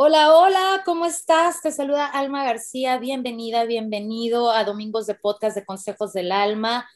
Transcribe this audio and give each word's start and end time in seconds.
Hola, 0.00 0.32
hola, 0.32 0.82
¿cómo 0.84 1.06
estás? 1.06 1.60
Te 1.60 1.72
saluda 1.72 2.06
Alma 2.06 2.44
García. 2.44 2.98
Bienvenida, 2.98 3.64
bienvenido 3.64 4.52
a 4.52 4.62
Domingos 4.62 5.08
de 5.08 5.16
Podcast 5.16 5.56
de 5.56 5.66
Consejos 5.66 6.12
del 6.12 6.30
Alma. 6.30 6.88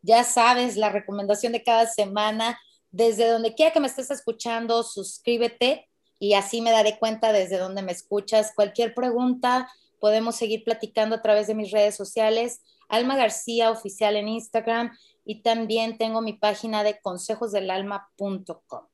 Ya 0.00 0.24
sabes, 0.24 0.78
la 0.78 0.88
recomendación 0.88 1.52
de 1.52 1.62
cada 1.62 1.86
semana. 1.86 2.58
Desde 2.90 3.28
donde 3.28 3.54
quiera 3.54 3.74
que 3.74 3.80
me 3.80 3.88
estés 3.88 4.10
escuchando, 4.10 4.82
suscríbete 4.84 5.90
y 6.18 6.32
así 6.32 6.62
me 6.62 6.70
daré 6.70 6.98
cuenta 6.98 7.30
desde 7.30 7.58
donde 7.58 7.82
me 7.82 7.92
escuchas. 7.92 8.54
Cualquier 8.56 8.94
pregunta, 8.94 9.70
podemos 10.00 10.34
seguir 10.36 10.64
platicando 10.64 11.16
a 11.16 11.20
través 11.20 11.48
de 11.48 11.54
mis 11.54 11.70
redes 11.70 11.94
sociales. 11.94 12.62
Alma 12.88 13.16
García 13.16 13.70
Oficial 13.70 14.16
en 14.16 14.28
Instagram 14.28 14.96
y 15.26 15.42
también 15.42 15.98
tengo 15.98 16.22
mi 16.22 16.32
página 16.32 16.84
de 16.84 16.98
consejosdelalma.com. 17.02 18.86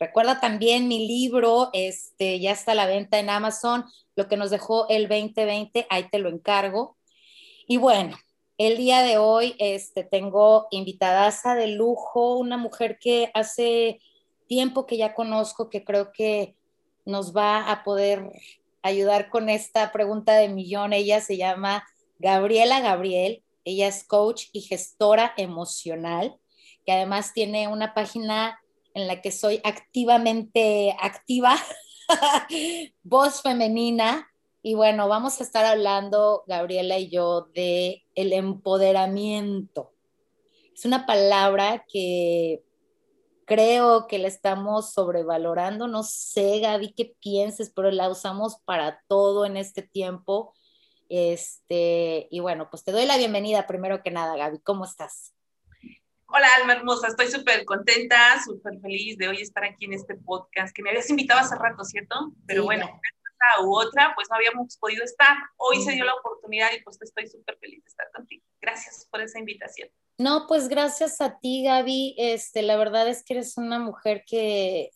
Recuerda 0.00 0.40
también 0.40 0.88
mi 0.88 1.06
libro, 1.06 1.68
este, 1.74 2.40
ya 2.40 2.52
está 2.52 2.72
a 2.72 2.74
la 2.74 2.86
venta 2.86 3.18
en 3.18 3.28
Amazon, 3.28 3.84
lo 4.16 4.28
que 4.28 4.38
nos 4.38 4.50
dejó 4.50 4.88
el 4.88 5.08
2020, 5.08 5.86
ahí 5.90 6.08
te 6.10 6.18
lo 6.18 6.30
encargo. 6.30 6.96
Y 7.68 7.76
bueno, 7.76 8.16
el 8.56 8.78
día 8.78 9.02
de 9.02 9.18
hoy 9.18 9.54
este, 9.58 10.02
tengo 10.02 10.68
invitadaza 10.70 11.54
de 11.54 11.66
lujo, 11.66 12.38
una 12.38 12.56
mujer 12.56 12.98
que 12.98 13.30
hace 13.34 14.00
tiempo 14.46 14.86
que 14.86 14.96
ya 14.96 15.14
conozco, 15.14 15.68
que 15.68 15.84
creo 15.84 16.12
que 16.12 16.56
nos 17.04 17.36
va 17.36 17.70
a 17.70 17.84
poder 17.84 18.32
ayudar 18.80 19.28
con 19.28 19.50
esta 19.50 19.92
pregunta 19.92 20.32
de 20.32 20.48
millón. 20.48 20.94
Ella 20.94 21.20
se 21.20 21.36
llama 21.36 21.86
Gabriela 22.18 22.80
Gabriel, 22.80 23.42
ella 23.66 23.88
es 23.88 24.02
coach 24.04 24.46
y 24.52 24.62
gestora 24.62 25.34
emocional, 25.36 26.38
que 26.86 26.92
además 26.92 27.34
tiene 27.34 27.68
una 27.68 27.92
página 27.92 28.59
en 28.94 29.06
la 29.06 29.20
que 29.20 29.32
soy 29.32 29.60
activamente 29.64 30.96
activa, 31.00 31.56
voz 33.02 33.42
femenina. 33.42 34.28
Y 34.62 34.74
bueno, 34.74 35.08
vamos 35.08 35.40
a 35.40 35.44
estar 35.44 35.64
hablando, 35.64 36.44
Gabriela 36.46 36.98
y 36.98 37.08
yo, 37.08 37.48
de 37.54 38.04
el 38.14 38.32
empoderamiento. 38.32 39.92
Es 40.74 40.84
una 40.84 41.06
palabra 41.06 41.84
que 41.90 42.62
creo 43.46 44.06
que 44.06 44.18
la 44.18 44.28
estamos 44.28 44.92
sobrevalorando. 44.92 45.88
No 45.88 46.02
sé, 46.02 46.60
Gaby, 46.60 46.92
qué 46.92 47.16
pienses, 47.20 47.72
pero 47.74 47.90
la 47.90 48.08
usamos 48.08 48.58
para 48.64 49.02
todo 49.08 49.44
en 49.44 49.56
este 49.56 49.82
tiempo. 49.82 50.54
Este, 51.08 52.28
y 52.30 52.38
bueno, 52.38 52.68
pues 52.70 52.84
te 52.84 52.92
doy 52.92 53.06
la 53.06 53.16
bienvenida 53.16 53.66
primero 53.66 54.02
que 54.02 54.10
nada, 54.10 54.36
Gaby. 54.36 54.60
¿Cómo 54.60 54.84
estás? 54.84 55.34
Hola, 56.32 56.46
Alma 56.60 56.74
hermosa, 56.74 57.08
estoy 57.08 57.26
súper 57.26 57.64
contenta, 57.64 58.40
súper 58.44 58.78
feliz 58.80 59.18
de 59.18 59.26
hoy 59.26 59.40
estar 59.40 59.64
aquí 59.64 59.86
en 59.86 59.94
este 59.94 60.14
podcast 60.14 60.72
que 60.72 60.80
me 60.80 60.90
habías 60.90 61.10
invitado 61.10 61.40
hace 61.40 61.56
rato, 61.56 61.82
¿cierto? 61.82 62.32
Pero 62.46 62.62
bueno, 62.62 62.86
una 62.86 63.66
u 63.66 63.76
otra, 63.76 64.12
pues 64.14 64.28
no 64.30 64.36
habíamos 64.36 64.76
podido 64.76 65.02
estar. 65.02 65.36
Hoy 65.56 65.82
se 65.82 65.90
dio 65.90 66.04
la 66.04 66.14
oportunidad 66.14 66.68
y 66.72 66.82
pues 66.82 67.02
estoy 67.02 67.26
súper 67.26 67.58
feliz 67.58 67.82
de 67.82 67.88
estar 67.88 68.08
contigo. 68.14 68.44
Gracias 68.60 69.08
por 69.10 69.20
esa 69.20 69.40
invitación. 69.40 69.88
No, 70.18 70.46
pues 70.46 70.68
gracias 70.68 71.20
a 71.20 71.36
ti, 71.40 71.64
Gaby. 71.64 72.14
Este, 72.16 72.62
la 72.62 72.76
verdad 72.76 73.08
es 73.08 73.24
que 73.24 73.34
eres 73.34 73.56
una 73.56 73.80
mujer 73.80 74.22
que 74.24 74.92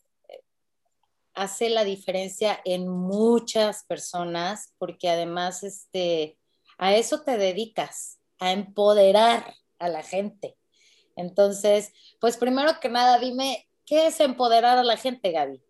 hace 1.35 1.69
la 1.69 1.83
diferencia 1.83 2.61
en 2.65 2.87
muchas 2.87 3.85
personas, 3.87 4.73
porque 4.79 5.11
además 5.11 5.65
este, 5.65 6.39
a 6.79 6.95
eso 6.95 7.25
te 7.25 7.37
dedicas, 7.39 8.21
a 8.39 8.53
empoderar 8.53 9.53
a 9.81 9.89
la 9.89 10.05
gente. 10.05 10.57
Entonces, 11.17 11.93
pues 12.20 12.37
primero 12.37 12.81
que 12.81 12.89
nada, 12.89 13.19
dime, 13.19 13.69
¿qué 13.87 14.07
es 14.07 14.20
empoderar 14.20 14.79
a 14.79 14.84
la 14.84 14.97
gente, 14.97 15.33
Gaby? 15.33 15.61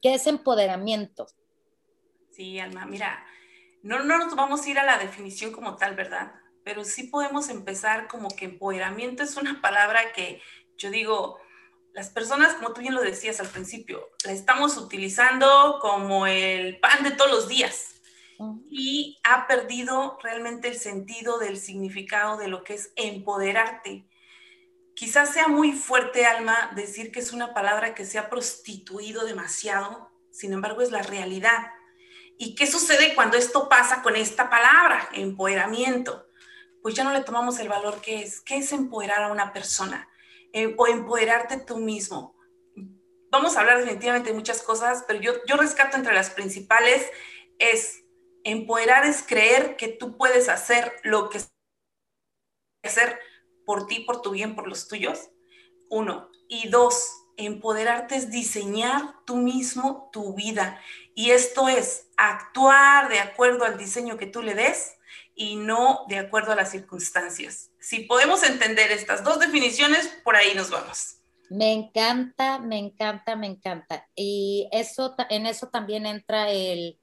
¿Qué 0.00 0.14
es 0.14 0.26
empoderamiento? 0.26 1.26
Sí, 2.30 2.58
Alma, 2.58 2.86
mira, 2.86 3.24
no, 3.82 4.02
no 4.02 4.18
nos 4.18 4.34
vamos 4.34 4.64
a 4.64 4.70
ir 4.70 4.78
a 4.78 4.84
la 4.84 4.98
definición 4.98 5.52
como 5.52 5.76
tal, 5.76 5.94
¿verdad? 5.94 6.32
Pero 6.64 6.84
sí 6.84 7.04
podemos 7.04 7.48
empezar 7.48 8.08
como 8.08 8.28
que 8.28 8.46
empoderamiento 8.46 9.22
es 9.22 9.36
una 9.36 9.60
palabra 9.60 10.12
que 10.12 10.40
yo 10.78 10.90
digo, 10.90 11.38
las 11.92 12.10
personas, 12.10 12.54
como 12.54 12.72
tú 12.72 12.80
bien 12.80 12.94
lo 12.94 13.02
decías 13.02 13.40
al 13.40 13.48
principio, 13.48 14.08
la 14.24 14.32
estamos 14.32 14.76
utilizando 14.76 15.78
como 15.80 16.26
el 16.26 16.80
pan 16.80 17.04
de 17.04 17.10
todos 17.12 17.30
los 17.30 17.48
días 17.48 18.00
y 18.70 19.20
ha 19.22 19.46
perdido 19.46 20.18
realmente 20.22 20.68
el 20.68 20.76
sentido 20.76 21.38
del 21.38 21.58
significado 21.58 22.38
de 22.38 22.48
lo 22.48 22.64
que 22.64 22.74
es 22.74 22.92
empoderarte 22.96 24.04
quizás 24.94 25.32
sea 25.32 25.48
muy 25.48 25.72
fuerte, 25.72 26.26
Alma, 26.26 26.70
decir 26.74 27.12
que 27.12 27.20
es 27.20 27.32
una 27.32 27.54
palabra 27.54 27.94
que 27.94 28.04
se 28.04 28.18
ha 28.18 28.30
prostituido 28.30 29.24
demasiado, 29.24 30.10
sin 30.30 30.52
embargo 30.52 30.82
es 30.82 30.90
la 30.90 31.02
realidad. 31.02 31.70
¿Y 32.38 32.54
qué 32.54 32.66
sucede 32.66 33.14
cuando 33.14 33.36
esto 33.36 33.68
pasa 33.68 34.02
con 34.02 34.16
esta 34.16 34.50
palabra, 34.50 35.08
empoderamiento? 35.12 36.26
Pues 36.82 36.94
ya 36.94 37.04
no 37.04 37.12
le 37.12 37.22
tomamos 37.22 37.58
el 37.60 37.68
valor 37.68 38.00
que 38.00 38.22
es. 38.22 38.40
¿Qué 38.40 38.56
es 38.56 38.72
empoderar 38.72 39.22
a 39.22 39.32
una 39.32 39.52
persona? 39.52 40.08
Eh, 40.52 40.74
o 40.76 40.86
empoderarte 40.86 41.58
tú 41.60 41.78
mismo. 41.78 42.36
Vamos 43.30 43.56
a 43.56 43.60
hablar 43.60 43.78
definitivamente 43.78 44.30
de 44.30 44.36
muchas 44.36 44.62
cosas, 44.62 45.04
pero 45.06 45.20
yo, 45.20 45.32
yo 45.46 45.56
rescato 45.56 45.96
entre 45.96 46.14
las 46.14 46.30
principales 46.30 47.06
es 47.58 48.02
empoderar 48.44 49.06
es 49.06 49.22
creer 49.22 49.76
que 49.76 49.88
tú 49.88 50.16
puedes 50.16 50.48
hacer 50.48 50.92
lo 51.04 51.30
que 51.30 51.40
hacer 52.82 53.20
por 53.64 53.86
ti, 53.86 54.00
por 54.00 54.22
tu 54.22 54.30
bien, 54.30 54.54
por 54.54 54.68
los 54.68 54.88
tuyos. 54.88 55.30
Uno. 55.88 56.28
Y 56.48 56.68
dos, 56.68 57.22
empoderarte 57.36 58.16
es 58.16 58.30
diseñar 58.30 59.14
tú 59.24 59.36
mismo 59.36 60.10
tu 60.12 60.34
vida. 60.34 60.80
Y 61.14 61.30
esto 61.30 61.68
es 61.68 62.08
actuar 62.16 63.08
de 63.08 63.20
acuerdo 63.20 63.64
al 63.64 63.78
diseño 63.78 64.16
que 64.16 64.26
tú 64.26 64.42
le 64.42 64.54
des 64.54 64.96
y 65.34 65.56
no 65.56 66.04
de 66.08 66.18
acuerdo 66.18 66.52
a 66.52 66.56
las 66.56 66.70
circunstancias. 66.70 67.70
Si 67.80 68.00
podemos 68.00 68.42
entender 68.42 68.90
estas 68.92 69.24
dos 69.24 69.38
definiciones, 69.38 70.08
por 70.24 70.36
ahí 70.36 70.54
nos 70.54 70.70
vamos. 70.70 71.16
Me 71.50 71.72
encanta, 71.72 72.58
me 72.58 72.78
encanta, 72.78 73.36
me 73.36 73.46
encanta. 73.46 74.08
Y 74.14 74.68
eso, 74.72 75.14
en 75.28 75.46
eso 75.46 75.68
también 75.68 76.06
entra 76.06 76.50
el, 76.50 76.98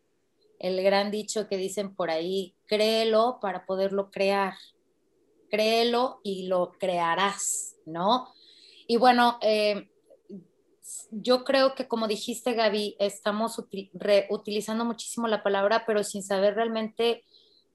el 0.60 0.82
gran 0.84 1.12
dicho 1.12 1.48
que 1.48 1.58
dicen 1.58 1.94
por 1.96 2.10
ahí, 2.10 2.56
créelo 2.66 3.40
para 3.42 3.66
poderlo 3.66 4.10
crear 4.10 4.56
créelo 5.50 6.20
y 6.24 6.48
lo 6.48 6.72
crearás, 6.74 7.78
¿no? 7.86 8.34
Y 8.88 8.98
bueno, 8.98 9.38
eh, 9.42 9.90
yo 11.12 11.44
creo 11.44 11.76
que 11.76 11.88
como 11.88 12.08
dijiste 12.08 12.54
Gaby, 12.54 12.96
estamos 13.00 13.60
utilizando 14.30 14.86
muchísimo 14.86 15.28
la 15.28 15.44
palabra, 15.44 15.84
pero 15.86 16.04
sin 16.04 16.24
saber 16.24 16.56
realmente 16.56 17.24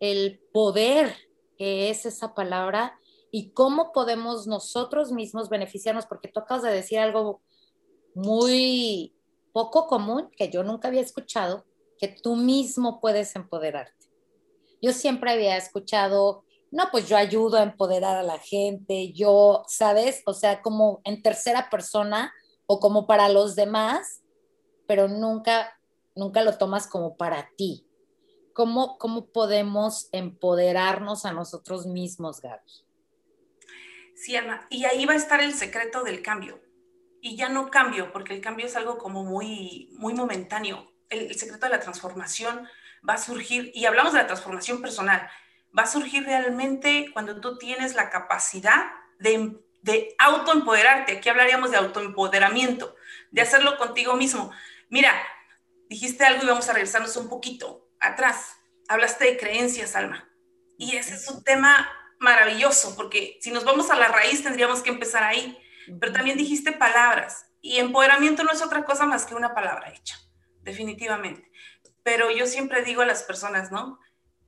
el 0.00 0.40
poder 0.52 1.14
que 1.56 1.90
es 1.90 2.06
esa 2.06 2.34
palabra 2.34 2.98
y 3.30 3.50
cómo 3.50 3.92
podemos 3.92 4.46
nosotros 4.46 5.12
mismos 5.12 5.48
beneficiarnos, 5.48 6.06
porque 6.06 6.28
tú 6.28 6.40
acabas 6.40 6.62
de 6.62 6.72
decir 6.72 6.98
algo 6.98 7.42
muy 8.14 9.12
poco 9.52 9.86
común 9.86 10.30
que 10.36 10.50
yo 10.50 10.62
nunca 10.62 10.88
había 10.88 11.00
escuchado, 11.00 11.64
que 11.98 12.08
tú 12.08 12.36
mismo 12.36 13.00
puedes 13.00 13.34
empoderarte. 13.36 14.08
Yo 14.80 14.92
siempre 14.92 15.32
había 15.32 15.56
escuchado 15.56 16.43
no, 16.74 16.90
pues 16.90 17.08
yo 17.08 17.16
ayudo 17.16 17.56
a 17.58 17.62
empoderar 17.62 18.16
a 18.16 18.24
la 18.24 18.38
gente, 18.38 19.12
yo, 19.12 19.62
¿sabes? 19.68 20.22
O 20.26 20.34
sea, 20.34 20.60
como 20.60 21.00
en 21.04 21.22
tercera 21.22 21.70
persona 21.70 22.34
o 22.66 22.80
como 22.80 23.06
para 23.06 23.28
los 23.28 23.54
demás, 23.54 24.22
pero 24.88 25.06
nunca, 25.06 25.78
nunca 26.16 26.42
lo 26.42 26.58
tomas 26.58 26.88
como 26.88 27.16
para 27.16 27.48
ti. 27.56 27.86
¿Cómo, 28.54 28.98
cómo 28.98 29.26
podemos 29.26 30.08
empoderarnos 30.10 31.24
a 31.24 31.32
nosotros 31.32 31.86
mismos, 31.86 32.40
Gaby? 32.40 32.72
Sí, 34.16 34.34
Ana, 34.34 34.66
y 34.68 34.84
ahí 34.84 35.06
va 35.06 35.12
a 35.12 35.16
estar 35.16 35.40
el 35.40 35.54
secreto 35.54 36.02
del 36.02 36.22
cambio. 36.22 36.60
Y 37.20 37.36
ya 37.36 37.48
no 37.48 37.70
cambio, 37.70 38.10
porque 38.10 38.34
el 38.34 38.40
cambio 38.40 38.66
es 38.66 38.74
algo 38.74 38.98
como 38.98 39.22
muy, 39.22 39.90
muy 39.92 40.12
momentáneo. 40.12 40.90
El, 41.08 41.26
el 41.26 41.34
secreto 41.36 41.66
de 41.66 41.70
la 41.70 41.80
transformación 41.80 42.66
va 43.08 43.14
a 43.14 43.18
surgir, 43.18 43.70
y 43.74 43.84
hablamos 43.84 44.12
de 44.12 44.18
la 44.18 44.26
transformación 44.26 44.82
personal, 44.82 45.30
va 45.76 45.82
a 45.82 45.86
surgir 45.86 46.24
realmente 46.24 47.10
cuando 47.12 47.40
tú 47.40 47.58
tienes 47.58 47.94
la 47.94 48.10
capacidad 48.10 48.92
de, 49.18 49.58
de 49.82 50.14
autoempoderarte. 50.18 51.18
Aquí 51.18 51.28
hablaríamos 51.28 51.70
de 51.70 51.78
autoempoderamiento, 51.78 52.94
de 53.30 53.42
hacerlo 53.42 53.76
contigo 53.78 54.14
mismo. 54.14 54.52
Mira, 54.88 55.12
dijiste 55.88 56.24
algo 56.24 56.44
y 56.44 56.46
vamos 56.46 56.68
a 56.68 56.72
regresarnos 56.72 57.16
un 57.16 57.28
poquito 57.28 57.88
atrás. 58.00 58.56
Hablaste 58.88 59.24
de 59.24 59.36
creencias, 59.36 59.96
Alma. 59.96 60.28
Y 60.78 60.96
ese 60.96 61.14
es 61.14 61.28
un 61.28 61.42
tema 61.42 61.88
maravilloso, 62.18 62.94
porque 62.96 63.38
si 63.40 63.50
nos 63.50 63.64
vamos 63.64 63.90
a 63.90 63.96
la 63.96 64.08
raíz 64.08 64.42
tendríamos 64.42 64.82
que 64.82 64.90
empezar 64.90 65.22
ahí. 65.22 65.58
Pero 66.00 66.12
también 66.12 66.38
dijiste 66.38 66.72
palabras. 66.72 67.46
Y 67.60 67.78
empoderamiento 67.78 68.44
no 68.44 68.52
es 68.52 68.62
otra 68.62 68.84
cosa 68.84 69.06
más 69.06 69.24
que 69.24 69.34
una 69.34 69.54
palabra 69.54 69.92
hecha, 69.92 70.16
definitivamente. 70.62 71.50
Pero 72.02 72.30
yo 72.30 72.46
siempre 72.46 72.82
digo 72.82 73.02
a 73.02 73.06
las 73.06 73.22
personas, 73.22 73.72
¿no? 73.72 73.98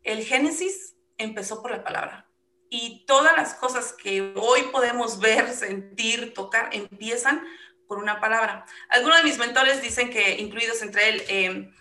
El 0.03 0.23
génesis 0.23 0.96
empezó 1.19 1.63
por 1.63 1.71
la 1.71 1.85
palabra. 1.85 2.29
Y 2.69 3.05
todas 3.07 3.37
las 3.37 3.55
cosas 3.55 3.93
que 3.93 4.33
hoy 4.37 4.63
podemos 4.73 5.21
ver, 5.21 5.53
sentir, 5.53 6.35
tocar, 6.35 6.71
empiezan 6.73 7.47
por 7.87 7.99
una 7.99 8.21
palabra. 8.21 8.67
Algunos 8.89 9.19
de 9.19 9.25
mis 9.25 9.39
mentores 9.39 9.83
dicen 9.83 10.11
que, 10.11 10.37
incluidos 10.41 10.83
entre 10.83 11.09
él, 11.09 11.23
eh, 11.29 11.73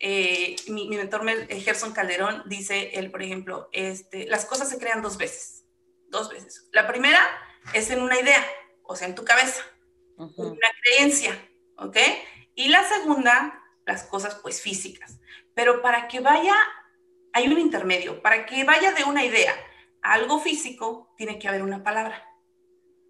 eh, 0.00 0.56
mi, 0.68 0.88
mentor 0.88 1.24
Gerson 1.48 1.92
Calderón 1.92 2.42
dice, 2.46 2.90
él, 2.94 3.10
por 3.10 3.22
ejemplo, 3.22 3.68
este, 3.72 4.26
las 4.26 4.44
cosas 4.44 4.68
se 4.68 4.78
crean 4.78 5.00
dos 5.00 5.16
veces, 5.16 5.64
dos 6.08 6.28
veces. 6.30 6.68
La 6.72 6.88
primera 6.88 7.20
es 7.72 7.90
en 7.90 8.02
una 8.02 8.18
idea, 8.18 8.44
o 8.82 8.96
sea, 8.96 9.06
en 9.06 9.14
tu 9.14 9.24
cabeza, 9.24 9.62
una 10.16 10.68
creencia, 10.82 11.38
¿ok? 11.76 11.96
Y 12.54 12.68
la 12.68 12.82
segunda, 12.84 13.62
las 13.86 14.04
cosas 14.04 14.34
pues 14.42 14.60
físicas. 14.60 15.18
Pero 15.54 15.82
para 15.82 16.08
que 16.08 16.20
vaya, 16.20 16.54
hay 17.32 17.48
un 17.48 17.58
intermedio, 17.58 18.22
para 18.22 18.46
que 18.46 18.64
vaya 18.64 18.92
de 18.92 19.04
una 19.04 19.24
idea 19.24 19.54
a 20.02 20.14
algo 20.14 20.40
físico, 20.40 21.12
tiene 21.16 21.38
que 21.38 21.48
haber 21.48 21.62
una 21.62 21.82
palabra, 21.82 22.28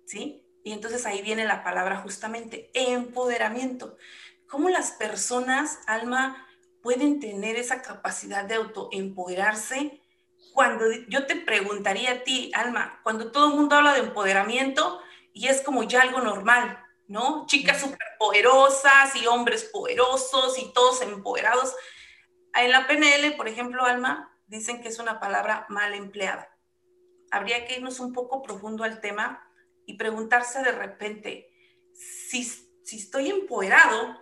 ¿sí? 0.07 0.45
Y 0.65 0.73
entonces 0.73 1.07
ahí 1.07 1.23
viene 1.23 1.45
la 1.45 1.65
palabra 1.65 1.97
justamente, 1.97 2.71
empoderamiento. 2.75 3.97
¿Cómo 4.47 4.69
las 4.69 4.93
personas, 4.93 5.81
Alma, 5.87 6.47
pueden 6.83 7.21
tener 7.21 7.57
esa 7.57 7.83
capacidad 7.83 8.45
de 8.45 8.55
autoempoderarse? 8.57 10.01
Cuando 10.53 10.85
yo 11.09 11.27
te 11.27 11.37
preguntaría 11.37 12.13
a 12.13 12.23
ti, 12.23 12.53
Alma, 12.55 13.01
cuando 13.03 13.33
todo 13.33 13.49
el 13.49 13.55
mundo 13.55 13.77
habla 13.77 13.95
de 13.95 14.01
empoderamiento 14.01 15.01
y 15.33 15.49
es 15.49 15.63
como 15.63 15.83
ya 15.85 16.03
algo 16.03 16.21
normal, 16.21 16.79
¿no? 17.09 17.47
Chicas 17.47 17.81
superpoderosas 17.81 19.17
y 19.17 19.27
hombres 19.27 19.65
poderosos 19.65 20.59
y 20.59 20.73
todos 20.73 21.01
empoderados. 21.03 21.75
En 22.55 22.71
la 22.71 22.87
PNL, 22.87 23.37
por 23.37 23.49
ejemplo, 23.49 23.85
Alma, 23.85 24.37
dicen 24.47 24.83
que 24.83 24.89
es 24.89 24.99
una 24.99 25.21
palabra 25.21 25.67
mal 25.69 25.95
empleada. 25.95 26.55
Habría 27.31 27.65
que 27.67 27.77
irnos 27.77 27.99
un 28.01 28.13
poco 28.13 28.43
profundo 28.43 28.85
al 28.85 29.01
tema 29.01 29.43
y 29.87 29.95
preguntarse 29.97 30.63
de 30.63 30.73
repente, 30.73 31.51
si, 31.95 32.45
si 32.85 32.99
estoy 32.99 33.31
empoderado, 33.31 34.19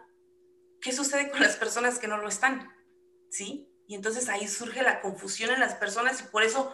¿qué 0.81 0.93
sucede 0.93 1.31
con 1.31 1.41
las 1.41 1.57
personas 1.57 1.99
que 1.99 2.09
no 2.09 2.19
lo 2.19 2.29
están? 2.29 2.73
¿Sí? 3.31 3.69
Y 3.89 3.97
entonces 3.97 4.29
ahí 4.29 4.47
surge 4.47 4.83
la 4.83 5.01
confusión 5.01 5.51
en 5.51 5.61
las 5.61 5.75
personas 5.75 6.21
y 6.21 6.25
por 6.25 6.45
eso 6.45 6.73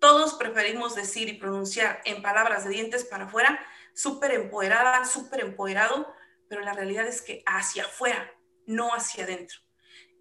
todos 0.00 0.34
preferimos 0.34 0.94
decir 0.94 1.28
y 1.28 1.38
pronunciar 1.38 2.02
en 2.04 2.22
palabras 2.22 2.64
de 2.64 2.70
dientes 2.70 3.04
para 3.04 3.24
afuera, 3.24 3.58
súper 3.94 4.32
empoderada, 4.32 5.04
súper 5.06 5.40
empoderado, 5.40 6.12
pero 6.48 6.60
la 6.60 6.74
realidad 6.74 7.06
es 7.06 7.22
que 7.22 7.42
hacia 7.46 7.84
afuera, 7.84 8.30
no 8.66 8.94
hacia 8.94 9.24
adentro. 9.24 9.60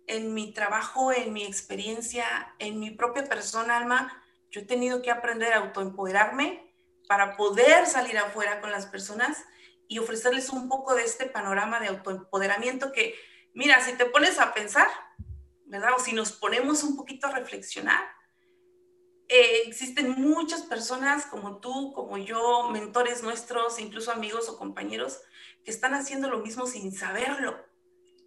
En 0.07 0.33
mi 0.33 0.53
trabajo, 0.53 1.11
en 1.11 1.33
mi 1.33 1.45
experiencia, 1.45 2.55
en 2.59 2.79
mi 2.79 2.91
propia 2.91 3.25
persona, 3.25 3.77
Alma, 3.77 4.23
yo 4.49 4.61
he 4.61 4.65
tenido 4.65 5.01
que 5.01 5.11
aprender 5.11 5.53
a 5.53 5.57
autoempoderarme 5.57 6.73
para 7.07 7.37
poder 7.37 7.85
salir 7.85 8.17
afuera 8.17 8.59
con 8.61 8.71
las 8.71 8.85
personas 8.85 9.43
y 9.87 9.99
ofrecerles 9.99 10.49
un 10.49 10.67
poco 10.67 10.95
de 10.95 11.03
este 11.03 11.27
panorama 11.27 11.79
de 11.79 11.87
autoempoderamiento 11.87 12.91
que, 12.91 13.15
mira, 13.53 13.81
si 13.81 13.93
te 13.93 14.05
pones 14.05 14.39
a 14.39 14.53
pensar, 14.53 14.87
¿verdad? 15.65 15.91
O 15.97 15.99
si 16.01 16.13
nos 16.13 16.31
ponemos 16.31 16.83
un 16.83 16.95
poquito 16.95 17.27
a 17.27 17.31
reflexionar, 17.31 18.03
eh, 19.29 19.63
existen 19.65 20.11
muchas 20.21 20.61
personas 20.63 21.25
como 21.25 21.59
tú, 21.59 21.91
como 21.93 22.17
yo, 22.17 22.69
mentores 22.69 23.23
nuestros, 23.23 23.79
incluso 23.79 24.11
amigos 24.11 24.47
o 24.47 24.57
compañeros, 24.57 25.19
que 25.65 25.71
están 25.71 25.93
haciendo 25.93 26.29
lo 26.29 26.39
mismo 26.39 26.65
sin 26.65 26.93
saberlo. 26.93 27.66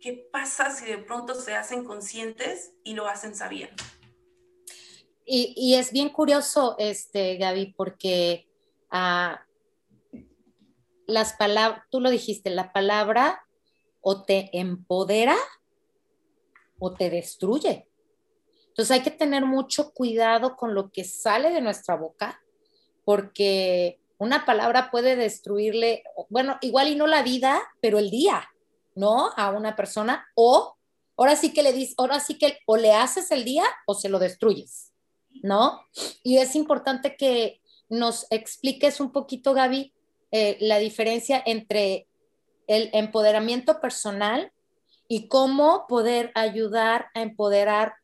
¿Qué 0.00 0.29
pasa 0.32 0.70
si 0.70 0.87
de 0.87 0.99
pronto 0.99 1.35
se 1.35 1.55
hacen 1.55 1.85
conscientes 1.85 2.73
y 2.85 2.94
lo 2.94 3.06
hacen 3.06 3.35
sabiendo? 3.35 3.82
Y, 5.32 5.75
es 5.75 5.93
bien 5.93 6.08
curioso, 6.08 6.75
este, 6.79 7.37
Gaby, 7.37 7.75
porque 7.76 8.49
las 11.06 11.35
palabras, 11.38 11.85
tú 11.88 12.00
lo 12.00 12.11
dijiste, 12.11 12.50
la 12.50 12.73
palabra 12.73 13.44
o 14.00 14.25
te 14.25 14.50
empodera 14.58 15.37
o 16.81 16.94
te 16.94 17.11
destruye. 17.11 17.87
Entonces 18.69 18.91
hay 18.91 19.03
que 19.03 19.12
tener 19.12 19.44
mucho 19.44 19.93
cuidado 19.93 20.56
con 20.56 20.75
lo 20.75 20.91
que 20.91 21.05
sale 21.05 21.50
de 21.50 21.61
nuestra 21.61 21.94
boca, 21.94 22.43
porque 23.05 24.00
una 24.19 24.44
palabra 24.44 24.91
puede 24.91 25.14
destruirle, 25.14 26.03
bueno, 26.29 26.58
igual 26.62 26.88
y 26.88 26.96
no 26.96 27.06
la 27.06 27.23
vida, 27.23 27.62
pero 27.81 28.00
el 28.00 28.11
día, 28.11 28.49
¿no? 28.95 29.31
A 29.37 29.51
una 29.51 29.77
persona, 29.77 30.27
o 30.35 30.77
ahora 31.17 31.37
sí 31.37 31.53
que 31.53 31.63
le 31.63 31.73
dices, 31.73 31.95
ahora 31.99 32.21
sí 32.21 32.39
que 32.39 32.59
o 32.67 32.77
le 32.77 32.93
haces 32.93 33.31
el 33.31 33.45
día 33.45 33.65
o 33.87 33.95
se 33.95 34.09
lo 34.09 34.19
destruyes, 34.19 34.93
¿no? 35.43 35.81
Y 36.23 36.39
es 36.39 36.55
importante 36.57 37.17
que, 37.17 37.61
nos 37.91 38.27
expliques 38.31 39.01
un 39.01 39.13
poquito, 39.13 39.53
Gaby, 39.53 39.93
eh, 40.31 40.57
la 40.61 40.79
diferencia 40.79 41.43
entre 41.45 42.09
el 42.69 42.89
empoderamiento 42.93 43.81
personal 43.81 44.53
y 45.09 45.27
cómo 45.27 45.87
poder 45.89 46.31
ayudar 46.37 47.09
a 47.15 47.23
empoderar 47.23 47.95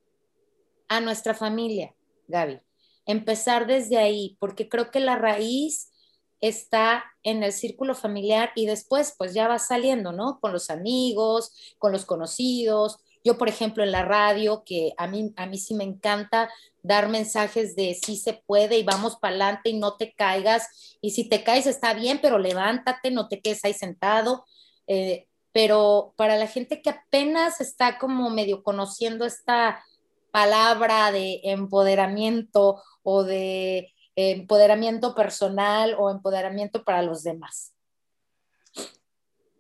a 0.89 1.01
nuestra 1.01 1.35
familia, 1.35 1.95
Gaby. 2.27 2.61
Empezar 3.07 3.69
desde 3.69 3.97
ahí, 3.97 4.37
porque 4.41 4.69
creo 4.69 4.91
que 4.91 4.99
la 4.99 5.17
raíz 5.17 5.93
está 6.41 7.05
en 7.23 7.43
el 7.43 7.53
círculo 7.53 7.95
familiar 7.95 8.53
y 8.55 8.67
después 8.67 9.15
pues 9.17 9.35
ya 9.35 9.49
va 9.49 9.59
saliendo, 9.59 10.13
¿no? 10.13 10.39
Con 10.41 10.53
los 10.53 10.71
amigos, 10.71 11.53
con 11.79 11.93
los 11.93 12.05
conocidos. 12.05 12.99
Yo, 13.25 13.39
por 13.39 13.49
ejemplo, 13.49 13.83
en 13.83 13.91
la 13.91 14.03
radio, 14.03 14.63
que 14.65 14.93
a 14.99 15.09
mí, 15.09 15.33
a 15.37 15.47
mí 15.47 15.59
sí 15.59 15.75
me 15.75 15.85
encanta 15.85 16.49
dar 16.83 17.09
mensajes 17.09 17.75
de 17.75 17.99
sí 18.01 18.17
se 18.17 18.35
puede 18.35 18.79
y 18.79 18.85
vamos 18.85 19.17
para 19.17 19.33
adelante 19.33 19.71
y 19.71 19.79
no 19.79 19.97
te 19.97 20.13
caigas. 20.13 20.99
Y 21.01 21.11
si 21.11 21.29
te 21.29 21.43
caes 21.43 21.67
está 21.67 21.95
bien, 21.95 22.21
pero 22.23 22.39
levántate, 22.39 23.11
no 23.11 23.29
te 23.29 23.41
quedes 23.41 23.65
ahí 23.65 23.75
sentado. 23.75 24.45
Eh, 24.87 25.27
pero 25.53 26.13
para 26.17 26.37
la 26.37 26.47
gente 26.47 26.83
que 26.83 26.91
apenas 26.91 27.61
está 27.61 27.99
como 27.99 28.31
medio 28.31 28.63
conociendo 28.63 29.25
esta 29.25 29.83
palabra 30.31 31.11
de 31.11 31.41
empoderamiento 31.45 32.83
o 33.03 33.25
de 33.25 33.93
empoderamiento 34.17 35.15
personal 35.15 35.95
o 35.99 36.11
empoderamiento 36.11 36.83
para 36.85 37.03
los 37.03 37.23
demás. 37.23 37.75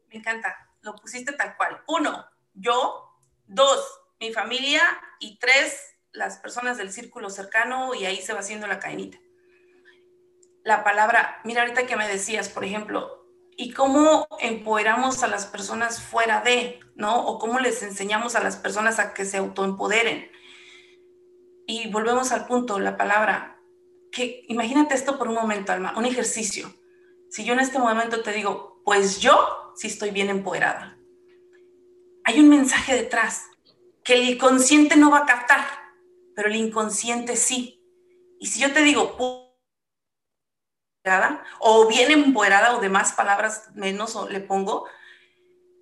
Me 0.08 0.16
encanta, 0.16 0.56
lo 0.80 0.96
pusiste 0.96 1.32
tal 1.32 1.56
cual. 1.56 1.82
Uno, 1.86 2.26
yo. 2.54 3.02
Dos, 3.46 4.00
mi 4.18 4.32
familia. 4.32 4.82
Y 5.20 5.38
tres, 5.38 5.78
las 6.12 6.38
personas 6.38 6.78
del 6.78 6.90
círculo 6.90 7.30
cercano 7.30 7.94
y 7.94 8.06
ahí 8.06 8.20
se 8.20 8.32
va 8.32 8.40
haciendo 8.40 8.66
la 8.66 8.80
cadenita. 8.80 9.18
La 10.64 10.82
palabra, 10.82 11.40
mira 11.44 11.62
ahorita 11.62 11.86
que 11.86 11.96
me 11.96 12.08
decías, 12.08 12.48
por 12.48 12.64
ejemplo, 12.64 13.24
¿y 13.56 13.72
cómo 13.72 14.26
empoderamos 14.40 15.22
a 15.22 15.28
las 15.28 15.46
personas 15.46 16.02
fuera 16.02 16.40
de, 16.40 16.80
¿no? 16.96 17.26
O 17.26 17.38
cómo 17.38 17.60
les 17.60 17.82
enseñamos 17.82 18.34
a 18.34 18.42
las 18.42 18.56
personas 18.56 18.98
a 18.98 19.14
que 19.14 19.24
se 19.24 19.36
autoempoderen. 19.36 20.30
Y 21.68 21.90
volvemos 21.90 22.32
al 22.32 22.46
punto, 22.46 22.78
la 22.78 22.96
palabra, 22.96 23.55
imagínate 24.48 24.94
esto 24.94 25.18
por 25.18 25.28
un 25.28 25.34
momento, 25.34 25.72
Alma, 25.72 25.94
un 25.96 26.06
ejercicio. 26.06 26.74
Si 27.30 27.44
yo 27.44 27.52
en 27.52 27.60
este 27.60 27.78
momento 27.78 28.22
te 28.22 28.32
digo, 28.32 28.80
pues 28.84 29.20
yo 29.20 29.72
sí 29.76 29.88
estoy 29.88 30.10
bien 30.10 30.30
empoderada. 30.30 30.96
Hay 32.24 32.40
un 32.40 32.48
mensaje 32.48 32.94
detrás 32.94 33.44
que 34.02 34.14
el 34.14 34.38
consciente 34.38 34.96
no 34.96 35.10
va 35.10 35.18
a 35.18 35.26
captar 35.26 35.86
pero 36.36 36.50
el 36.50 36.56
inconsciente 36.56 37.34
sí. 37.34 37.82
Y 38.38 38.46
si 38.46 38.60
yo 38.60 38.72
te 38.72 38.82
digo, 38.82 39.16
o 41.60 41.88
bien 41.88 42.10
empoderada 42.10 42.76
o 42.76 42.80
demás 42.80 43.14
palabras 43.14 43.70
menos 43.74 44.14
o 44.14 44.28
le 44.28 44.40
pongo, 44.40 44.86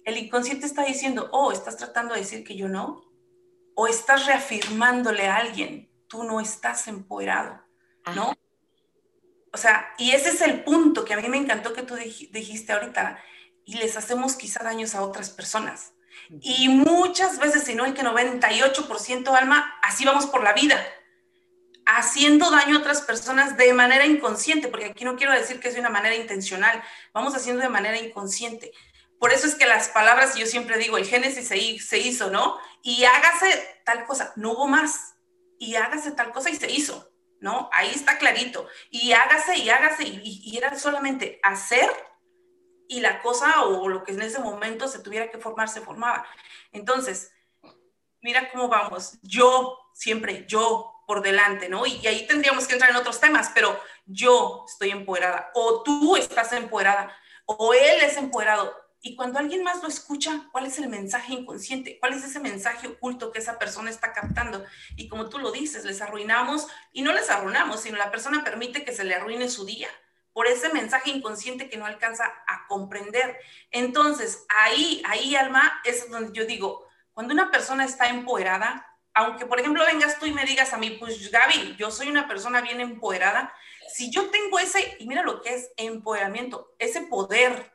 el 0.05 0.17
inconsciente 0.17 0.65
está 0.65 0.85
diciendo, 0.85 1.29
oh, 1.33 1.51
estás 1.51 1.77
tratando 1.77 2.15
de 2.15 2.21
decir 2.21 2.45
que 2.45 2.57
yo 2.57 2.69
no, 2.69 3.05
o 3.75 3.89
estás 3.89 4.27
reafirmándole 4.27 5.27
a 5.27 5.37
alguien, 5.37 5.91
tú 6.09 6.23
no 6.23 6.41
estás 6.41 6.87
empoderado, 6.87 7.64
¿no? 8.15 8.37
O 9.53 9.57
sea, 9.57 9.95
y 9.99 10.11
ese 10.11 10.31
es 10.31 10.41
el 10.41 10.65
punto 10.65 11.05
que 11.05 11.15
a 11.15 11.21
mí 11.21 11.29
me 11.29 11.37
encantó 11.37 11.73
que 11.73 11.83
tú 11.83 11.95
dijiste 11.95 12.73
ahorita, 12.73 13.23
y 13.65 13.75
les 13.77 13.97
hacemos 13.97 14.37
quizá 14.37 14.63
daños 14.63 14.95
a 14.95 15.03
otras 15.03 15.31
personas. 15.31 15.93
Y 16.41 16.69
muchas 16.69 17.39
veces, 17.39 17.65
si 17.65 17.75
no 17.75 17.85
el 17.85 17.95
que 17.95 18.03
98% 18.03 19.29
alma, 19.35 19.75
así 19.83 20.05
vamos 20.05 20.27
por 20.27 20.43
la 20.43 20.53
vida, 20.53 20.85
haciendo 21.87 22.51
daño 22.51 22.77
a 22.77 22.81
otras 22.81 23.03
personas 23.03 23.57
de 23.57 23.73
manera 23.75 24.07
inconsciente, 24.07 24.69
porque 24.69 24.87
aquí 24.87 25.05
no 25.05 25.17
quiero 25.17 25.33
decir 25.33 25.61
que 25.61 25.69
es 25.69 25.75
de 25.75 25.81
una 25.81 25.91
manera 25.91 26.15
intencional, 26.15 26.83
vamos 27.13 27.35
haciendo 27.35 27.63
de 27.63 27.69
manera 27.69 27.99
inconsciente. 27.99 28.73
Por 29.19 29.33
eso 29.33 29.47
es 29.47 29.55
que 29.55 29.67
las 29.67 29.89
palabras, 29.89 30.35
yo 30.35 30.47
siempre 30.47 30.79
digo, 30.79 30.99
el 30.99 31.07
Génesis 31.07 31.49
se, 31.49 31.99
hizo, 31.99 32.31
¿no? 32.31 32.59
Y 32.83 33.05
hágase 33.05 33.81
tal 33.85 34.05
cosa, 34.05 34.33
no 34.37 34.53
hubo 34.53 34.67
más. 34.67 35.15
Y 35.59 35.77
hágase 35.77 36.11
tal 36.11 36.33
cosa 36.33 36.51
y 36.51 36.57
se 36.57 36.71
hizo, 36.71 37.11
¿no? 37.45 37.69
Ahí 37.73 37.91
está 37.95 38.19
clarito. 38.19 38.67
Y 38.91 39.13
hágase 39.13 39.59
y 39.59 39.69
hágase, 39.69 40.05
y, 40.05 40.41
y 40.45 40.57
era 40.57 40.77
solamente 40.77 41.39
hacer 41.43 41.89
y 42.89 43.01
la 43.01 43.21
cosa 43.21 43.65
o 43.65 43.89
lo 43.89 44.03
que 44.03 44.13
en 44.13 44.23
ese 44.23 44.41
momento 44.41 44.89
se 44.89 44.99
tuviera 44.99 45.31
que 45.31 45.39
formar, 45.39 45.69
se 45.69 45.83
formaba. 45.83 46.27
Entonces, 46.73 47.33
mira 48.23 48.51
cómo 48.51 48.69
vamos. 48.69 49.19
Yo, 49.23 49.79
siempre 49.93 50.47
yo 50.49 51.03
por 51.07 51.21
delante, 51.21 51.69
¿no? 51.69 51.85
Y, 51.87 52.07
ahí 52.07 52.27
tendríamos 52.27 52.67
que 52.67 52.73
entrar 52.73 52.91
en 52.91 52.97
otros 52.97 53.21
temas, 53.21 53.51
pero 53.55 53.79
yo 54.07 54.65
estoy 54.67 54.91
empoderada, 54.91 55.51
o 55.55 55.83
tú 55.83 56.17
estás 56.17 56.53
empoderada, 56.53 57.15
o 57.45 57.75
él 57.75 58.03
es 58.03 58.17
empoderado. 58.17 58.75
Y 59.07 59.17
cuando 59.17 59.39
alguien 59.39 59.63
más 59.63 59.83
lo 59.83 59.89
escucha, 59.89 60.49
¿cuál 60.51 60.65
es 60.65 60.79
el 60.79 60.89
mensaje 60.89 61.35
inconsciente? 61.35 61.99
¿Cuál 62.01 62.15
es 62.15 62.25
ese 62.25 62.41
mensaje 62.41 62.89
oculto 62.89 63.33
que 63.33 63.39
esa 63.39 63.59
persona 63.59 63.91
está 63.91 64.15
captando? 64.15 64.65
Y 64.97 65.09
como 65.09 65.29
tú 65.29 65.39
lo 65.39 65.53
dices, 65.53 65.85
les 65.85 66.01
arruinamos 66.01 66.69
y 66.91 67.03
no 67.03 67.13
les 67.13 67.29
arruinamos, 67.29 67.83
sino 67.83 67.99
la 67.99 68.11
persona 68.11 68.43
permite 68.43 68.83
que 68.83 68.95
se 68.95 69.05
le 69.05 69.15
arruine 69.15 69.51
su 69.51 69.67
día 69.67 69.89
por 70.33 70.47
ese 70.47 70.71
mensaje 70.71 71.11
inconsciente 71.11 71.69
que 71.69 71.77
no 71.77 71.85
alcanza 71.85 72.33
a 72.47 72.67
comprender. 72.67 73.37
Entonces, 73.71 74.47
ahí, 74.49 75.03
ahí, 75.07 75.37
Alma, 75.37 75.83
es 75.85 76.09
donde 76.11 76.33
yo 76.33 76.47
digo, 76.47 76.89
cuando 77.13 77.35
una 77.35 77.51
persona 77.51 77.85
está 77.85 78.09
empoderada, 78.09 78.91
aunque 79.13 79.45
por 79.45 79.61
ejemplo 79.61 79.85
vengas 79.85 80.19
tú 80.19 80.25
y 80.25 80.33
me 80.33 80.47
digas 80.47 80.73
a 80.73 80.79
mí, 80.79 80.97
pues 80.99 81.31
Gaby, 81.31 81.77
yo 81.77 81.91
soy 81.91 82.09
una 82.09 82.27
persona 82.27 82.63
bien 82.63 82.81
empoderada, 82.81 83.53
si 83.93 84.11
yo 84.11 84.31
tengo 84.31 84.59
ese, 84.59 84.97
y 84.99 85.07
mira 85.07 85.23
lo 85.23 85.43
que 85.43 85.55
es 85.55 85.73
empoderamiento, 85.77 86.75
ese 86.79 87.03
poder 87.03 87.74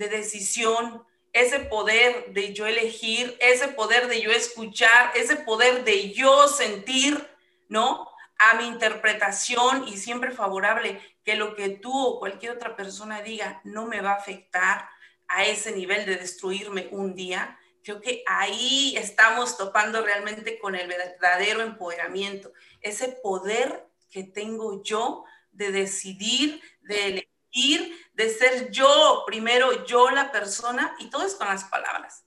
de 0.00 0.08
decisión, 0.08 1.04
ese 1.34 1.60
poder 1.60 2.32
de 2.32 2.54
yo 2.54 2.66
elegir, 2.66 3.36
ese 3.38 3.68
poder 3.68 4.08
de 4.08 4.22
yo 4.22 4.30
escuchar, 4.30 5.12
ese 5.14 5.36
poder 5.36 5.84
de 5.84 6.10
yo 6.12 6.48
sentir, 6.48 7.28
¿no? 7.68 8.08
A 8.38 8.54
mi 8.54 8.66
interpretación 8.66 9.86
y 9.86 9.98
siempre 9.98 10.30
favorable, 10.30 10.98
que 11.22 11.36
lo 11.36 11.54
que 11.54 11.68
tú 11.68 11.92
o 11.94 12.18
cualquier 12.18 12.52
otra 12.52 12.76
persona 12.76 13.20
diga 13.20 13.60
no 13.62 13.86
me 13.86 14.00
va 14.00 14.12
a 14.12 14.16
afectar 14.16 14.88
a 15.28 15.44
ese 15.44 15.72
nivel 15.72 16.06
de 16.06 16.16
destruirme 16.16 16.88
un 16.92 17.14
día. 17.14 17.58
Creo 17.84 18.00
que 18.00 18.24
ahí 18.26 18.94
estamos 18.96 19.58
topando 19.58 20.02
realmente 20.02 20.58
con 20.58 20.74
el 20.74 20.88
verdadero 20.88 21.60
empoderamiento, 21.60 22.54
ese 22.80 23.08
poder 23.22 23.86
que 24.10 24.24
tengo 24.24 24.82
yo 24.82 25.24
de 25.52 25.70
decidir, 25.70 26.62
de 26.80 27.06
elegir, 27.06 28.09
de 28.20 28.28
ser 28.28 28.70
yo, 28.70 29.22
primero 29.26 29.86
yo 29.86 30.10
la 30.10 30.30
persona, 30.30 30.94
y 30.98 31.08
todo 31.08 31.24
es 31.24 31.34
con 31.34 31.48
las 31.48 31.64
palabras. 31.64 32.26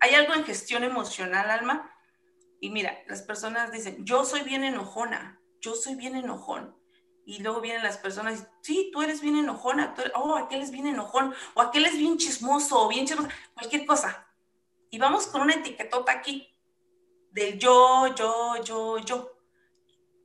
Hay 0.00 0.14
algo 0.14 0.34
en 0.34 0.44
gestión 0.44 0.84
emocional, 0.84 1.50
Alma, 1.50 1.90
y 2.60 2.68
mira, 2.68 3.02
las 3.06 3.22
personas 3.22 3.72
dicen, 3.72 4.04
yo 4.04 4.26
soy 4.26 4.42
bien 4.42 4.64
enojona, 4.64 5.40
yo 5.60 5.74
soy 5.74 5.94
bien 5.94 6.14
enojón. 6.14 6.76
Y 7.24 7.38
luego 7.38 7.62
vienen 7.62 7.82
las 7.82 7.96
personas, 7.96 8.48
sí, 8.60 8.90
tú 8.92 9.00
eres 9.00 9.22
bien 9.22 9.36
enojona, 9.36 9.94
tú 9.94 10.02
oh, 10.14 10.36
aquel 10.36 10.60
es 10.60 10.70
bien 10.70 10.86
enojón, 10.86 11.34
o 11.54 11.62
aquel 11.62 11.86
es 11.86 11.96
bien 11.96 12.18
chismoso, 12.18 12.78
o 12.78 12.88
bien 12.88 13.06
chismoso, 13.06 13.30
cualquier 13.54 13.86
cosa. 13.86 14.26
Y 14.90 14.98
vamos 14.98 15.26
con 15.26 15.40
una 15.40 15.54
etiquetota 15.54 16.12
aquí 16.12 16.48
del 17.30 17.58
yo, 17.58 18.14
yo, 18.14 18.62
yo, 18.62 18.98
yo. 18.98 19.34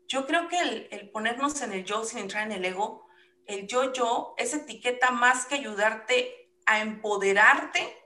Yo 0.07 0.27
creo 0.27 0.49
que 0.49 0.59
el, 0.91 1.09
ponernos 1.09 1.61
en 1.61 1.71
el 1.71 1.85
yo 1.85 2.03
sin 2.03 2.19
entrar 2.19 2.45
en 2.45 2.51
el 2.51 2.65
ego, 2.65 3.07
el 3.47 3.67
yo, 3.67 3.93
yo, 3.93 4.33
esa 4.37 4.57
etiqueta 4.57 5.11
más 5.11 5.45
que 5.45 5.55
ayudarte 5.55 6.51
a 6.65 6.81
empoderarte, 6.81 7.97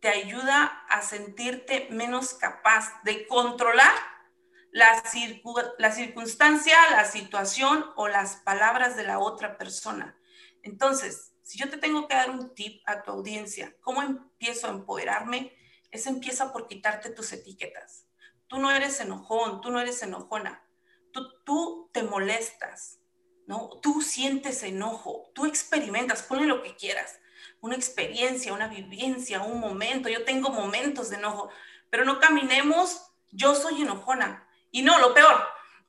te 0.00 0.08
ayuda 0.08 0.64
a 0.88 1.02
sentirte 1.02 1.88
menos 1.90 2.34
capaz 2.34 3.02
de 3.02 3.26
controlar 3.26 3.92
la, 4.70 5.02
la 5.78 5.92
circunstancia, 5.92 6.76
la 6.90 7.04
situación 7.04 7.84
o 7.96 8.08
las 8.08 8.36
palabras 8.36 8.96
de 8.96 9.04
la 9.04 9.18
otra 9.18 9.56
persona. 9.56 10.18
Entonces, 10.62 11.32
si 11.42 11.58
yo 11.58 11.70
te 11.70 11.78
tengo 11.78 12.06
que 12.06 12.14
dar 12.14 12.30
un 12.30 12.54
tip 12.54 12.82
a 12.86 13.02
tu 13.02 13.10
audiencia, 13.10 13.74
¿cómo 13.80 14.02
empiezo 14.02 14.66
a 14.66 14.70
empoderarme? 14.70 15.56
Es 15.90 16.06
empieza 16.06 16.52
por 16.52 16.66
quitarte 16.66 17.10
tus 17.10 17.32
etiquetas. 17.32 18.06
Tú 18.46 18.58
no 18.58 18.70
eres 18.70 19.00
enojón, 19.00 19.60
tú 19.60 19.70
no 19.70 19.80
eres 19.80 20.02
enojona 20.02 20.64
tú, 21.44 21.90
te 21.92 22.02
molestas, 22.02 22.98
¿no? 23.46 23.70
Tú 23.82 24.02
sientes 24.02 24.62
enojo, 24.62 25.30
tú 25.34 25.46
experimentas, 25.46 26.22
ponle 26.22 26.46
lo 26.46 26.62
que 26.62 26.74
quieras, 26.76 27.18
una 27.60 27.76
experiencia, 27.76 28.52
una 28.52 28.68
vivencia, 28.68 29.42
un 29.42 29.60
momento. 29.60 30.08
Yo 30.08 30.24
tengo 30.24 30.50
momentos 30.50 31.10
de 31.10 31.16
enojo, 31.16 31.50
pero 31.90 32.04
no 32.04 32.20
caminemos, 32.20 33.02
yo 33.30 33.54
soy 33.54 33.82
enojona. 33.82 34.46
Y 34.70 34.82
no, 34.82 34.98
lo 34.98 35.14
peor, 35.14 35.42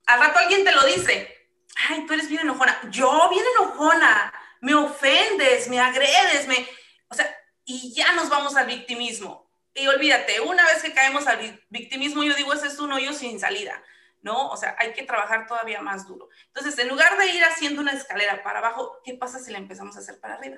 al 0.05 0.19
rato 0.19 0.39
alguien 0.39 0.63
te 0.63 0.71
lo 0.71 0.83
dice, 0.85 1.49
ay, 1.89 2.05
tú 2.05 2.13
eres 2.13 2.29
bien 2.29 2.41
enojona, 2.41 2.79
yo 2.91 3.29
bien 3.29 3.43
enojona, 3.57 4.33
me 4.61 4.73
ofendes, 4.73 5.67
me 5.67 5.79
agredes, 5.79 6.47
me... 6.47 6.67
O 7.09 7.15
sea, 7.15 7.35
y 7.65 7.93
ya 7.93 8.13
nos 8.13 8.29
vamos 8.29 8.55
al 8.55 8.67
victimismo. 8.67 9.49
Y 9.73 9.87
olvídate, 9.87 10.39
una 10.39 10.63
vez 10.65 10.81
que 10.81 10.93
caemos 10.93 11.27
al 11.27 11.61
victimismo, 11.69 12.23
yo 12.23 12.33
digo, 12.35 12.53
ese 12.53 12.67
es 12.67 12.79
un 12.79 12.93
hoyo 12.93 13.11
sin 13.11 13.39
salida. 13.39 13.83
¿No? 14.25 14.49
O 14.49 14.57
sea, 14.57 14.75
hay 14.79 14.91
que 14.93 15.03
trabajar 15.03 15.45
todavía 15.45 15.81
más 15.81 16.07
duro. 16.07 16.29
Entonces, 16.47 16.77
en 16.79 16.89
lugar 16.89 17.15
de 17.15 17.27
ir 17.27 17.43
haciendo 17.43 17.79
una 17.79 17.91
escalera 17.91 18.41
para 18.41 18.57
abajo, 18.57 18.99
¿qué 19.03 19.13
pasa 19.13 19.37
si 19.37 19.51
la 19.51 19.59
empezamos 19.59 19.95
a 19.95 19.99
hacer 19.99 20.19
para 20.19 20.33
arriba? 20.33 20.57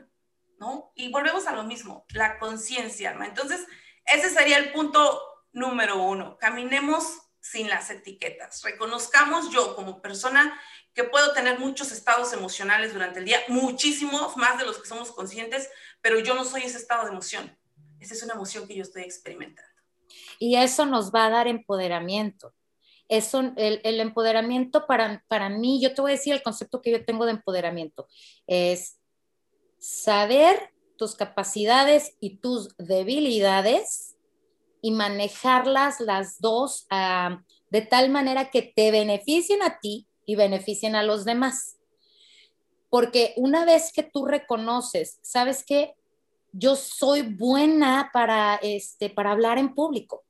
¿No? 0.57 0.93
Y 0.95 1.11
volvemos 1.11 1.47
a 1.47 1.51
lo 1.51 1.65
mismo, 1.65 2.05
la 2.13 2.39
conciencia, 2.39 3.13
¿no? 3.13 3.25
Entonces, 3.25 3.67
ese 4.05 4.29
sería 4.29 4.57
el 4.57 4.71
punto 4.71 5.21
número 5.51 6.01
uno. 6.01 6.37
Caminemos 6.37 7.03
sin 7.41 7.69
las 7.69 7.89
etiquetas. 7.89 8.63
Reconozcamos 8.63 9.51
yo 9.51 9.75
como 9.75 10.01
persona 10.01 10.57
que 10.93 11.03
puedo 11.03 11.33
tener 11.33 11.59
muchos 11.59 11.91
estados 11.91 12.31
emocionales 12.31 12.93
durante 12.93 13.19
el 13.19 13.25
día, 13.25 13.41
muchísimos 13.49 14.37
más 14.37 14.57
de 14.57 14.65
los 14.65 14.77
que 14.77 14.87
somos 14.87 15.11
conscientes, 15.11 15.69
pero 15.99 16.19
yo 16.19 16.35
no 16.35 16.45
soy 16.45 16.63
ese 16.63 16.77
estado 16.77 17.03
de 17.03 17.11
emoción. 17.11 17.59
Esa 17.99 18.13
es 18.13 18.23
una 18.23 18.35
emoción 18.35 18.65
que 18.65 18.75
yo 18.75 18.83
estoy 18.83 19.03
experimentando. 19.03 19.69
Y 20.39 20.55
eso 20.55 20.85
nos 20.85 21.13
va 21.13 21.25
a 21.25 21.29
dar 21.29 21.47
empoderamiento 21.47 22.53
es 23.09 23.33
el, 23.33 23.81
el, 23.83 23.99
empoderamiento 23.99 24.85
para, 24.85 25.23
para 25.27 25.49
mí, 25.49 25.81
yo 25.81 25.93
te 25.93 26.01
voy 26.01 26.11
a 26.11 26.15
decir 26.15 26.33
el 26.33 26.43
concepto 26.43 26.81
que 26.81 26.91
yo 26.91 27.05
tengo 27.05 27.25
de 27.25 27.31
empoderamiento, 27.31 28.07
es 28.47 28.99
saber 29.79 30.73
tus 30.97 31.15
capacidades 31.15 32.15
y 32.19 32.37
tus 32.37 32.75
debilidades 32.77 34.15
y 34.81 34.91
manejarlas 34.91 35.99
las 35.99 36.39
dos 36.39 36.85
ah, 36.89 37.43
de 37.69 37.81
tal 37.81 38.09
manera 38.09 38.49
que 38.49 38.61
te 38.61 38.91
beneficien 38.91 39.61
a 39.61 39.79
ti 39.79 40.07
y 40.25 40.35
beneficien 40.35 40.95
a 40.95 41.03
los 41.03 41.25
demás. 41.25 41.77
Porque 42.89 43.33
una 43.37 43.65
vez 43.65 43.91
que 43.91 44.03
tú 44.03 44.25
reconoces, 44.25 45.19
sabes 45.21 45.63
que 45.63 45.95
yo 46.51 46.75
soy 46.75 47.21
buena 47.21 48.09
para, 48.13 48.55
este, 48.55 49.09
para 49.09 49.31
hablar 49.31 49.57
en 49.57 49.73
público. 49.73 50.23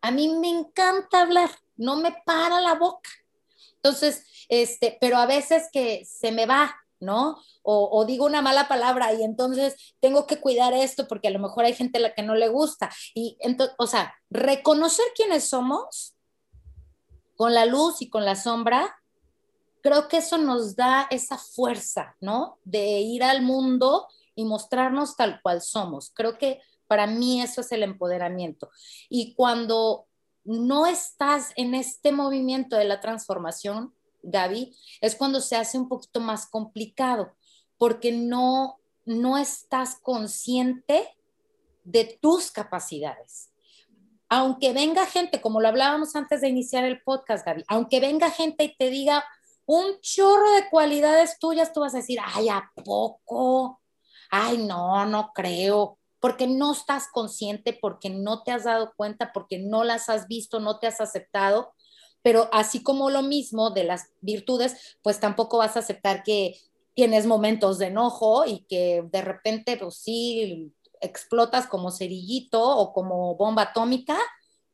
A 0.00 0.10
mí 0.10 0.28
me 0.28 0.48
encanta 0.48 1.22
hablar 1.22 1.50
no 1.76 1.96
me 1.96 2.16
para 2.24 2.60
la 2.60 2.74
boca. 2.74 3.10
Entonces, 3.76 4.24
este, 4.48 4.98
pero 5.00 5.16
a 5.16 5.26
veces 5.26 5.68
que 5.72 6.04
se 6.04 6.32
me 6.32 6.46
va, 6.46 6.74
¿no? 7.00 7.38
O, 7.62 8.04
digo 8.04 8.26
una 8.26 8.42
mala 8.42 8.68
palabra 8.68 9.12
y 9.12 9.22
entonces 9.22 9.94
tengo 10.00 10.26
que 10.26 10.40
cuidar 10.40 10.72
esto 10.72 11.08
porque 11.08 11.28
a 11.28 11.32
lo 11.32 11.40
mejor 11.40 11.64
hay 11.64 11.74
gente 11.74 11.98
a 11.98 12.02
la 12.02 12.14
que 12.14 12.22
no 12.22 12.34
le 12.34 12.48
gusta. 12.48 12.90
Y 13.14 13.36
entonces, 13.40 13.74
o 13.78 13.86
sea, 13.86 14.14
reconocer 14.30 15.04
quiénes 15.14 15.48
somos 15.48 16.14
con 17.36 17.54
la 17.54 17.66
luz 17.66 18.02
y 18.02 18.08
con 18.08 18.24
la 18.24 18.36
sombra, 18.36 18.96
creo 19.82 20.08
que 20.08 20.18
eso 20.18 20.38
nos 20.38 20.74
da 20.74 21.06
esa 21.10 21.38
fuerza, 21.38 22.16
¿no? 22.20 22.58
De 22.64 23.00
ir 23.00 23.22
al 23.22 23.42
mundo 23.42 24.08
y 24.34 24.44
mostrarnos 24.44 25.16
tal 25.16 25.40
cual 25.42 25.60
somos. 25.62 26.10
Creo 26.14 26.38
que 26.38 26.60
para 26.86 27.06
mí 27.06 27.42
eso 27.42 27.60
es 27.60 27.72
el 27.72 27.82
empoderamiento. 27.82 28.70
Y 29.08 29.34
cuando 29.34 30.05
no 30.46 30.86
estás 30.86 31.52
en 31.56 31.74
este 31.74 32.12
movimiento 32.12 32.76
de 32.76 32.84
la 32.84 33.00
transformación, 33.00 33.92
Gaby, 34.22 34.74
es 35.00 35.16
cuando 35.16 35.40
se 35.40 35.56
hace 35.56 35.78
un 35.78 35.88
poquito 35.88 36.20
más 36.20 36.46
complicado, 36.46 37.34
porque 37.78 38.12
no, 38.12 38.78
no 39.04 39.38
estás 39.38 39.96
consciente 40.00 41.16
de 41.84 42.18
tus 42.20 42.50
capacidades. 42.50 43.50
Aunque 44.28 44.72
venga 44.72 45.06
gente, 45.06 45.40
como 45.40 45.60
lo 45.60 45.68
hablábamos 45.68 46.16
antes 46.16 46.40
de 46.40 46.48
iniciar 46.48 46.84
el 46.84 47.02
podcast, 47.02 47.44
Gaby, 47.44 47.64
aunque 47.68 48.00
venga 48.00 48.30
gente 48.30 48.64
y 48.64 48.76
te 48.76 48.90
diga 48.90 49.24
un 49.66 50.00
chorro 50.00 50.50
de 50.52 50.68
cualidades 50.70 51.38
tuyas, 51.38 51.72
tú 51.72 51.80
vas 51.80 51.94
a 51.94 51.98
decir, 51.98 52.18
ay, 52.24 52.48
¿a 52.48 52.70
poco? 52.84 53.80
Ay, 54.30 54.58
no, 54.58 55.04
no 55.06 55.32
creo 55.32 55.98
porque 56.26 56.48
no 56.48 56.72
estás 56.72 57.06
consciente, 57.06 57.72
porque 57.72 58.10
no 58.10 58.42
te 58.42 58.50
has 58.50 58.64
dado 58.64 58.92
cuenta, 58.96 59.30
porque 59.32 59.60
no 59.60 59.84
las 59.84 60.08
has 60.08 60.26
visto, 60.26 60.58
no 60.58 60.80
te 60.80 60.88
has 60.88 61.00
aceptado. 61.00 61.72
Pero 62.20 62.48
así 62.52 62.82
como 62.82 63.10
lo 63.10 63.22
mismo 63.22 63.70
de 63.70 63.84
las 63.84 64.08
virtudes, 64.22 64.98
pues 65.02 65.20
tampoco 65.20 65.58
vas 65.58 65.76
a 65.76 65.78
aceptar 65.78 66.24
que 66.24 66.58
tienes 66.94 67.26
momentos 67.26 67.78
de 67.78 67.86
enojo 67.86 68.44
y 68.44 68.64
que 68.68 69.04
de 69.08 69.22
repente, 69.22 69.76
pues 69.76 69.98
sí, 69.98 70.72
explotas 71.00 71.68
como 71.68 71.92
cerillito 71.92 72.60
o 72.60 72.92
como 72.92 73.36
bomba 73.36 73.62
atómica. 73.62 74.18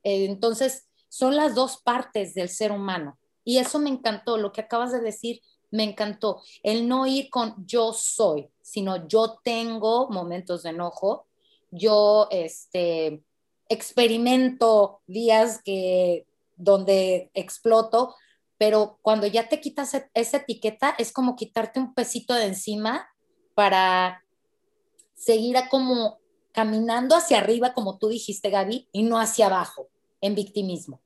Eh, 0.05 0.25
entonces, 0.25 0.89
son 1.11 1.37
las 1.37 1.55
dos 1.55 1.83
partes 1.83 2.33
del 2.33 2.49
ser 2.49 2.73
humano. 2.73 3.19
Y 3.45 3.59
eso 3.59 3.79
me 3.79 3.91
encantó, 3.91 4.39
lo 4.39 4.53
que 4.53 4.63
acabas 4.63 4.91
de 4.91 5.01
decir, 5.01 5.43
me 5.71 5.85
encantó. 5.85 6.41
El 6.63 6.89
no 6.89 7.07
ir 7.07 7.29
con 7.29 7.55
yo 7.67 7.93
soy, 7.93 8.49
sino 8.63 9.07
yo 9.07 9.39
tengo 9.45 10.09
momentos 10.09 10.63
de 10.63 10.71
enojo, 10.71 11.27
yo 11.73 12.29
este, 12.31 13.25
experimento 13.69 15.01
días 15.07 15.61
que, 15.65 16.27
donde 16.57 17.31
exploto, 17.35 18.15
pero 18.59 18.99
cuando 19.03 19.27
ya 19.27 19.49
te 19.49 19.61
quitas 19.61 19.95
e, 19.95 20.09
esa 20.15 20.37
etiqueta 20.37 20.95
es 20.99 21.11
como 21.13 21.35
quitarte 21.35 21.81
un 21.81 21.95
pesito 21.95 22.35
de 22.35 22.45
encima 22.47 23.09
para 23.55 24.23
seguir 25.15 25.57
a 25.57 25.69
como 25.69 26.21
caminando 26.53 27.17
hacia 27.17 27.39
arriba, 27.39 27.73
como 27.73 27.99
tú 27.99 28.09
dijiste, 28.09 28.51
Gaby, 28.51 28.89
y 28.93 29.03
no 29.03 29.19
hacia 29.19 29.47
abajo, 29.47 29.89
en 30.21 30.35
victimismo. 30.35 31.01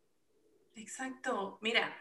Exacto. 0.74 1.58
Mira, 1.60 1.96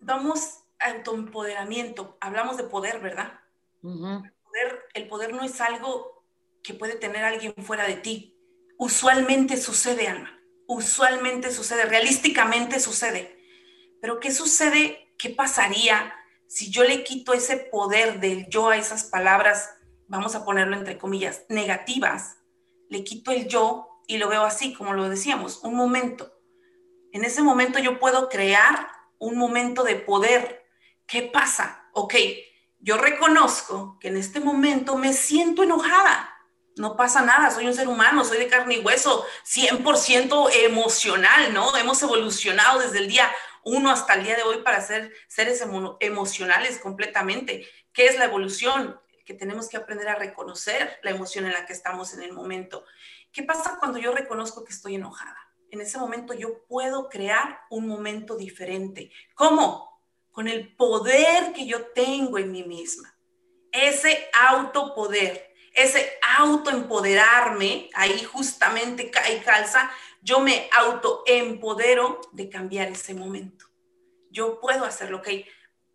vamos 0.00 0.60
a 0.78 0.92
autoempoderamiento. 0.92 2.16
Hablamos 2.20 2.56
de 2.56 2.64
poder, 2.64 3.00
¿verdad? 3.00 3.40
el, 3.82 4.32
poder, 4.44 4.82
el 4.94 5.08
poder 5.08 5.32
no 5.34 5.42
es 5.42 5.60
algo 5.60 6.17
que 6.62 6.74
puede 6.74 6.94
tener 6.94 7.24
alguien 7.24 7.54
fuera 7.58 7.86
de 7.86 7.94
ti. 7.94 8.36
Usualmente 8.78 9.56
sucede, 9.56 10.08
Alma. 10.08 10.38
Usualmente 10.66 11.50
sucede, 11.50 11.84
realísticamente 11.86 12.80
sucede. 12.80 13.38
Pero 14.00 14.20
¿qué 14.20 14.30
sucede? 14.30 15.14
¿Qué 15.18 15.30
pasaría 15.30 16.14
si 16.46 16.70
yo 16.70 16.84
le 16.84 17.04
quito 17.04 17.32
ese 17.32 17.56
poder 17.56 18.20
del 18.20 18.48
yo 18.48 18.68
a 18.68 18.76
esas 18.76 19.04
palabras, 19.04 19.70
vamos 20.06 20.34
a 20.34 20.44
ponerlo 20.44 20.76
entre 20.76 20.98
comillas, 20.98 21.44
negativas? 21.48 22.36
Le 22.88 23.04
quito 23.04 23.30
el 23.30 23.48
yo 23.48 24.02
y 24.06 24.18
lo 24.18 24.28
veo 24.28 24.44
así, 24.44 24.74
como 24.74 24.94
lo 24.94 25.08
decíamos, 25.08 25.60
un 25.62 25.74
momento. 25.74 26.32
En 27.12 27.24
ese 27.24 27.42
momento 27.42 27.78
yo 27.78 27.98
puedo 27.98 28.28
crear 28.28 28.88
un 29.18 29.36
momento 29.36 29.82
de 29.82 29.96
poder. 29.96 30.64
¿Qué 31.06 31.22
pasa? 31.22 31.88
Ok, 31.92 32.14
yo 32.80 32.96
reconozco 32.96 33.98
que 34.00 34.08
en 34.08 34.16
este 34.16 34.40
momento 34.40 34.96
me 34.96 35.12
siento 35.12 35.62
enojada. 35.62 36.37
No 36.78 36.96
pasa 36.96 37.22
nada, 37.22 37.50
soy 37.50 37.66
un 37.66 37.74
ser 37.74 37.88
humano, 37.88 38.24
soy 38.24 38.38
de 38.38 38.48
carne 38.48 38.76
y 38.76 38.80
hueso, 38.80 39.26
100% 39.44 40.50
emocional, 40.64 41.52
¿no? 41.52 41.76
Hemos 41.76 42.02
evolucionado 42.02 42.80
desde 42.80 42.98
el 42.98 43.08
día 43.08 43.30
uno 43.64 43.90
hasta 43.90 44.14
el 44.14 44.24
día 44.24 44.36
de 44.36 44.42
hoy 44.44 44.62
para 44.62 44.80
ser 44.80 45.12
seres 45.26 45.62
emocionales 46.00 46.78
completamente. 46.78 47.66
¿Qué 47.92 48.06
es 48.06 48.18
la 48.18 48.24
evolución? 48.24 48.98
Que 49.26 49.34
tenemos 49.34 49.68
que 49.68 49.76
aprender 49.76 50.08
a 50.08 50.14
reconocer 50.14 50.98
la 51.02 51.10
emoción 51.10 51.44
en 51.46 51.52
la 51.52 51.66
que 51.66 51.72
estamos 51.72 52.14
en 52.14 52.22
el 52.22 52.32
momento. 52.32 52.84
¿Qué 53.32 53.42
pasa 53.42 53.76
cuando 53.78 53.98
yo 53.98 54.12
reconozco 54.12 54.64
que 54.64 54.72
estoy 54.72 54.94
enojada? 54.94 55.36
En 55.70 55.82
ese 55.82 55.98
momento 55.98 56.32
yo 56.32 56.64
puedo 56.66 57.10
crear 57.10 57.60
un 57.68 57.86
momento 57.86 58.36
diferente. 58.36 59.10
¿Cómo? 59.34 60.00
Con 60.30 60.48
el 60.48 60.74
poder 60.76 61.52
que 61.52 61.66
yo 61.66 61.86
tengo 61.88 62.38
en 62.38 62.52
mí 62.52 62.62
misma. 62.62 63.14
Ese 63.70 64.30
autopoder, 64.32 65.47
ese 65.82 66.18
autoempoderarme, 66.38 67.90
ahí 67.94 68.22
justamente 68.24 69.10
cae 69.10 69.42
calza 69.42 69.90
yo 70.22 70.40
me 70.40 70.68
autoempodero 70.76 72.20
de 72.32 72.48
cambiar 72.48 72.88
ese 72.88 73.14
momento. 73.14 73.66
Yo 74.30 74.60
puedo 74.60 74.84
hacerlo, 74.84 75.18
ok. 75.18 75.28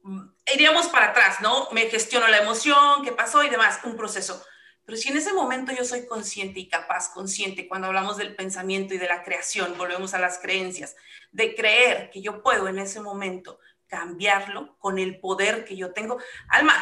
Mm, 0.03 0.27
iríamos 0.53 0.87
para 0.87 1.09
atrás, 1.09 1.41
¿no? 1.41 1.69
Me 1.71 1.89
gestiono 1.89 2.27
la 2.27 2.39
emoción, 2.39 3.03
qué 3.03 3.11
pasó 3.11 3.43
y 3.43 3.49
demás, 3.49 3.79
un 3.83 3.95
proceso. 3.95 4.43
Pero 4.85 4.97
si 4.97 5.09
en 5.09 5.17
ese 5.17 5.33
momento 5.33 5.71
yo 5.71 5.85
soy 5.85 6.05
consciente 6.07 6.59
y 6.59 6.67
capaz, 6.67 7.13
consciente, 7.13 7.67
cuando 7.67 7.87
hablamos 7.87 8.17
del 8.17 8.35
pensamiento 8.35 8.93
y 8.93 8.97
de 8.97 9.07
la 9.07 9.23
creación, 9.23 9.77
volvemos 9.77 10.13
a 10.13 10.19
las 10.19 10.39
creencias, 10.39 10.95
de 11.31 11.55
creer 11.55 12.09
que 12.09 12.21
yo 12.21 12.41
puedo 12.41 12.67
en 12.67 12.79
ese 12.79 12.99
momento 12.99 13.59
cambiarlo 13.87 14.77
con 14.79 14.99
el 14.99 15.19
poder 15.19 15.63
que 15.63 15.77
yo 15.77 15.93
tengo. 15.93 16.17
Alma, 16.49 16.73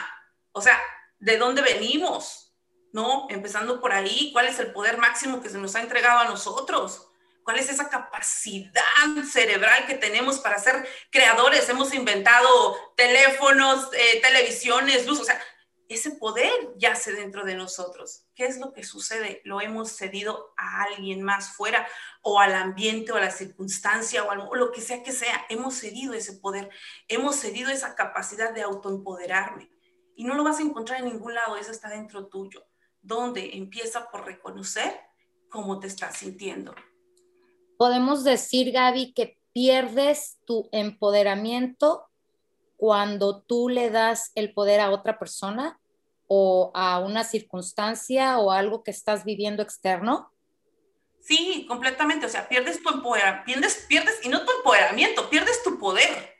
o 0.52 0.62
sea, 0.62 0.80
¿de 1.20 1.38
dónde 1.38 1.62
venimos? 1.62 2.51
¿No? 2.94 3.28
Empezando 3.30 3.80
por 3.80 3.94
ahí, 3.94 4.32
¿cuál 4.34 4.48
es 4.48 4.60
el 4.60 4.74
poder 4.74 4.98
máximo 4.98 5.42
que 5.42 5.50
se 5.50 5.58
nos 5.58 5.76
ha 5.76 5.82
entregado 5.82 6.20
a 6.20 6.26
nosotros? 6.26 7.08
¿Cuál 7.44 7.58
es 7.58 7.70
esa 7.70 7.90
capacidad 7.90 8.74
cerebral 9.30 9.86
que 9.88 9.96
tenemos 9.96 10.40
para 10.40 10.60
ser 10.60 10.88
creadores? 11.10 11.68
Hemos 11.70 11.94
inventado 11.94 12.76
teléfonos, 12.96 13.90
eh, 13.94 14.22
televisiones, 14.22 15.08
luz, 15.08 15.22
o 15.22 15.24
sea, 15.24 15.42
ese 15.94 16.12
poder 16.12 16.52
yace 16.78 17.12
dentro 17.12 17.44
de 17.44 17.56
nosotros. 17.56 18.26
¿Qué 18.36 18.46
es 18.46 18.60
lo 18.60 18.72
que 18.72 18.84
sucede? 18.84 19.42
Lo 19.44 19.60
hemos 19.60 19.92
cedido 19.92 20.54
a 20.56 20.84
alguien 20.84 21.22
más 21.22 21.54
fuera 21.56 21.86
o 22.22 22.40
al 22.40 22.54
ambiente 22.54 23.12
o 23.12 23.18
a 23.18 23.22
la 23.22 23.32
circunstancia 23.32 24.24
o, 24.24 24.30
o 24.30 24.56
lo 24.56 24.72
que 24.72 24.80
sea 24.80 25.04
que 25.04 25.12
sea. 25.12 25.46
Hemos 25.50 25.76
cedido 25.76 26.14
ese 26.14 26.34
poder, 26.34 26.70
hemos 27.08 27.36
cedido 27.36 27.72
esa 27.72 27.96
capacidad 27.96 28.54
de 28.54 28.62
autoempoderarme. 28.62 29.70
Y 30.16 30.24
no 30.24 30.36
lo 30.36 30.44
vas 30.44 30.60
a 30.60 30.64
encontrar 30.64 31.00
en 31.00 31.06
ningún 31.06 31.34
lado, 31.34 31.58
eso 31.58 31.72
está 31.72 31.90
dentro 31.90 32.28
tuyo, 32.28 32.64
donde 33.02 33.58
empieza 33.58 34.10
por 34.12 34.26
reconocer 34.26 35.00
cómo 35.50 35.80
te 35.80 35.88
estás 35.88 36.18
sintiendo 36.18 36.74
podemos 37.82 38.24
decir, 38.24 38.72
Gaby, 38.72 39.12
que 39.14 39.40
pierdes 39.54 40.38
tu 40.46 40.70
empoderamiento 40.72 42.06
cuando 42.78 43.42
tú 43.42 43.70
le 43.70 43.90
das 43.90 44.32
el 44.36 44.54
poder 44.54 44.80
a 44.80 44.92
otra 44.92 45.18
persona 45.18 45.80
o 46.28 46.70
a 46.76 47.00
una 47.00 47.24
circunstancia 47.24 48.38
o 48.38 48.52
algo 48.52 48.84
que 48.84 48.92
estás 48.92 49.26
viviendo 49.26 49.64
externo? 49.64 50.32
Sí, 51.22 51.66
completamente. 51.68 52.28
O 52.28 52.30
sea, 52.30 52.48
pierdes 52.48 52.84
tu 52.84 52.90
empoderamiento, 52.90 53.46
pierdes, 53.48 53.86
pierdes, 53.88 54.20
y 54.24 54.30
no 54.30 54.46
tu 54.46 54.52
empoderamiento, 54.58 55.28
pierdes 55.28 55.64
tu 55.64 55.80
poder, 55.80 56.36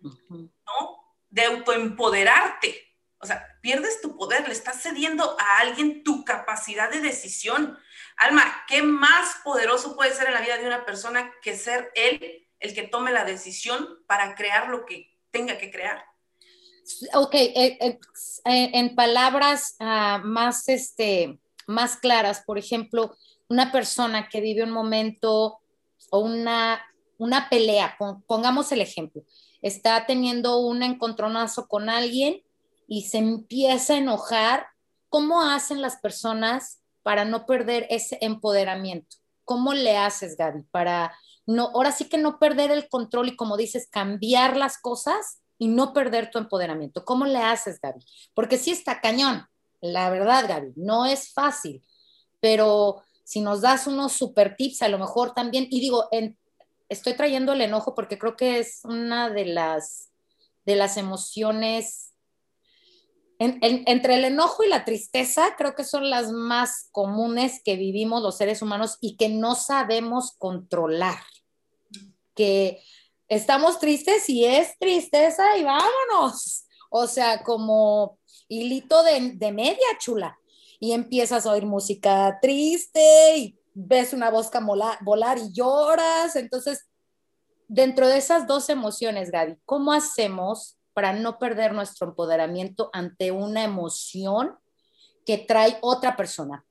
¿no? 0.00 1.16
De 1.28 1.42
autoempoderarte. 1.42 2.83
O 3.24 3.26
sea, 3.26 3.58
pierdes 3.62 4.02
tu 4.02 4.18
poder, 4.18 4.46
le 4.46 4.52
estás 4.52 4.82
cediendo 4.82 5.34
a 5.40 5.60
alguien 5.60 6.04
tu 6.04 6.26
capacidad 6.26 6.90
de 6.90 7.00
decisión. 7.00 7.78
Alma, 8.18 8.42
¿qué 8.68 8.82
más 8.82 9.36
poderoso 9.42 9.96
puede 9.96 10.12
ser 10.12 10.26
en 10.26 10.34
la 10.34 10.42
vida 10.42 10.58
de 10.58 10.66
una 10.66 10.84
persona 10.84 11.32
que 11.40 11.56
ser 11.56 11.90
él 11.94 12.46
el 12.60 12.74
que 12.74 12.82
tome 12.82 13.12
la 13.12 13.24
decisión 13.24 13.88
para 14.06 14.34
crear 14.34 14.68
lo 14.68 14.84
que 14.84 15.16
tenga 15.30 15.56
que 15.56 15.70
crear? 15.70 16.04
Ok, 17.14 17.34
eh, 17.34 17.78
eh, 17.80 17.98
eh, 18.44 18.70
en 18.74 18.94
palabras 18.94 19.76
ah, 19.80 20.20
más, 20.22 20.68
este, 20.68 21.38
más 21.66 21.96
claras, 21.96 22.42
por 22.44 22.58
ejemplo, 22.58 23.16
una 23.48 23.72
persona 23.72 24.28
que 24.28 24.42
vive 24.42 24.64
un 24.64 24.70
momento 24.70 25.60
o 26.10 26.18
una, 26.18 26.84
una 27.16 27.48
pelea, 27.48 27.96
pongamos 28.26 28.70
el 28.72 28.82
ejemplo, 28.82 29.22
está 29.62 30.04
teniendo 30.04 30.58
un 30.58 30.82
encontronazo 30.82 31.66
con 31.66 31.88
alguien 31.88 32.42
y 32.86 33.02
se 33.02 33.18
empieza 33.18 33.94
a 33.94 33.98
enojar, 33.98 34.66
¿cómo 35.08 35.42
hacen 35.42 35.80
las 35.80 35.96
personas 35.96 36.80
para 37.02 37.24
no 37.24 37.46
perder 37.46 37.86
ese 37.90 38.18
empoderamiento? 38.20 39.16
¿Cómo 39.44 39.74
le 39.74 39.96
haces, 39.96 40.36
Gaby, 40.36 40.62
para 40.70 41.14
no, 41.46 41.70
ahora 41.74 41.92
sí 41.92 42.06
que 42.08 42.18
no 42.18 42.38
perder 42.38 42.70
el 42.70 42.88
control 42.88 43.28
y 43.28 43.36
como 43.36 43.56
dices, 43.56 43.88
cambiar 43.90 44.56
las 44.56 44.78
cosas 44.78 45.42
y 45.58 45.68
no 45.68 45.92
perder 45.92 46.30
tu 46.30 46.38
empoderamiento? 46.38 47.04
¿Cómo 47.04 47.26
le 47.26 47.38
haces, 47.38 47.80
Gaby? 47.80 48.04
Porque 48.34 48.58
sí 48.58 48.70
está 48.70 49.00
cañón, 49.00 49.46
la 49.80 50.08
verdad, 50.08 50.46
Gaby, 50.48 50.72
no 50.76 51.04
es 51.04 51.32
fácil, 51.32 51.82
pero 52.40 53.02
si 53.22 53.40
nos 53.40 53.60
das 53.60 53.86
unos 53.86 54.12
super 54.12 54.56
tips, 54.56 54.82
a 54.82 54.88
lo 54.88 54.98
mejor 54.98 55.34
también, 55.34 55.66
y 55.70 55.80
digo, 55.80 56.08
estoy 56.88 57.14
trayendo 57.14 57.52
el 57.52 57.60
enojo 57.60 57.94
porque 57.94 58.18
creo 58.18 58.36
que 58.36 58.58
es 58.58 58.80
una 58.84 59.30
de 59.30 59.46
las, 59.46 60.10
de 60.64 60.76
las 60.76 60.96
emociones 60.96 62.13
entre 63.60 64.14
el 64.16 64.24
enojo 64.24 64.64
y 64.64 64.68
la 64.68 64.84
tristeza, 64.84 65.54
creo 65.56 65.74
que 65.74 65.84
son 65.84 66.10
las 66.10 66.30
más 66.30 66.88
comunes 66.92 67.60
que 67.64 67.76
vivimos 67.76 68.22
los 68.22 68.36
seres 68.36 68.62
humanos 68.62 68.98
y 69.00 69.16
que 69.16 69.28
no 69.28 69.54
sabemos 69.54 70.32
controlar. 70.38 71.18
Que 72.34 72.82
estamos 73.28 73.78
tristes 73.78 74.28
y 74.28 74.44
es 74.44 74.78
tristeza 74.78 75.56
y 75.56 75.64
vámonos. 75.64 76.66
O 76.90 77.06
sea, 77.06 77.42
como 77.42 78.18
hilito 78.48 79.02
de, 79.02 79.32
de 79.34 79.52
media 79.52 79.86
chula. 79.98 80.38
Y 80.80 80.92
empiezas 80.92 81.46
a 81.46 81.52
oír 81.52 81.66
música 81.66 82.38
triste 82.40 83.38
y 83.38 83.58
ves 83.74 84.12
una 84.12 84.30
voz 84.30 84.50
volar 85.00 85.38
y 85.38 85.52
lloras. 85.52 86.36
Entonces, 86.36 86.86
dentro 87.68 88.06
de 88.08 88.18
esas 88.18 88.46
dos 88.46 88.68
emociones, 88.68 89.30
Gaby, 89.30 89.56
¿cómo 89.64 89.92
hacemos 89.92 90.76
para 90.94 91.12
no 91.12 91.38
perder 91.38 91.74
nuestro 91.74 92.08
empoderamiento 92.08 92.88
ante 92.92 93.32
una 93.32 93.64
emoción 93.64 94.56
que 95.26 95.38
trae 95.38 95.78
otra 95.82 96.16
persona. 96.16 96.64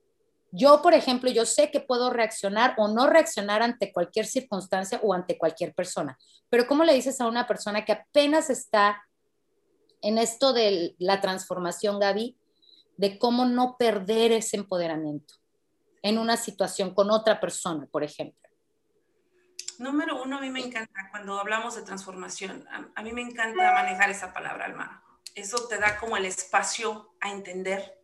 Yo, 0.51 0.81
por 0.81 0.93
ejemplo, 0.93 1.31
yo 1.31 1.45
sé 1.45 1.71
que 1.71 1.79
puedo 1.79 2.11
reaccionar 2.11 2.75
o 2.77 2.87
no 2.87 3.07
reaccionar 3.07 3.63
ante 3.63 3.91
cualquier 3.91 4.25
circunstancia 4.25 4.99
o 5.03 5.13
ante 5.13 5.37
cualquier 5.37 5.73
persona, 5.73 6.17
pero 6.49 6.67
¿cómo 6.67 6.83
le 6.83 6.93
dices 6.93 7.19
a 7.19 7.27
una 7.27 7.47
persona 7.47 7.85
que 7.85 7.91
apenas 7.91 8.49
está 8.49 9.03
en 10.01 10.17
esto 10.17 10.53
de 10.53 10.95
la 10.99 11.21
transformación, 11.21 11.99
Gaby, 11.99 12.37
de 12.97 13.17
cómo 13.17 13.45
no 13.45 13.77
perder 13.77 14.31
ese 14.31 14.57
empoderamiento 14.57 15.35
en 16.03 16.19
una 16.19 16.37
situación 16.37 16.93
con 16.93 17.09
otra 17.09 17.39
persona, 17.39 17.87
por 17.91 18.03
ejemplo? 18.03 18.49
Número 19.79 20.21
uno, 20.21 20.37
a 20.37 20.41
mí 20.41 20.49
me 20.49 20.59
encanta 20.59 21.09
cuando 21.09 21.39
hablamos 21.39 21.75
de 21.75 21.81
transformación, 21.81 22.65
a, 22.95 23.01
mí 23.01 23.11
me 23.11 23.21
encanta 23.21 23.73
manejar 23.73 24.09
esa 24.09 24.33
palabra, 24.33 24.65
Alma. 24.65 25.03
Eso 25.35 25.67
te 25.67 25.77
da 25.77 25.97
como 25.97 26.15
el 26.15 26.25
espacio 26.25 27.15
a 27.19 27.31
entender 27.31 27.99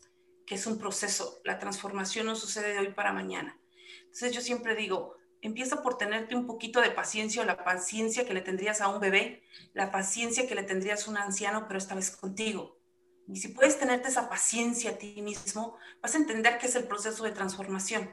que 0.48 0.56
es 0.56 0.66
un 0.66 0.80
proceso. 0.80 1.40
La 1.44 1.60
transformación 1.60 2.26
no 2.26 2.36
sucede 2.36 2.74
de 2.74 2.80
hoy 2.80 2.94
para 2.94 3.14
mañana. 3.14 3.60
Entonces 4.02 4.34
yo 4.34 4.42
siempre 4.42 4.76
digo, 4.76 5.16
empieza 5.42 5.84
por 5.84 5.98
tenerte 5.98 6.36
un 6.36 6.48
poquito 6.48 6.82
de 6.82 6.90
paciencia 6.90 7.42
o 7.42 7.46
la 7.46 7.64
paciencia 7.64 8.26
que 8.26 8.34
le 8.34 8.42
tendrías 8.42 8.82
a 8.82 8.88
un 8.88 9.00
bebé, 9.00 9.44
la 9.74 9.92
paciencia 9.92 10.48
que 10.48 10.56
le 10.56 10.64
tendrías 10.64 11.08
a 11.08 11.12
un 11.12 11.18
anciano, 11.18 11.68
pero 11.68 11.78
esta 11.78 11.96
vez 11.96 12.12
contigo. 12.12 12.80
Y 13.28 13.38
si 13.38 13.50
puedes 13.50 13.78
tenerte 13.78 14.10
esa 14.10 14.28
paciencia 14.28 14.92
a 14.92 14.98
ti 14.98 15.22
mismo, 15.22 15.78
vas 16.02 16.16
a 16.16 16.18
entender 16.18 16.58
que 16.58 16.66
es 16.66 16.76
el 16.76 16.86
proceso 16.86 17.24
de 17.24 17.32
transformación. 17.32 18.10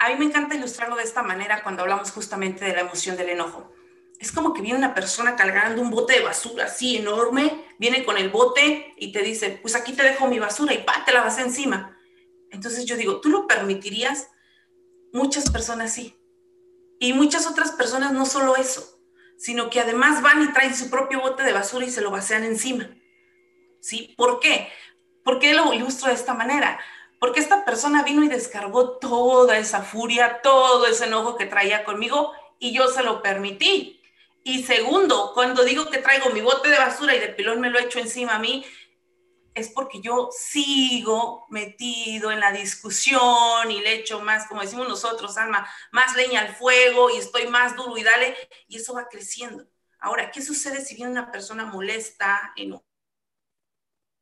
A 0.00 0.08
mí 0.08 0.16
me 0.18 0.24
encanta 0.24 0.56
ilustrarlo 0.56 0.96
de 0.96 1.04
esta 1.04 1.22
manera 1.22 1.62
cuando 1.62 1.82
hablamos 1.82 2.10
justamente 2.10 2.64
de 2.64 2.72
la 2.72 2.80
emoción 2.80 3.16
del 3.16 3.28
enojo. 3.28 3.72
Es 4.18 4.32
como 4.32 4.52
que 4.52 4.62
viene 4.62 4.78
una 4.78 4.94
persona 4.94 5.36
cargando 5.36 5.80
un 5.80 5.90
bote 5.90 6.14
de 6.14 6.24
basura 6.24 6.64
así 6.64 6.96
enorme, 6.96 7.64
viene 7.78 8.04
con 8.04 8.18
el 8.18 8.30
bote 8.30 8.94
y 8.96 9.12
te 9.12 9.22
dice, 9.22 9.58
pues 9.62 9.76
aquí 9.76 9.92
te 9.92 10.02
dejo 10.02 10.26
mi 10.26 10.38
basura 10.38 10.74
y 10.74 10.78
pa, 10.78 11.04
te 11.04 11.12
la 11.12 11.22
vas 11.22 11.38
encima. 11.38 11.96
Entonces 12.50 12.84
yo 12.84 12.96
digo, 12.96 13.20
¿tú 13.20 13.28
lo 13.28 13.46
permitirías? 13.46 14.28
Muchas 15.12 15.48
personas 15.50 15.94
sí. 15.94 16.18
Y 16.98 17.12
muchas 17.12 17.46
otras 17.46 17.70
personas 17.70 18.12
no 18.12 18.26
solo 18.26 18.56
eso, 18.56 19.00
sino 19.38 19.70
que 19.70 19.80
además 19.80 20.20
van 20.20 20.42
y 20.42 20.52
traen 20.52 20.74
su 20.74 20.90
propio 20.90 21.20
bote 21.20 21.44
de 21.44 21.52
basura 21.52 21.86
y 21.86 21.90
se 21.90 22.00
lo 22.00 22.10
vacian 22.10 22.42
encima. 22.42 22.90
¿sí? 23.80 24.14
¿Por 24.16 24.40
qué? 24.40 24.68
¿Por 25.24 25.38
qué 25.38 25.54
lo 25.54 25.72
ilustro 25.72 26.08
de 26.08 26.14
esta 26.14 26.34
manera? 26.34 26.78
Porque 27.20 27.38
esta 27.38 27.64
persona 27.64 28.02
vino 28.02 28.24
y 28.24 28.28
descargó 28.28 28.98
toda 28.98 29.58
esa 29.58 29.82
furia, 29.82 30.40
todo 30.42 30.86
ese 30.86 31.04
enojo 31.04 31.36
que 31.36 31.46
traía 31.46 31.84
conmigo 31.84 32.32
y 32.58 32.72
yo 32.72 32.88
se 32.88 33.04
lo 33.04 33.22
permití. 33.22 34.02
Y 34.42 34.64
segundo, 34.64 35.32
cuando 35.34 35.62
digo 35.62 35.90
que 35.90 35.98
traigo 35.98 36.30
mi 36.30 36.40
bote 36.40 36.70
de 36.70 36.78
basura 36.78 37.14
y 37.14 37.20
de 37.20 37.28
pilón 37.28 37.60
me 37.60 37.70
lo 37.70 37.78
echo 37.78 37.98
encima 37.98 38.36
a 38.36 38.38
mí, 38.38 38.64
es 39.54 39.68
porque 39.68 40.00
yo 40.00 40.30
sigo 40.32 41.46
metido 41.50 42.32
en 42.32 42.40
la 42.40 42.52
discusión 42.52 43.70
y 43.70 43.80
le 43.80 43.94
echo 43.96 44.20
más, 44.20 44.46
como 44.46 44.62
decimos 44.62 44.88
nosotros, 44.88 45.36
Alma, 45.36 45.68
más 45.92 46.16
leña 46.16 46.40
al 46.40 46.54
fuego 46.54 47.10
y 47.10 47.18
estoy 47.18 47.48
más 47.48 47.76
duro 47.76 47.98
y 47.98 48.02
dale, 48.02 48.34
y 48.66 48.76
eso 48.76 48.94
va 48.94 49.08
creciendo. 49.08 49.66
Ahora, 49.98 50.30
¿qué 50.30 50.40
sucede 50.40 50.82
si 50.82 50.94
viene 50.94 51.10
una 51.10 51.30
persona 51.30 51.66
molesta, 51.66 52.52
enojada? 52.56 52.88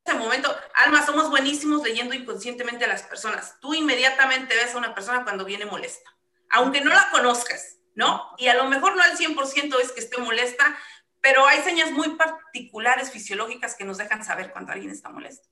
Este 0.04 0.18
momento, 0.18 0.56
Alma, 0.78 1.04
somos 1.04 1.28
buenísimos 1.28 1.82
leyendo 1.82 2.14
inconscientemente 2.14 2.84
a 2.84 2.88
las 2.88 3.02
personas. 3.02 3.58
Tú 3.60 3.74
inmediatamente 3.74 4.54
ves 4.54 4.72
a 4.72 4.78
una 4.78 4.94
persona 4.94 5.24
cuando 5.24 5.44
viene 5.44 5.66
molesta, 5.66 6.08
aunque 6.50 6.80
no 6.80 6.94
la 6.94 7.10
conozcas, 7.10 7.78
¿no? 7.96 8.30
Y 8.38 8.46
a 8.46 8.54
lo 8.54 8.66
mejor 8.66 8.94
no 8.94 9.02
al 9.02 9.16
100% 9.16 9.80
es 9.80 9.90
que 9.90 9.98
esté 9.98 10.18
molesta, 10.18 10.78
pero 11.20 11.44
hay 11.48 11.62
señas 11.62 11.90
muy 11.90 12.10
particulares 12.10 13.10
fisiológicas 13.10 13.74
que 13.74 13.84
nos 13.84 13.98
dejan 13.98 14.24
saber 14.24 14.52
cuando 14.52 14.70
alguien 14.70 14.92
está 14.92 15.08
molesto. 15.08 15.48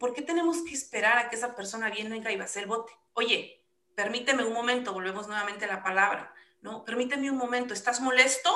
¿Por 0.00 0.14
qué 0.14 0.22
tenemos 0.22 0.62
que 0.62 0.72
esperar 0.72 1.18
a 1.18 1.28
que 1.28 1.36
esa 1.36 1.54
persona 1.54 1.90
venga 1.90 2.32
y 2.32 2.36
va 2.36 2.44
a 2.44 2.46
hacer 2.46 2.62
el 2.62 2.70
bote? 2.70 2.94
Oye, 3.12 3.62
permíteme 3.94 4.42
un 4.42 4.54
momento, 4.54 4.94
volvemos 4.94 5.28
nuevamente 5.28 5.66
a 5.66 5.68
la 5.68 5.82
palabra, 5.82 6.32
¿no? 6.62 6.82
Permíteme 6.86 7.30
un 7.30 7.36
momento, 7.36 7.74
¿estás 7.74 8.00
molesto? 8.00 8.50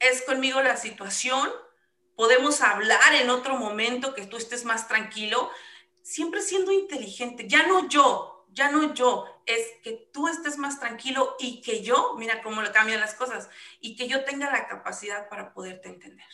¿Es 0.00 0.22
conmigo 0.22 0.60
la 0.60 0.76
situación? 0.76 1.48
Podemos 2.18 2.62
hablar 2.62 3.14
en 3.14 3.30
otro 3.30 3.54
momento 3.54 4.12
que 4.12 4.26
tú 4.26 4.38
estés 4.38 4.64
más 4.64 4.88
tranquilo, 4.88 5.52
siempre 6.02 6.42
siendo 6.42 6.72
inteligente, 6.72 7.46
ya 7.46 7.64
no 7.68 7.88
yo, 7.88 8.44
ya 8.50 8.72
no 8.72 8.92
yo, 8.92 9.24
es 9.46 9.64
que 9.84 10.10
tú 10.12 10.26
estés 10.26 10.58
más 10.58 10.80
tranquilo 10.80 11.36
y 11.38 11.60
que 11.60 11.80
yo, 11.84 12.16
mira 12.18 12.42
cómo 12.42 12.60
le 12.60 12.72
cambian 12.72 12.98
las 12.98 13.14
cosas, 13.14 13.48
y 13.80 13.94
que 13.94 14.08
yo 14.08 14.24
tenga 14.24 14.50
la 14.50 14.66
capacidad 14.66 15.28
para 15.28 15.54
poderte 15.54 15.90
entender, 15.90 16.26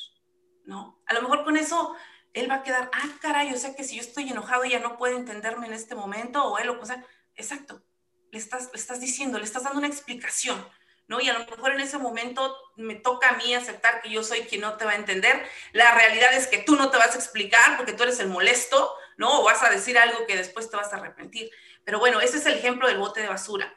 ¿no? 0.65 1.03
A 1.05 1.13
lo 1.13 1.21
mejor 1.21 1.45
con 1.45 1.59
eso 1.59 1.95
él 2.33 2.51
va 2.51 2.55
a 2.57 2.63
quedar, 2.63 2.91
ah, 2.95 3.19
caray, 3.21 3.53
o 3.53 3.59
sea 3.59 3.77
que 3.77 3.85
si 3.85 3.97
yo 3.97 4.01
estoy 4.01 4.31
enojado 4.31 4.65
ya 4.65 4.81
no 4.81 4.97
puede 4.97 5.17
entenderme 5.17 5.67
en 5.67 5.75
este 5.75 5.95
momento, 5.95 6.43
o 6.47 6.57
él, 6.57 6.71
o 6.71 6.87
sea, 6.87 7.05
exacto, 7.37 7.85
le 8.33 8.39
estás, 8.39 8.71
le 8.73 8.79
estás 8.79 9.01
diciendo, 9.01 9.39
le 9.39 9.45
estás 9.45 9.65
dando 9.65 9.81
una 9.81 9.89
explicación, 9.89 10.67
Y 11.09 11.29
a 11.29 11.39
lo 11.39 11.47
mejor 11.47 11.73
en 11.73 11.81
ese 11.81 11.99
momento 11.99 12.57
me 12.77 12.95
toca 12.95 13.31
a 13.31 13.37
mí 13.37 13.55
aceptar 13.55 14.03
que 14.03 14.11
yo 14.11 14.23
soy 14.25 14.41
quien 14.43 14.63
no 14.63 14.77
te 14.77 14.85
va 14.85 14.93
a 14.93 14.97
entender. 14.97 15.47
La 15.73 15.95
realidad 15.95 16.33
es 16.35 16.47
que 16.47 16.59
tú 16.59 16.77
no 16.77 16.91
te 16.91 16.99
vas 16.99 17.15
a 17.15 17.19
explicar 17.19 17.77
porque 17.77 17.93
tú 17.93 18.03
eres 18.03 18.19
el 18.21 18.29
molesto, 18.29 18.93
¿no? 19.17 19.41
O 19.41 19.45
vas 19.45 19.63
a 19.63 19.71
decir 19.71 19.99
algo 19.99 20.27
que 20.27 20.37
después 20.37 20.71
te 20.71 20.77
vas 20.77 20.93
a 20.93 20.97
arrepentir. 20.97 21.51
Pero 21.85 21.99
bueno, 21.99 22.21
ese 22.21 22.39
es 22.39 22.47
el 22.47 22.55
ejemplo 22.55 22.89
del 22.89 22.99
bote 22.99 23.21
de 23.21 23.29
basura. 23.29 23.75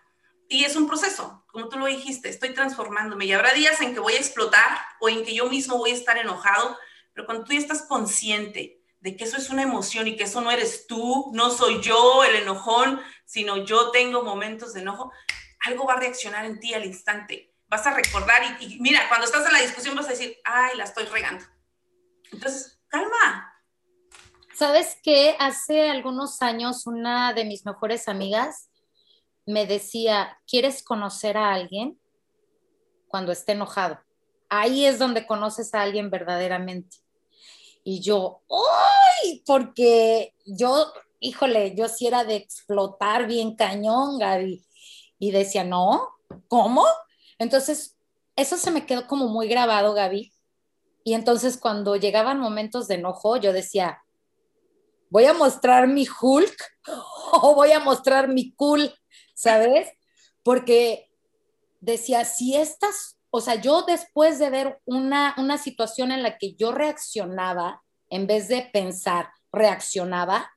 Y 0.49 0.63
es 0.63 0.75
un 0.77 0.87
proceso, 0.87 1.43
como 1.47 1.67
tú 1.67 1.77
lo 1.77 1.87
dijiste, 1.87 2.29
estoy 2.29 2.53
transformándome 2.53 3.25
y 3.25 3.33
habrá 3.33 3.53
días 3.53 3.81
en 3.81 3.93
que 3.93 3.99
voy 3.99 4.13
a 4.13 4.17
explotar 4.17 4.79
o 5.01 5.09
en 5.09 5.25
que 5.25 5.35
yo 5.35 5.49
mismo 5.49 5.77
voy 5.77 5.91
a 5.91 5.95
estar 5.95 6.17
enojado, 6.17 6.77
pero 7.13 7.25
cuando 7.25 7.43
tú 7.43 7.51
ya 7.51 7.59
estás 7.59 7.81
consciente 7.81 8.81
de 9.01 9.17
que 9.17 9.25
eso 9.25 9.35
es 9.35 9.49
una 9.49 9.63
emoción 9.63 10.07
y 10.07 10.15
que 10.15 10.23
eso 10.23 10.39
no 10.39 10.49
eres 10.49 10.87
tú, 10.87 11.31
no 11.33 11.49
soy 11.49 11.81
yo 11.81 12.23
el 12.23 12.37
enojón, 12.37 13.01
sino 13.25 13.57
yo 13.57 13.91
tengo 13.91 14.23
momentos 14.23 14.73
de 14.73 14.81
enojo, 14.81 15.11
algo 15.65 15.85
va 15.85 15.93
a 15.93 15.99
reaccionar 15.99 16.45
en 16.45 16.59
ti 16.59 16.73
al 16.73 16.85
instante. 16.85 17.53
Vas 17.67 17.85
a 17.85 17.93
recordar 17.93 18.41
y, 18.61 18.79
mira, 18.79 19.07
cuando 19.09 19.25
estás 19.25 19.45
en 19.45 19.53
la 19.53 19.61
discusión 19.61 19.95
vas 19.95 20.07
a 20.07 20.11
decir, 20.11 20.37
ay, 20.43 20.77
la 20.77 20.85
estoy 20.85 21.05
regando. 21.05 21.43
Entonces, 22.31 22.79
calma. 22.87 23.53
¿Sabes 24.55 24.97
qué? 25.03 25.35
Hace 25.39 25.89
algunos 25.89 26.41
años 26.41 26.87
una 26.87 27.33
de 27.33 27.45
mis 27.45 27.65
mejores 27.65 28.07
amigas 28.07 28.69
me 29.45 29.65
decía, 29.65 30.39
¿quieres 30.47 30.83
conocer 30.83 31.37
a 31.37 31.53
alguien 31.53 31.99
cuando 33.07 33.31
esté 33.31 33.53
enojado? 33.53 33.99
Ahí 34.49 34.85
es 34.85 34.99
donde 34.99 35.27
conoces 35.27 35.73
a 35.73 35.81
alguien 35.81 36.09
verdaderamente. 36.09 36.97
Y 37.83 38.01
yo, 38.01 38.41
¡ay! 38.49 39.43
Porque 39.45 40.35
yo, 40.45 40.91
híjole, 41.19 41.73
yo 41.75 41.87
sí 41.87 42.07
era 42.07 42.23
de 42.23 42.35
explotar 42.35 43.27
bien 43.27 43.55
cañón, 43.55 44.19
Gaby. 44.19 44.66
Y 45.19 45.31
decía, 45.31 45.63
no, 45.63 46.09
¿cómo? 46.47 46.85
Entonces, 47.39 47.97
eso 48.35 48.57
se 48.57 48.71
me 48.71 48.85
quedó 48.85 49.07
como 49.07 49.27
muy 49.27 49.47
grabado, 49.47 49.93
Gaby. 49.93 50.31
Y 51.03 51.13
entonces 51.13 51.57
cuando 51.57 51.95
llegaban 51.95 52.39
momentos 52.39 52.87
de 52.87 52.95
enojo, 52.95 53.37
yo 53.37 53.53
decía, 53.53 54.03
voy 55.09 55.25
a 55.25 55.33
mostrar 55.33 55.87
mi 55.87 56.05
Hulk 56.07 56.57
o 57.41 57.55
voy 57.55 57.71
a 57.71 57.79
mostrar 57.79 58.27
mi 58.27 58.53
cool, 58.53 58.93
¿sabes? 59.33 59.89
Porque 60.43 61.09
decía, 61.79 62.25
si 62.25 62.55
estas, 62.55 63.17
o 63.29 63.41
sea, 63.41 63.55
yo 63.55 63.83
después 63.83 64.37
de 64.37 64.49
ver 64.49 64.81
una, 64.85 65.33
una 65.37 65.57
situación 65.57 66.11
en 66.11 66.23
la 66.23 66.37
que 66.37 66.55
yo 66.55 66.71
reaccionaba, 66.71 67.83
en 68.09 68.27
vez 68.27 68.47
de 68.47 68.69
pensar, 68.73 69.29
reaccionaba, 69.51 70.51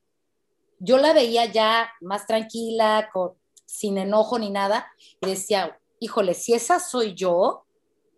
yo 0.79 0.97
la 0.97 1.13
veía 1.13 1.45
ya 1.45 1.91
más 2.01 2.25
tranquila, 2.25 3.09
con, 3.13 3.40
sin 3.71 3.97
enojo 3.97 4.37
ni 4.37 4.49
nada, 4.49 4.91
y 5.21 5.27
decía, 5.27 5.79
híjole, 5.99 6.33
si 6.33 6.53
esa 6.53 6.79
soy 6.79 7.13
yo, 7.13 7.65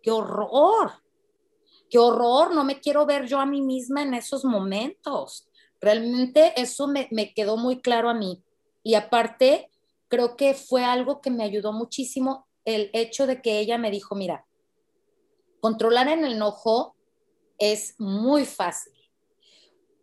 qué 0.02 0.10
horror, 0.10 0.92
qué 1.88 1.98
horror, 1.98 2.54
no 2.54 2.64
me 2.64 2.80
quiero 2.80 3.06
ver 3.06 3.26
yo 3.26 3.38
a 3.38 3.46
mí 3.46 3.62
misma 3.62 4.02
en 4.02 4.14
esos 4.14 4.44
momentos. 4.44 5.48
Realmente 5.80 6.60
eso 6.60 6.88
me, 6.88 7.08
me 7.12 7.32
quedó 7.32 7.56
muy 7.56 7.80
claro 7.80 8.10
a 8.10 8.14
mí. 8.14 8.42
Y 8.82 8.94
aparte, 8.94 9.70
creo 10.08 10.36
que 10.36 10.54
fue 10.54 10.84
algo 10.84 11.20
que 11.20 11.30
me 11.30 11.44
ayudó 11.44 11.72
muchísimo 11.72 12.48
el 12.64 12.90
hecho 12.92 13.26
de 13.26 13.40
que 13.40 13.60
ella 13.60 13.78
me 13.78 13.90
dijo, 13.90 14.14
mira, 14.14 14.46
controlar 15.60 16.08
el 16.08 16.24
enojo 16.24 16.96
es 17.58 17.94
muy 17.98 18.44
fácil. 18.44 18.92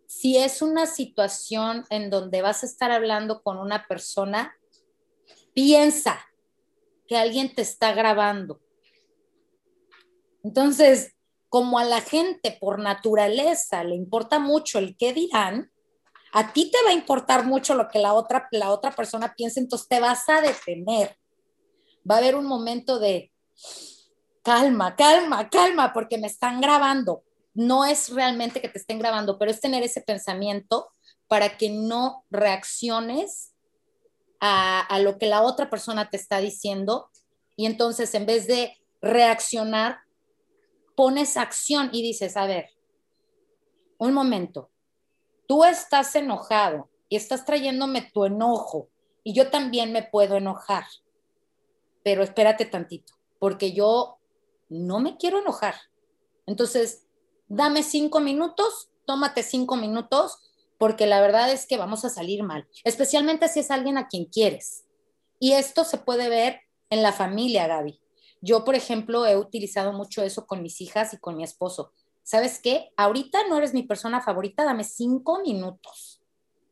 Si 0.07 0.37
es 0.37 0.61
una 0.61 0.85
situación 0.85 1.85
en 1.89 2.09
donde 2.09 2.41
vas 2.41 2.63
a 2.63 2.65
estar 2.65 2.91
hablando 2.91 3.41
con 3.43 3.57
una 3.57 3.87
persona, 3.87 4.55
piensa 5.53 6.19
que 7.07 7.17
alguien 7.17 7.53
te 7.53 7.61
está 7.61 7.93
grabando. 7.93 8.61
Entonces, 10.43 11.13
como 11.49 11.79
a 11.79 11.83
la 11.83 12.01
gente 12.01 12.57
por 12.59 12.79
naturaleza 12.79 13.83
le 13.83 13.95
importa 13.95 14.39
mucho 14.39 14.79
el 14.79 14.95
qué 14.97 15.13
dirán, 15.13 15.71
a 16.31 16.53
ti 16.53 16.71
te 16.71 16.77
va 16.85 16.91
a 16.91 16.93
importar 16.93 17.45
mucho 17.45 17.75
lo 17.75 17.89
que 17.89 17.99
la 17.99 18.13
otra, 18.13 18.47
la 18.51 18.71
otra 18.71 18.91
persona 18.91 19.33
piense, 19.35 19.59
entonces 19.59 19.87
te 19.89 19.99
vas 19.99 20.29
a 20.29 20.39
detener. 20.39 21.17
Va 22.09 22.15
a 22.15 22.17
haber 22.19 22.35
un 22.35 22.45
momento 22.45 22.99
de 22.99 23.31
calma, 24.41 24.95
calma, 24.95 25.49
calma, 25.49 25.91
porque 25.93 26.17
me 26.17 26.27
están 26.27 26.61
grabando. 26.61 27.23
No 27.53 27.83
es 27.83 28.09
realmente 28.09 28.61
que 28.61 28.69
te 28.69 28.79
estén 28.79 28.99
grabando, 28.99 29.37
pero 29.37 29.51
es 29.51 29.59
tener 29.59 29.83
ese 29.83 30.01
pensamiento 30.01 30.89
para 31.27 31.57
que 31.57 31.69
no 31.69 32.25
reacciones 32.29 33.50
a, 34.41 34.99
lo 34.99 35.19
que 35.19 35.27
la 35.27 35.43
otra 35.43 35.69
persona 35.69 36.09
te 36.09 36.17
está 36.17 36.39
diciendo. 36.39 37.09
Y 37.55 37.67
entonces 37.67 38.13
en 38.15 38.25
vez 38.25 38.47
de 38.47 38.75
reaccionar, 39.01 39.99
pones 40.95 41.37
acción 41.37 41.89
y 41.93 42.01
dices, 42.01 42.35
a 42.35 42.47
ver, 42.47 42.69
un 43.99 44.13
momento, 44.13 44.71
tú 45.47 45.63
estás 45.63 46.15
enojado 46.15 46.89
y 47.07 47.15
estás 47.15 47.45
trayéndome 47.45 48.09
tu 48.13 48.25
enojo 48.25 48.89
y 49.23 49.33
yo 49.33 49.51
también 49.51 49.91
me 49.91 50.03
puedo 50.03 50.37
enojar, 50.37 50.85
pero 52.03 52.23
espérate 52.23 52.65
tantito, 52.65 53.13
porque 53.39 53.73
yo 53.73 54.17
no 54.69 54.99
me 54.99 55.17
quiero 55.17 55.39
enojar. 55.39 55.75
Entonces, 56.47 57.05
dame 57.47 57.83
cinco 57.83 58.19
minutos, 58.19 58.89
tómate 59.05 59.43
cinco 59.43 59.75
minutos 59.75 60.50
porque 60.81 61.05
la 61.05 61.21
verdad 61.21 61.49
es 61.51 61.65
que 61.67 61.77
vamos 61.77 62.03
a 62.05 62.09
salir 62.09 62.41
mal, 62.41 62.67
especialmente 62.83 63.47
si 63.47 63.59
es 63.59 63.69
alguien 63.69 63.99
a 63.99 64.07
quien 64.07 64.25
quieres. 64.25 64.83
Y 65.39 65.53
esto 65.53 65.83
se 65.83 65.99
puede 65.99 66.27
ver 66.27 66.61
en 66.89 67.03
la 67.03 67.13
familia, 67.13 67.67
Gaby. 67.67 68.01
Yo, 68.41 68.65
por 68.65 68.73
ejemplo, 68.73 69.27
he 69.27 69.37
utilizado 69.37 69.93
mucho 69.93 70.23
eso 70.23 70.47
con 70.47 70.63
mis 70.63 70.81
hijas 70.81 71.13
y 71.13 71.19
con 71.19 71.37
mi 71.37 71.43
esposo. 71.43 71.93
¿sabes 72.23 72.59
qué? 72.59 72.91
Ahorita 72.97 73.47
no 73.47 73.57
eres 73.57 73.73
mi 73.73 73.83
persona 73.83 74.21
favorita, 74.21 74.63
dame 74.63 74.83
cinco 74.83 75.41
minutos. 75.41 76.21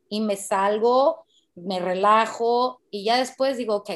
Y 0.10 0.22
me 0.22 0.36
salgo, 0.36 1.26
me 1.54 1.80
relajo 1.80 2.82
y 2.90 3.04
ya 3.04 3.18
después 3.18 3.58
digo, 3.58 3.76
ok, 3.76 3.92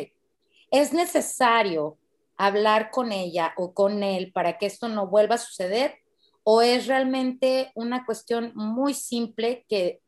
es 0.72 0.94
necesario 0.94 1.98
hablar 2.38 2.92
con 2.92 3.12
ella 3.12 3.54
o 3.58 3.74
con 3.74 4.04
él 4.04 4.32
para 4.32 4.58
que 4.58 4.66
esto 4.66 4.90
no 4.90 5.08
vuelva 5.08 5.36
a 5.36 5.40
suceder 5.40 5.96
o 6.44 6.62
es 6.62 6.88
realmente 6.88 7.72
una 7.76 8.06
cuestión 8.06 8.52
muy 8.56 8.94
simple 8.94 9.66
que 9.70 10.03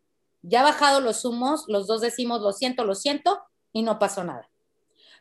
ya 0.47 0.63
bajado 0.63 1.01
los 1.01 1.25
humos, 1.25 1.65
los 1.67 1.87
dos 1.87 2.01
decimos 2.01 2.41
lo 2.41 2.53
siento, 2.53 2.83
lo 2.83 2.95
siento 2.95 3.41
y 3.73 3.81
no 3.81 3.99
pasó 3.99 4.23
nada. 4.23 4.49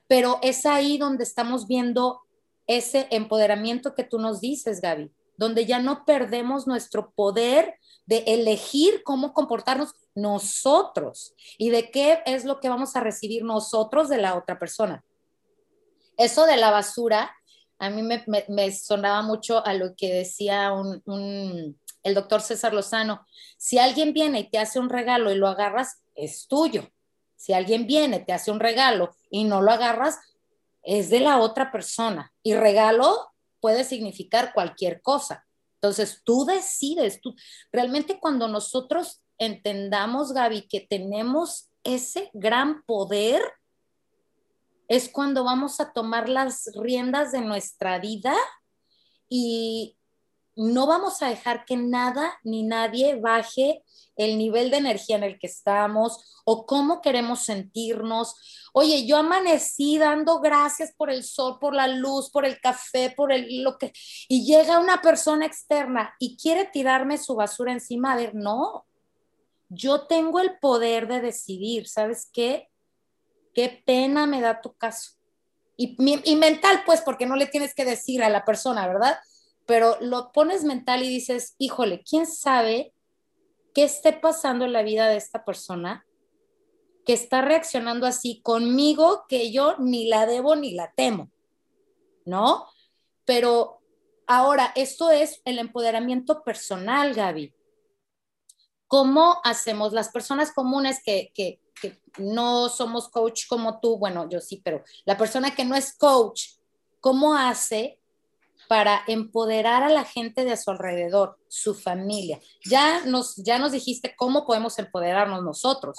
Pero 0.07 0.39
es 0.43 0.67
ahí 0.67 0.99
donde 0.99 1.25
estamos 1.25 1.67
viendo 1.67 2.21
ese 2.67 3.09
empoderamiento 3.11 3.95
que 3.95 4.05
tú 4.05 4.19
nos 4.19 4.41
dices, 4.41 4.81
Gaby, 4.81 5.11
donde 5.37 5.67
ya 5.67 5.79
no 5.79 6.05
perdemos 6.05 6.67
nuestro 6.67 7.11
poder 7.13 7.79
de 8.07 8.19
elegir 8.27 9.03
cómo 9.03 9.33
comportarnos 9.33 9.95
nosotros 10.15 11.35
y 11.59 11.71
de 11.71 11.91
qué 11.91 12.23
es 12.27 12.45
lo 12.45 12.61
que 12.61 12.69
vamos 12.69 12.95
a 12.97 13.01
recibir 13.01 13.45
nosotros 13.45 14.09
de 14.09 14.19
la 14.19 14.37
otra 14.37 14.59
persona. 14.59 15.05
Eso 16.17 16.47
de 16.47 16.57
la 16.57 16.71
basura, 16.71 17.35
a 17.79 17.91
mí 17.91 18.03
me, 18.03 18.73
sonaba 18.73 19.23
mucho 19.23 19.65
a 19.67 19.75
lo 19.75 19.97
que 19.97 20.13
decía 20.13 20.73
el 22.05 22.15
doctor 22.15 22.41
César 22.41 22.73
Lozano. 22.73 23.27
Si 23.57 23.79
alguien 23.79 24.13
viene 24.13 24.41
y 24.41 24.51
te 24.51 24.59
hace 24.59 24.79
un 24.79 24.89
regalo 24.89 25.33
y 25.33 25.37
lo 25.37 25.49
agarras, 25.49 26.03
es 26.15 26.47
tuyo. 26.47 26.89
Si 27.35 27.53
alguien 27.53 27.87
viene, 27.87 28.21
te 28.21 28.33
hace 28.33 28.53
un 28.53 28.61
regalo 28.61 29.17
y 29.31 29.45
no 29.45 29.61
lo 29.61 29.73
agarras, 29.73 30.19
es 30.83 31.11
de 31.11 31.21
la 31.21 31.39
otra 31.39 31.73
persona. 31.73 32.33
Y 32.43 32.55
regalo 32.55 33.33
puede 33.61 33.85
significar 33.85 34.53
cualquier 34.53 35.03
cosa. 35.03 35.47
Entonces, 35.77 36.23
tú 36.25 36.45
decides, 36.45 37.21
tú, 37.21 37.35
realmente 37.73 38.21
cuando 38.21 38.49
nosotros 38.49 39.23
entendamos, 39.39 40.33
Gaby, 40.33 40.69
que 40.69 40.81
tenemos 40.81 41.71
ese 41.83 42.31
gran 42.33 42.83
poder, 42.85 43.43
es 44.89 45.09
cuando 45.09 45.45
vamos 45.45 45.81
a 45.81 45.93
tomar 45.93 46.29
las 46.29 46.71
riendas 46.75 47.33
de 47.33 47.41
nuestra 47.41 47.99
vida 47.99 48.35
y 49.29 49.97
no 50.57 50.87
vamos 50.87 51.23
a 51.23 51.29
dejar 51.29 51.65
que 51.65 51.77
nada 51.77 52.39
ni 52.45 52.63
nadie 52.63 53.17
baje 53.17 53.83
el 54.17 54.39
nivel 54.39 54.71
de 54.71 54.77
energía 54.77 55.17
en 55.17 55.25
el 55.25 55.39
que 55.39 55.49
estamos 55.49 56.43
o 56.45 56.67
cómo 56.67 57.01
queremos 57.01 57.45
sentirnos. 57.45 58.37
Oye, 58.73 59.07
yo 59.07 59.17
amanecí 59.17 59.99
dando 59.99 60.41
gracias 60.41 60.93
por 60.97 61.11
el 61.11 61.25
sol, 61.25 61.59
por 61.59 61.75
la 61.75 61.89
luz, 61.89 62.31
por 62.31 62.45
el 62.45 62.61
café, 62.61 63.13
por 63.17 63.33
el 63.33 63.63
lo 63.63 63.79
que 63.79 63.93
y 64.29 64.45
llega 64.45 64.79
una 64.79 65.03
persona 65.03 65.47
externa 65.47 66.15
y 66.19 66.37
quiere 66.37 66.67
tirarme 66.67 67.19
su 67.19 67.35
basura 67.35 67.73
encima, 67.73 68.13
a 68.13 68.17
ver, 68.17 68.35
no. 68.35 68.87
Yo 69.69 70.07
tengo 70.07 70.39
el 70.39 70.59
poder 70.59 71.09
de 71.09 71.21
decidir, 71.21 71.89
¿sabes 71.89 72.29
qué? 72.33 72.69
Qué 73.55 73.83
pena 73.85 74.27
me 74.27 74.41
da 74.41 74.61
tu 74.61 74.75
caso. 74.75 75.13
Y, 75.77 75.97
y 76.31 76.37
mental, 76.37 76.83
pues, 76.87 77.01
porque 77.01 77.27
no 77.27 77.35
le 77.35 77.47
tienes 77.47 77.75
que 77.75 77.85
decir 77.85 78.23
a 78.23 78.29
la 78.29 78.45
persona, 78.45 78.87
¿verdad? 78.87 79.19
Pero 79.67 79.97
lo 80.01 80.33
pones 80.33 80.65
mental 80.65 81.03
y 81.03 81.09
dices, 81.09 81.55
híjole, 81.59 82.03
¿quién 82.09 82.27
sabe 82.27 82.93
qué 83.75 83.85
esté 83.85 84.13
pasando 84.13 84.65
en 84.65 84.73
la 84.73 84.83
vida 84.83 85.09
de 85.09 85.17
esta 85.17 85.45
persona 85.45 86.07
que 87.05 87.13
está 87.13 87.43
reaccionando 87.43 88.07
así 88.07 88.41
conmigo 88.43 89.25
que 89.29 89.53
yo 89.53 89.77
ni 89.79 90.07
la 90.09 90.27
debo 90.27 90.57
ni 90.57 90.73
la 90.73 90.93
temo, 90.97 91.31
¿no? 92.25 92.67
Pero 93.25 93.81
ahora, 94.27 94.73
esto 94.75 95.11
es 95.11 95.43
el 95.45 95.59
empoderamiento 95.59 96.43
personal, 96.43 97.13
Gaby. 97.15 97.53
¿Cómo 98.87 99.41
hacemos 99.45 99.93
las 99.93 100.11
personas 100.11 100.53
comunes 100.53 101.03
que, 101.05 101.31
que, 101.35 101.61
que 101.81 102.01
no 102.19 102.69
somos 102.69 103.09
coach 103.09 103.47
como 103.49 103.81
tú? 103.81 103.99
Bueno, 103.99 104.29
yo 104.29 104.41
sí, 104.41 104.63
pero 104.65 104.83
la 105.05 105.19
persona 105.19 105.55
que 105.55 105.65
no 105.65 105.75
es 105.75 105.97
coach, 105.97 106.53
¿cómo 107.01 107.35
hace 107.35 107.99
para 108.75 109.05
empoderar 109.07 109.85
a 109.85 109.89
la 109.89 110.03
gente 110.03 110.45
de 110.45 110.57
su 110.57 110.69
alrededor, 110.69 111.39
su 111.47 111.77
familia. 111.77 112.41
Ya 112.65 113.05
nos, 113.05 113.37
ya 113.37 113.57
nos 113.57 113.71
dijiste 113.71 114.17
cómo 114.17 114.45
podemos 114.45 114.77
empoderarnos 114.81 115.45
nosotros. 115.45 115.97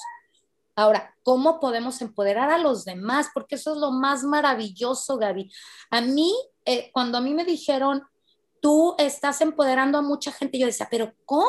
Ahora, 0.75 1.15
¿cómo 1.23 1.61
podemos 1.61 2.01
empoderar 2.01 2.49
a 2.49 2.57
los 2.57 2.83
demás? 2.83 3.29
Porque 3.33 3.55
eso 3.55 3.71
es 3.71 3.77
lo 3.77 3.91
más 3.91 4.23
maravilloso, 4.23 5.15
Gaby. 5.15 5.49
A 5.89 6.01
mí, 6.01 6.35
eh, 6.65 6.89
cuando 6.91 7.17
a 7.17 7.21
mí 7.21 7.33
me 7.33 7.45
dijeron, 7.45 8.03
tú 8.61 8.93
estás 8.97 9.39
empoderando 9.39 9.97
a 9.97 10.01
mucha 10.01 10.33
gente, 10.33 10.59
yo 10.59 10.65
decía, 10.65 10.89
pero 10.91 11.13
¿cómo? 11.23 11.47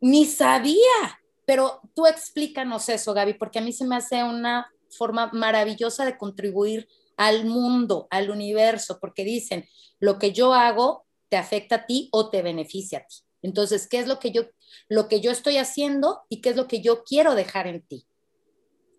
Ni 0.00 0.24
sabía. 0.24 1.20
Pero 1.44 1.82
tú 1.94 2.06
explícanos 2.06 2.88
eso, 2.88 3.12
Gaby, 3.12 3.34
porque 3.34 3.58
a 3.58 3.62
mí 3.62 3.74
se 3.74 3.84
me 3.84 3.96
hace 3.96 4.24
una 4.24 4.72
forma 4.88 5.28
maravillosa 5.34 6.06
de 6.06 6.16
contribuir 6.16 6.88
al 7.18 7.44
mundo, 7.44 8.06
al 8.10 8.30
universo, 8.30 8.98
porque 9.00 9.24
dicen, 9.24 9.68
lo 9.98 10.18
que 10.18 10.32
yo 10.32 10.54
hago 10.54 11.04
te 11.28 11.36
afecta 11.36 11.74
a 11.74 11.86
ti 11.86 12.08
o 12.12 12.30
te 12.30 12.42
beneficia 12.42 13.00
a 13.00 13.06
ti. 13.06 13.16
Entonces, 13.42 13.86
¿qué 13.86 13.98
es 13.98 14.06
lo 14.06 14.18
que 14.18 14.30
yo, 14.30 14.48
lo 14.88 15.08
que 15.08 15.20
yo 15.20 15.30
estoy 15.30 15.58
haciendo 15.58 16.22
y 16.28 16.40
qué 16.40 16.50
es 16.50 16.56
lo 16.56 16.66
que 16.68 16.80
yo 16.80 17.04
quiero 17.04 17.34
dejar 17.34 17.66
en 17.66 17.82
ti? 17.82 18.06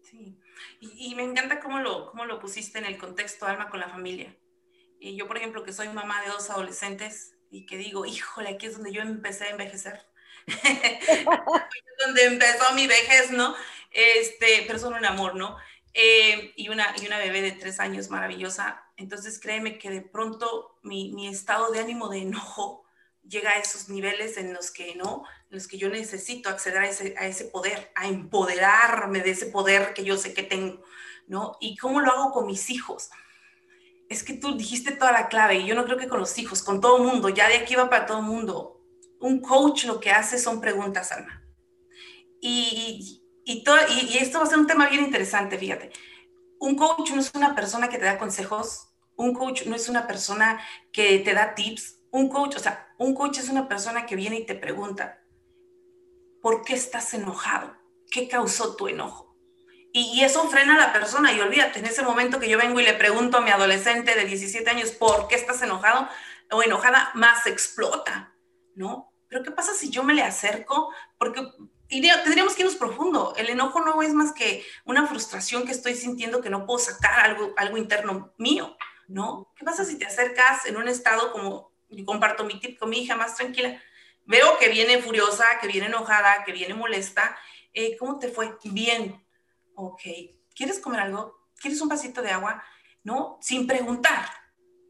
Sí, 0.04 0.38
y, 0.80 1.16
me 1.16 1.24
encanta 1.24 1.60
cómo 1.60 1.80
lo, 1.80 2.08
cómo 2.12 2.26
lo 2.26 2.40
pusiste 2.40 2.78
en 2.78 2.86
el 2.86 2.98
contexto 2.98 3.46
Alma 3.46 3.70
con 3.70 3.80
la 3.80 3.90
familia. 3.90 4.38
Y 5.00 5.16
yo, 5.16 5.28
por 5.28 5.38
ejemplo, 5.38 5.64
que 5.64 5.74
soy 5.74 5.88
mamá 5.90 6.22
de 6.22 6.30
dos 6.30 6.50
adolescentes 6.50 7.34
y 7.52 7.66
que 7.66 7.78
digo, 7.78 8.06
híjole, 8.06 8.50
aquí 8.50 8.66
es 8.66 8.74
donde 8.74 8.92
yo 8.92 9.02
empecé 9.02 9.46
a 9.46 9.50
envejecer. 9.52 10.06
donde 12.06 12.26
empezó 12.26 12.74
mi 12.74 12.88
vejez, 12.88 13.32
¿no? 13.32 13.56
Este, 13.92 14.66
pero 14.68 14.78
son 14.78 14.94
un 14.94 15.06
amor, 15.06 15.36
¿no? 15.36 15.58
Eh, 15.94 16.54
y, 16.56 16.70
una, 16.70 16.94
y 17.02 17.08
una 17.08 17.18
bebé 17.18 17.42
de 17.42 17.52
tres 17.52 17.80
años 17.80 18.10
maravillosa. 18.10 18.84
Entonces 18.96 19.40
créeme 19.40 19.78
que 19.80 19.90
de 19.90 20.02
pronto 20.02 20.80
mi, 20.84 21.12
mi, 21.14 21.28
estado 21.28 21.72
de 21.72 21.80
ánimo 21.80 22.10
de 22.10 22.20
enojo 22.20 22.86
llega 23.28 23.52
a 23.52 23.60
esos 23.60 23.90
niveles 23.90 24.38
en 24.38 24.54
los 24.54 24.72
que 24.72 24.96
no, 24.96 25.24
en 25.50 25.58
los 25.58 25.68
que 25.68 25.78
yo 25.78 25.90
necesito 25.90 26.50
acceder 26.50 26.80
a 26.80 26.90
ese, 26.90 27.16
a 27.18 27.28
ese 27.28 27.46
poder, 27.46 27.92
a 27.96 28.08
empoderarme 28.08 29.22
de 29.22 29.32
ese 29.32 29.48
poder 29.48 29.94
que 29.94 30.04
yo 30.04 30.18
sé 30.18 30.34
que 30.34 30.44
tengo, 30.44 30.84
¿no? 31.28 31.58
¿Y 31.60 31.78
cómo 31.78 32.02
lo 32.02 32.12
hago 32.12 32.32
con 32.32 32.48
mis 32.48 32.70
hijos? 32.70 33.10
Es 34.10 34.24
que 34.24 34.34
tú 34.34 34.58
dijiste 34.58 34.92
toda 34.92 35.12
la 35.12 35.28
clave 35.28 35.56
y 35.56 35.68
yo 35.68 35.76
no 35.76 35.86
creo 35.86 35.98
que 35.98 36.08
con 36.08 36.20
los 36.20 36.38
hijos, 36.38 36.64
con 36.64 36.82
todo 36.82 37.00
mundo, 37.00 37.30
ya 37.30 37.48
de 37.48 37.58
aquí 37.58 37.76
va 37.76 37.90
para 37.90 38.06
todo 38.06 38.22
mundo. 38.22 38.82
Un 39.20 39.40
coach 39.42 39.86
lo 39.86 40.00
que 40.00 40.12
hace 40.12 40.40
son 40.40 40.62
preguntas, 40.62 41.12
Alma. 41.12 41.44
Y, 42.42 43.22
y, 43.22 43.29
y, 43.50 44.18
esto 44.18 44.40
va 44.40 44.46
a 44.46 44.48
ser 44.48 44.60
un 44.60 44.68
tema 44.68 44.88
bien 44.90 45.04
interesante, 45.04 45.58
fíjate. 45.58 45.92
Un 46.60 46.76
coach 46.76 47.12
no 47.12 47.22
es 47.22 47.32
una 47.34 47.56
persona 47.56 47.90
que 47.90 47.98
te 47.98 48.06
da 48.06 48.18
consejos, 48.18 48.90
un 49.16 49.34
coach 49.34 49.66
no 49.66 49.76
es 49.76 49.90
una 49.90 50.08
persona 50.08 50.62
que 50.92 51.20
te 51.20 51.34
da 51.34 51.56
tips, 51.56 52.00
un 52.12 52.30
coach, 52.30 52.58
o 52.58 52.60
sea, 52.60 52.94
un 52.98 53.16
coach 53.16 53.40
es 53.40 53.50
una 53.50 53.68
persona 53.68 54.06
que 54.06 54.16
viene 54.16 54.40
y 54.40 54.46
te 54.46 54.56
pregunta, 54.56 55.22
¿por 56.42 56.64
qué 56.64 56.74
estás 56.74 57.14
enojado? 57.14 57.76
¿Qué 58.12 58.28
causó 58.28 58.76
tu 58.76 58.88
enojo? 58.88 59.36
Y, 59.94 60.20
y, 60.20 60.24
eso 60.24 60.48
frena 60.48 60.76
a 60.76 60.88
la 60.88 60.94
persona 60.94 61.34
y 61.34 61.40
olvídate, 61.40 61.80
en 61.80 61.86
ese 61.86 62.04
momento 62.04 62.40
que 62.40 62.50
yo 62.50 62.58
vengo 62.58 62.80
y 62.80 62.84
le 62.84 62.94
pregunto 62.94 63.38
a 63.38 63.42
mi 63.42 63.50
adolescente 63.50 64.14
de 64.14 64.26
17 64.26 64.70
años, 64.70 64.92
¿por 64.92 65.28
qué 65.28 65.36
estás 65.36 65.62
enojado 65.64 66.08
o 66.52 66.62
enojada? 66.62 67.10
Más 67.16 67.48
explota, 67.48 68.36
¿no? 68.76 69.12
Pero 69.28 69.44
¿qué 69.44 69.52
pasa 69.52 69.74
si 69.74 69.90
yo 69.90 70.04
me 70.04 70.14
le 70.14 70.22
acerco? 70.22 70.94
Porque 71.18 71.42
y 71.42 71.79
tendríamos 71.90 72.56
que 72.56 72.62
irnos 72.62 72.78
profundo. 72.78 73.34
El 73.38 73.50
enojo 73.50 73.82
no 73.82 74.02
es 74.02 74.14
más 74.14 74.32
que 74.32 74.66
una 74.86 75.08
frustración 75.08 75.66
que 75.66 75.72
estoy 75.72 75.96
sintiendo 75.96 76.42
que 76.42 76.50
no 76.50 76.66
puedo 76.66 76.80
sacar 76.80 77.20
algo, 77.20 77.54
algo 77.58 77.78
interno 77.78 78.34
mío, 78.38 78.78
¿no? 79.08 79.52
¿Qué 79.56 79.66
pasa 79.66 79.84
si 79.84 79.98
te 79.98 80.06
acercas 80.06 80.66
en 80.66 80.78
un 80.78 80.88
estado 80.88 81.32
como, 81.32 81.72
yo 81.90 82.06
comparto 82.06 82.44
mi 82.44 82.60
tip 82.60 82.80
con 82.80 82.90
mi 82.90 83.02
hija 83.02 83.16
más 83.16 83.36
tranquila? 83.36 83.82
Veo 84.26 84.58
que 84.60 84.70
viene 84.70 85.02
furiosa, 85.02 85.46
que 85.60 85.68
viene 85.68 85.88
enojada, 85.88 86.44
que 86.44 86.52
viene 86.52 86.76
molesta. 86.76 87.36
Eh, 87.74 87.98
¿Cómo 87.98 88.20
te 88.20 88.30
fue? 88.30 88.56
Bien. 88.64 89.26
Ok. 89.76 90.02
¿Quieres 90.56 90.80
comer 90.80 91.00
algo? 91.00 91.48
¿Quieres 91.60 91.82
un 91.82 91.90
vasito 91.90 92.22
de 92.22 92.30
agua? 92.30 92.64
¿No? 93.04 93.40
Sin 93.42 93.66
preguntar 93.66 94.30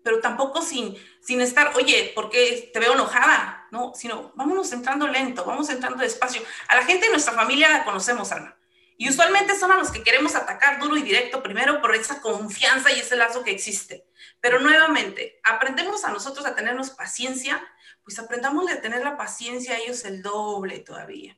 pero 0.04 0.22
tampoco 0.22 0.62
sin, 0.62 0.96
sin 1.22 1.42
estar, 1.42 1.74
oye, 1.76 2.12
¿por 2.16 2.30
qué 2.30 2.72
te 2.74 2.80
veo 2.80 2.94
enojada? 2.94 3.59
No, 3.72 3.94
sino 3.96 4.32
vámonos 4.36 4.72
entrando 4.72 5.08
lento, 5.08 5.46
vamos 5.46 5.70
entrando 5.70 6.02
despacio. 6.02 6.42
A 6.68 6.76
la 6.76 6.84
gente 6.84 7.06
de 7.06 7.12
nuestra 7.12 7.34
familia 7.34 7.70
la 7.70 7.84
conocemos, 7.84 8.32
Alma. 8.32 8.56
Y 8.98 9.10
usualmente 9.10 9.58
son 9.58 9.72
a 9.72 9.78
los 9.78 9.92
que 9.92 10.04
queremos 10.04 10.36
atacar 10.36 10.80
duro 10.80 10.98
y 10.98 11.02
directo 11.02 11.42
primero 11.42 11.82
por 11.82 11.96
esa 11.96 12.22
confianza 12.22 12.92
y 12.92 13.00
ese 13.00 13.16
lazo 13.16 13.44
que 13.44 13.52
existe. 13.52 14.06
Pero 14.42 14.60
nuevamente, 14.60 15.40
aprendemos 15.44 16.04
a 16.04 16.12
nosotros 16.12 16.46
a 16.46 16.54
tenernos 16.54 16.90
paciencia, 16.90 17.66
pues 18.04 18.20
aprendamos 18.20 18.70
a 18.70 18.82
tener 18.82 19.02
la 19.04 19.16
paciencia 19.16 19.76
a 19.76 19.78
ellos 19.78 20.04
el 20.04 20.22
doble 20.22 20.80
todavía, 20.80 21.38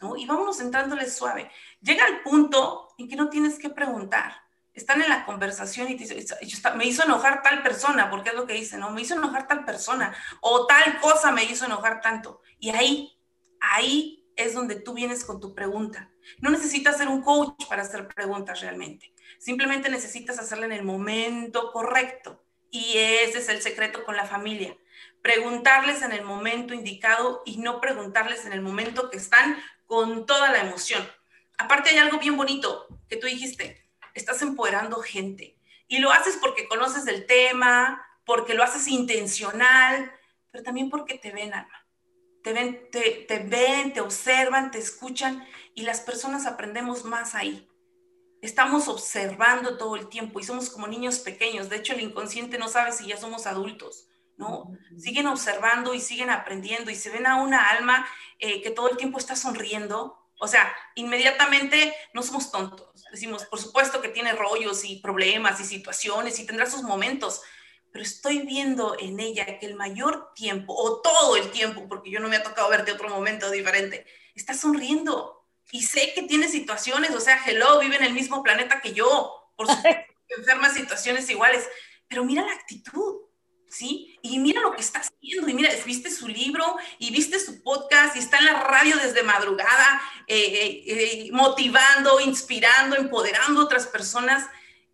¿no? 0.00 0.16
Y 0.16 0.26
vámonos 0.26 0.60
entrándoles 0.60 1.16
suave. 1.16 1.50
Llega 1.80 2.06
el 2.06 2.20
punto 2.20 2.88
en 2.98 3.08
que 3.08 3.16
no 3.16 3.30
tienes 3.30 3.58
que 3.58 3.70
preguntar 3.70 4.47
están 4.78 5.02
en 5.02 5.08
la 5.08 5.24
conversación 5.24 5.88
y 5.88 5.96
te 5.96 6.14
dicen, 6.14 6.38
me 6.76 6.86
hizo 6.86 7.04
enojar 7.04 7.42
tal 7.42 7.62
persona, 7.62 8.10
porque 8.10 8.30
es 8.30 8.34
lo 8.34 8.46
que 8.46 8.54
dicen, 8.54 8.80
¿no? 8.80 8.90
Me 8.90 9.02
hizo 9.02 9.14
enojar 9.14 9.46
tal 9.46 9.64
persona, 9.64 10.14
o 10.40 10.66
tal 10.66 10.98
cosa 11.00 11.32
me 11.32 11.44
hizo 11.44 11.66
enojar 11.66 12.00
tanto. 12.00 12.40
Y 12.58 12.70
ahí, 12.70 13.18
ahí 13.60 14.18
es 14.36 14.54
donde 14.54 14.76
tú 14.76 14.94
vienes 14.94 15.24
con 15.24 15.40
tu 15.40 15.54
pregunta. 15.54 16.10
No 16.38 16.50
necesitas 16.50 16.96
ser 16.96 17.08
un 17.08 17.22
coach 17.22 17.66
para 17.68 17.82
hacer 17.82 18.06
preguntas 18.08 18.60
realmente. 18.60 19.12
Simplemente 19.38 19.90
necesitas 19.90 20.38
hacerla 20.38 20.66
en 20.66 20.72
el 20.72 20.84
momento 20.84 21.72
correcto. 21.72 22.44
Y 22.70 22.98
ese 22.98 23.38
es 23.38 23.48
el 23.48 23.62
secreto 23.62 24.04
con 24.04 24.16
la 24.16 24.26
familia. 24.26 24.76
Preguntarles 25.22 26.02
en 26.02 26.12
el 26.12 26.24
momento 26.24 26.74
indicado 26.74 27.42
y 27.44 27.58
no 27.58 27.80
preguntarles 27.80 28.44
en 28.46 28.52
el 28.52 28.60
momento 28.60 29.10
que 29.10 29.16
están 29.16 29.58
con 29.86 30.26
toda 30.26 30.52
la 30.52 30.60
emoción. 30.60 31.06
Aparte 31.56 31.90
hay 31.90 31.96
algo 31.96 32.18
bien 32.18 32.36
bonito 32.36 32.86
que 33.08 33.16
tú 33.16 33.26
dijiste 33.26 33.87
estás 34.18 34.42
empoderando 34.42 35.00
gente. 35.00 35.58
Y 35.86 35.98
lo 35.98 36.10
haces 36.10 36.36
porque 36.36 36.68
conoces 36.68 37.06
el 37.06 37.26
tema, 37.26 38.04
porque 38.24 38.54
lo 38.54 38.62
haces 38.62 38.88
intencional, 38.88 40.12
pero 40.50 40.62
también 40.64 40.90
porque 40.90 41.18
te 41.18 41.32
ven, 41.32 41.54
alma. 41.54 41.86
Te 42.42 42.52
ven, 42.52 42.88
te, 42.90 43.24
te 43.26 43.38
ven, 43.38 43.92
te 43.92 44.00
observan, 44.00 44.70
te 44.70 44.78
escuchan 44.78 45.46
y 45.74 45.82
las 45.82 46.00
personas 46.00 46.46
aprendemos 46.46 47.04
más 47.04 47.34
ahí. 47.34 47.68
Estamos 48.40 48.86
observando 48.88 49.78
todo 49.78 49.96
el 49.96 50.08
tiempo 50.08 50.38
y 50.38 50.44
somos 50.44 50.70
como 50.70 50.86
niños 50.86 51.18
pequeños. 51.18 51.68
De 51.68 51.76
hecho, 51.76 51.94
el 51.94 52.02
inconsciente 52.02 52.58
no 52.58 52.68
sabe 52.68 52.92
si 52.92 53.06
ya 53.06 53.16
somos 53.16 53.46
adultos, 53.46 54.06
¿no? 54.36 54.72
Siguen 54.96 55.26
observando 55.26 55.94
y 55.94 56.00
siguen 56.00 56.30
aprendiendo 56.30 56.90
y 56.90 56.94
se 56.94 57.10
ven 57.10 57.26
a 57.26 57.42
una 57.42 57.68
alma 57.70 58.06
eh, 58.38 58.62
que 58.62 58.70
todo 58.70 58.88
el 58.90 58.96
tiempo 58.96 59.18
está 59.18 59.34
sonriendo, 59.34 60.17
o 60.38 60.48
sea, 60.48 60.74
inmediatamente 60.94 61.94
no 62.14 62.22
somos 62.22 62.50
tontos. 62.50 63.04
Decimos, 63.10 63.44
por 63.46 63.60
supuesto 63.60 64.00
que 64.00 64.08
tiene 64.08 64.32
rollos 64.32 64.84
y 64.84 65.00
problemas 65.00 65.60
y 65.60 65.64
situaciones 65.64 66.38
y 66.38 66.46
tendrá 66.46 66.66
sus 66.66 66.82
momentos, 66.82 67.42
pero 67.92 68.04
estoy 68.04 68.40
viendo 68.40 68.96
en 68.98 69.18
ella 69.18 69.58
que 69.58 69.66
el 69.66 69.74
mayor 69.74 70.32
tiempo, 70.34 70.74
o 70.74 71.00
todo 71.00 71.36
el 71.36 71.50
tiempo, 71.50 71.88
porque 71.88 72.10
yo 72.10 72.20
no 72.20 72.28
me 72.28 72.36
ha 72.36 72.42
tocado 72.42 72.68
verte 72.68 72.92
otro 72.92 73.08
momento 73.08 73.50
diferente, 73.50 74.06
está 74.34 74.54
sonriendo. 74.54 75.46
Y 75.70 75.82
sé 75.82 76.12
que 76.14 76.22
tiene 76.22 76.48
situaciones, 76.48 77.10
o 77.10 77.20
sea, 77.20 77.42
hello, 77.46 77.80
vive 77.80 77.96
en 77.96 78.04
el 78.04 78.14
mismo 78.14 78.42
planeta 78.42 78.80
que 78.80 78.92
yo, 78.92 79.52
por 79.56 79.66
supuesto, 79.66 80.12
enferma 80.38 80.70
situaciones 80.70 81.28
iguales, 81.28 81.68
pero 82.06 82.24
mira 82.24 82.44
la 82.44 82.52
actitud. 82.52 83.27
¿Sí? 83.68 84.18
Y 84.22 84.38
mira 84.38 84.60
lo 84.60 84.72
que 84.72 84.80
está 84.80 85.00
haciendo, 85.00 85.48
y 85.48 85.54
mira, 85.54 85.70
viste 85.84 86.10
su 86.10 86.28
libro, 86.28 86.76
y 86.98 87.10
viste 87.10 87.38
su 87.38 87.62
podcast, 87.62 88.16
y 88.16 88.18
está 88.18 88.38
en 88.38 88.46
la 88.46 88.64
radio 88.64 88.96
desde 88.96 89.22
madrugada, 89.22 90.02
eh, 90.26 90.36
eh, 90.36 90.84
eh, 90.86 91.28
motivando, 91.32 92.20
inspirando, 92.20 92.96
empoderando 92.96 93.60
a 93.60 93.64
otras 93.64 93.86
personas. 93.86 94.46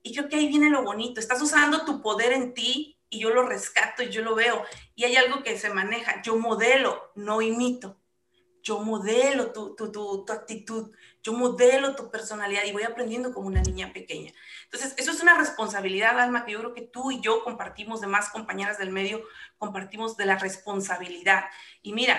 Y 0.03 0.15
creo 0.15 0.29
que 0.29 0.37
ahí 0.37 0.49
viene 0.49 0.71
lo 0.71 0.83
bonito, 0.83 1.21
estás 1.21 1.41
usando 1.41 1.85
tu 1.85 2.03
poder 2.03 2.33
en 2.33 2.55
ti, 2.55 2.99
y 3.11 3.21
yo 3.21 3.31
lo 3.31 3.47
rescato 3.47 4.03
y 4.03 4.11
yo 4.11 4.23
lo 4.23 4.35
veo. 4.35 4.65
Y 4.95 5.05
hay 5.05 5.17
algo 5.17 5.43
que 5.43 5.59
se 5.59 5.71
maneja, 5.71 6.21
yo 6.23 6.37
modelo, 6.37 7.13
no 7.15 7.41
imito. 7.41 7.97
Yo 8.65 8.81
modelo 8.81 9.53
tu, 9.53 9.77
tu, 9.77 9.93
tu, 9.93 10.25
tu 10.25 10.33
actitud, 10.33 10.91
yo 11.23 11.33
modelo 11.35 11.95
tu 11.95 12.11
personalidad 12.11 12.65
y 12.65 12.73
voy 12.73 12.83
aprendiendo 12.83 13.33
como 13.33 13.47
una 13.47 13.61
niña 13.61 13.93
pequeña. 13.93 14.33
Entonces, 14.65 14.95
eso 14.97 15.11
es 15.11 15.21
una 15.21 15.39
responsabilidad, 15.39 16.19
Alma, 16.19 16.45
que 16.45 16.53
yo 16.53 16.61
creo 16.61 16.75
que 16.75 16.83
tú 16.83 17.11
y 17.11 17.21
yo 17.21 17.45
compartimos, 17.45 18.01
demás 18.01 18.31
compañeras 18.31 18.79
del 18.79 18.91
medio, 18.91 19.23
compartimos 19.59 20.17
de 20.17 20.27
la 20.27 20.39
responsabilidad. 20.39 21.45
Y 21.83 21.93
mira, 21.93 22.19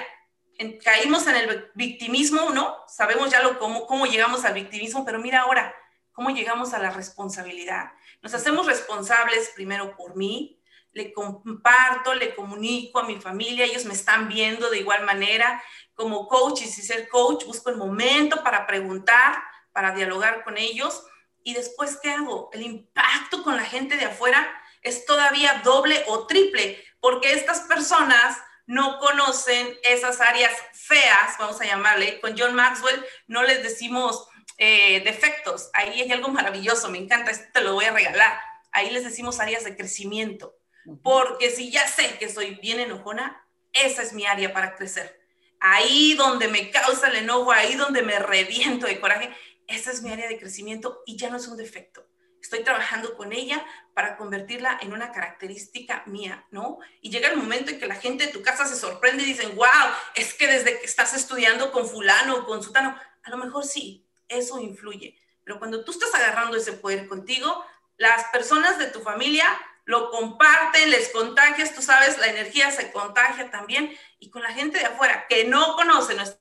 caímos 0.84 1.28
en 1.28 1.36
el 1.36 1.72
victimismo, 1.74 2.52
¿no? 2.52 2.78
Sabemos 2.88 3.32
ya 3.32 3.42
lo, 3.42 3.60
cómo, 3.60 3.88
cómo 3.88 4.06
llegamos 4.06 4.46
al 4.46 4.54
victimismo, 4.54 5.04
pero 5.04 5.20
mira 5.20 5.42
ahora, 5.42 5.74
cómo 6.12 6.30
llegamos 6.30 6.74
a 6.74 6.80
la 6.80 6.92
responsabilidad. 6.92 7.92
Nos 8.22 8.34
hacemos 8.34 8.66
responsables 8.66 9.52
primero 9.56 9.96
por 9.98 10.16
mí, 10.16 10.55
le 10.96 11.12
comparto, 11.12 12.14
le 12.14 12.34
comunico 12.34 13.00
a 13.00 13.04
mi 13.04 13.20
familia, 13.20 13.66
ellos 13.66 13.84
me 13.84 13.94
están 13.94 14.30
viendo 14.30 14.70
de 14.70 14.80
igual 14.80 15.06
manera, 15.06 15.62
como 15.94 16.26
coach 16.30 16.62
y 16.62 16.68
si 16.68 16.82
ser 16.82 17.10
coach, 17.10 17.44
busco 17.46 17.70
el 17.70 17.76
momento 17.76 18.42
para 18.44 18.66
preguntar, 18.66 19.44
para 19.74 19.94
dialogar 19.94 20.46
con 20.46 20.58
ellos. 20.58 21.04
Y 21.44 21.54
después, 21.54 22.00
¿qué 22.02 22.12
hago? 22.12 22.50
El 22.54 22.62
impacto 22.62 23.44
con 23.44 23.58
la 23.58 23.66
gente 23.66 23.98
de 23.98 24.06
afuera 24.06 24.50
es 24.82 25.06
todavía 25.06 25.62
doble 25.66 26.02
o 26.08 26.28
triple, 26.28 26.82
porque 27.02 27.34
estas 27.34 27.62
personas 27.62 28.38
no 28.66 28.98
conocen 29.00 29.78
esas 29.84 30.22
áreas 30.22 30.54
feas, 30.72 31.38
vamos 31.38 31.60
a 31.60 31.66
llamarle. 31.66 32.22
Con 32.22 32.38
John 32.38 32.56
Maxwell 32.56 33.06
no 33.28 33.44
les 33.44 33.62
decimos 33.64 34.30
eh, 34.58 35.02
defectos. 35.02 35.70
Ahí 35.74 36.02
hay 36.02 36.12
algo 36.14 36.30
maravilloso, 36.30 36.90
me 36.90 37.00
encanta, 37.00 37.32
esto 37.32 37.48
te 37.54 37.62
lo 37.62 37.74
voy 37.74 37.84
a 37.84 37.92
regalar. 37.92 38.40
Ahí 38.72 38.92
les 38.92 39.04
decimos 39.04 39.42
áreas 39.42 39.66
de 39.66 39.76
crecimiento. 39.76 40.56
Porque 41.04 41.50
si 41.50 41.72
ya 41.72 41.88
sé 41.88 42.18
que 42.18 42.30
soy 42.30 42.56
bien 42.56 42.80
enojona, 42.80 43.46
esa 43.74 44.02
es 44.02 44.14
mi 44.14 44.26
área 44.26 44.54
para 44.54 44.76
crecer 44.76 45.26
ahí 45.66 46.14
donde 46.14 46.48
me 46.48 46.70
causa 46.70 47.08
el 47.08 47.16
enojo, 47.18 47.52
ahí 47.52 47.76
donde 47.76 48.04
me 48.04 48.20
reviento 48.20 48.86
de 48.86 49.00
coraje, 49.00 49.36
esa 49.68 49.92
es 49.92 50.04
mi 50.04 50.12
área 50.12 50.28
de 50.28 50.38
crecimiento 50.38 51.02
y 51.06 51.18
ya 51.18 51.30
no 51.30 51.38
es 51.38 51.48
un 51.48 51.58
defecto. 51.58 52.08
Estoy 52.40 52.64
trabajando 52.64 53.18
con 53.18 53.34
ella 53.34 53.66
para 53.96 54.18
convertirla 54.18 54.78
en 54.82 54.94
una 54.94 55.12
característica 55.12 56.04
mía, 56.06 56.46
¿no? 56.52 56.78
Y 57.02 57.10
llega 57.10 57.30
el 57.30 57.38
momento 57.38 57.72
en 57.72 57.80
que 57.80 57.88
la 57.88 57.96
gente 57.96 58.28
de 58.28 58.32
tu 58.32 58.44
casa 58.44 58.68
se 58.68 58.76
sorprende 58.76 59.24
y 59.24 59.26
dicen, 59.26 59.56
wow, 59.56 59.66
es 60.14 60.36
que 60.36 60.46
desde 60.46 60.80
que 60.80 60.86
estás 60.86 61.16
estudiando 61.16 61.72
con 61.72 61.90
fulano 61.90 62.36
o 62.36 62.46
con 62.46 62.62
sutano, 62.62 62.96
a 63.24 63.30
lo 63.32 63.38
mejor 63.38 63.66
sí, 63.66 64.06
eso 64.28 64.60
influye. 64.60 65.18
Pero 65.44 65.58
cuando 65.58 65.84
tú 65.84 65.92
estás 65.92 66.14
agarrando 66.14 66.58
ese 66.58 66.74
poder 66.74 67.08
contigo, 67.08 67.66
las 67.98 68.26
personas 68.26 68.78
de 68.78 68.88
tu 68.88 69.02
familia 69.02 69.48
lo 69.86 70.10
comparten, 70.10 70.90
les 70.90 71.10
contagias, 71.10 71.74
tú 71.74 71.82
sabes, 71.82 72.18
la 72.18 72.28
energía 72.28 72.72
se 72.72 72.92
contagia 72.92 73.52
también 73.52 73.96
y 74.20 74.30
con 74.30 74.42
la 74.42 74.52
gente 74.52 74.80
de 74.80 74.86
afuera 74.86 75.26
que 75.30 75.46
no 75.46 75.76
conoce 75.76 76.16
nuestra 76.16 76.40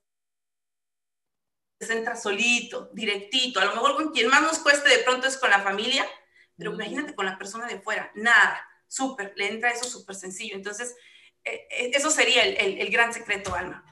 se 1.80 1.92
entra 1.92 2.16
solito, 2.16 2.90
directito, 2.94 3.60
a 3.60 3.66
lo 3.66 3.74
mejor 3.74 3.96
con 3.96 4.12
quien 4.12 4.28
más 4.28 4.42
nos 4.42 4.58
cueste 4.58 4.88
de 4.88 5.02
pronto 5.02 5.26
es 5.26 5.36
con 5.36 5.50
la 5.50 5.60
familia, 5.60 6.06
pero 6.56 6.72
imagínate 6.72 7.14
con 7.14 7.26
la 7.26 7.36
persona 7.36 7.66
de 7.66 7.74
afuera, 7.74 8.10
nada, 8.14 8.66
súper, 8.88 9.32
le 9.36 9.48
entra 9.48 9.70
eso 9.70 9.84
súper 9.84 10.14
sencillo. 10.14 10.54
Entonces, 10.54 10.94
eh, 11.44 11.66
eh, 11.70 11.90
eso 11.92 12.10
sería 12.10 12.44
el, 12.44 12.78
el, 12.78 12.90
gran 12.90 13.12
secreto, 13.12 13.54
Alma. 13.54 13.84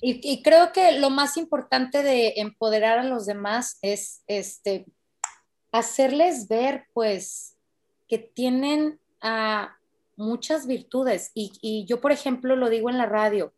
Y, 0.00 0.20
y, 0.22 0.42
creo 0.42 0.72
que 0.72 0.98
lo 0.98 1.10
más 1.10 1.36
importante 1.36 2.02
de 2.02 2.34
empoderar 2.36 2.98
a 2.98 3.04
los 3.04 3.24
demás 3.24 3.78
es 3.82 4.24
este, 4.26 4.84
hacerles 5.70 6.48
ver, 6.48 6.88
pues, 6.92 7.51
que 8.12 8.18
tienen 8.18 9.00
ah, 9.22 9.74
muchas 10.16 10.66
virtudes. 10.66 11.30
Y, 11.32 11.86
yo, 11.86 12.02
por 12.02 12.12
ejemplo, 12.12 12.56
lo 12.56 12.68
digo 12.68 12.90
en 12.90 12.98
la 12.98 13.06
radio, 13.06 13.54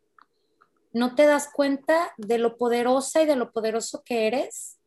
no 0.93 1.17
te 1.17 1.27
das 1.27 1.51
cuenta 1.53 2.15
de 2.19 2.39
lo 2.39 2.57
poderosa 2.57 3.21
y 3.21 3.27
de 3.27 3.35
lo 3.35 3.51
poderoso 3.51 4.05
que 4.05 4.29
eres 4.29 4.79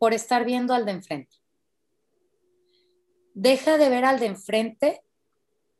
por 0.00 0.14
estar 0.14 0.44
viendo 0.44 0.74
al 0.74 0.84
de 0.84 0.90
enfrente. 0.90 1.36
Deja 3.34 3.78
de 3.78 3.88
ver 3.88 4.04
al 4.04 4.18
de 4.18 4.26
enfrente, 4.26 5.00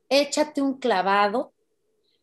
échate 0.07 0.61
un 0.61 0.79
clavado, 0.79 1.51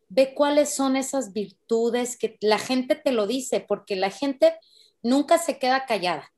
ve 0.09 0.33
cuáles 0.33 0.73
son 0.73 0.95
esas 0.95 1.31
virtudes 1.31 2.17
que 2.17 2.39
la 2.41 2.57
gente 2.57 2.95
te 2.95 3.11
lo 3.11 3.27
dice, 3.27 3.59
porque 3.59 3.95
la 3.95 4.09
gente 4.09 4.57
nunca 5.03 5.37
se 5.37 5.59
queda 5.59 5.85
callada. 5.85 6.33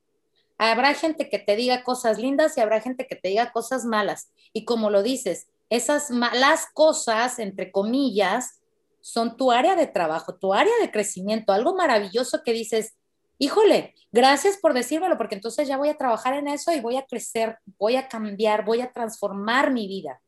Habrá 0.58 0.94
gente 0.94 1.30
que 1.30 1.40
te 1.40 1.56
diga 1.56 1.84
cosas 1.84 2.18
lindas 2.18 2.58
y 2.58 2.62
habrá 2.62 2.82
gente 2.82 3.06
que 3.06 3.16
te 3.16 3.30
diga 3.30 3.52
cosas 3.52 3.86
malas. 3.86 4.32
Y 4.54 4.66
como 4.66 4.90
lo 4.90 5.04
dices, 5.04 5.48
esas 5.70 6.10
malas 6.12 6.68
cosas, 6.74 7.40
entre 7.40 7.72
comillas, 7.72 8.62
son 9.02 9.38
tu 9.38 9.52
área 9.52 9.76
de 9.76 9.88
trabajo, 9.88 10.36
tu 10.36 10.54
área 10.54 10.74
de 10.82 10.92
crecimiento, 10.92 11.54
algo 11.54 11.76
maravilloso 11.76 12.42
que 12.44 12.54
dices, 12.54 12.98
híjole, 13.38 13.96
gracias 14.12 14.58
por 14.58 14.74
decírmelo, 14.74 15.18
porque 15.18 15.36
entonces 15.36 15.68
ya 15.68 15.78
voy 15.78 15.90
a 15.90 15.98
trabajar 15.98 16.34
en 16.34 16.48
eso 16.48 16.74
y 16.74 16.82
voy 16.82 16.98
a 16.98 17.06
crecer, 17.06 17.58
voy 17.78 17.96
a 17.96 18.08
cambiar, 18.08 18.66
voy 18.66 18.82
a 18.82 18.92
transformar 18.92 19.72
mi 19.72 19.88
vida. 19.88 20.22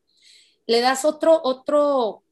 Le 0.66 0.80
das 0.80 1.04
otro, 1.04 1.40
otro, 1.42 2.22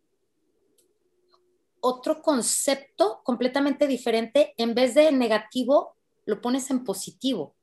otro 1.80 2.22
concepto 2.22 3.20
completamente 3.24 3.86
diferente, 3.86 4.54
en 4.56 4.74
vez 4.74 4.94
de 4.94 5.10
negativo, 5.12 5.96
lo 6.24 6.40
pones 6.40 6.70
en 6.70 6.84
positivo. 6.84 7.57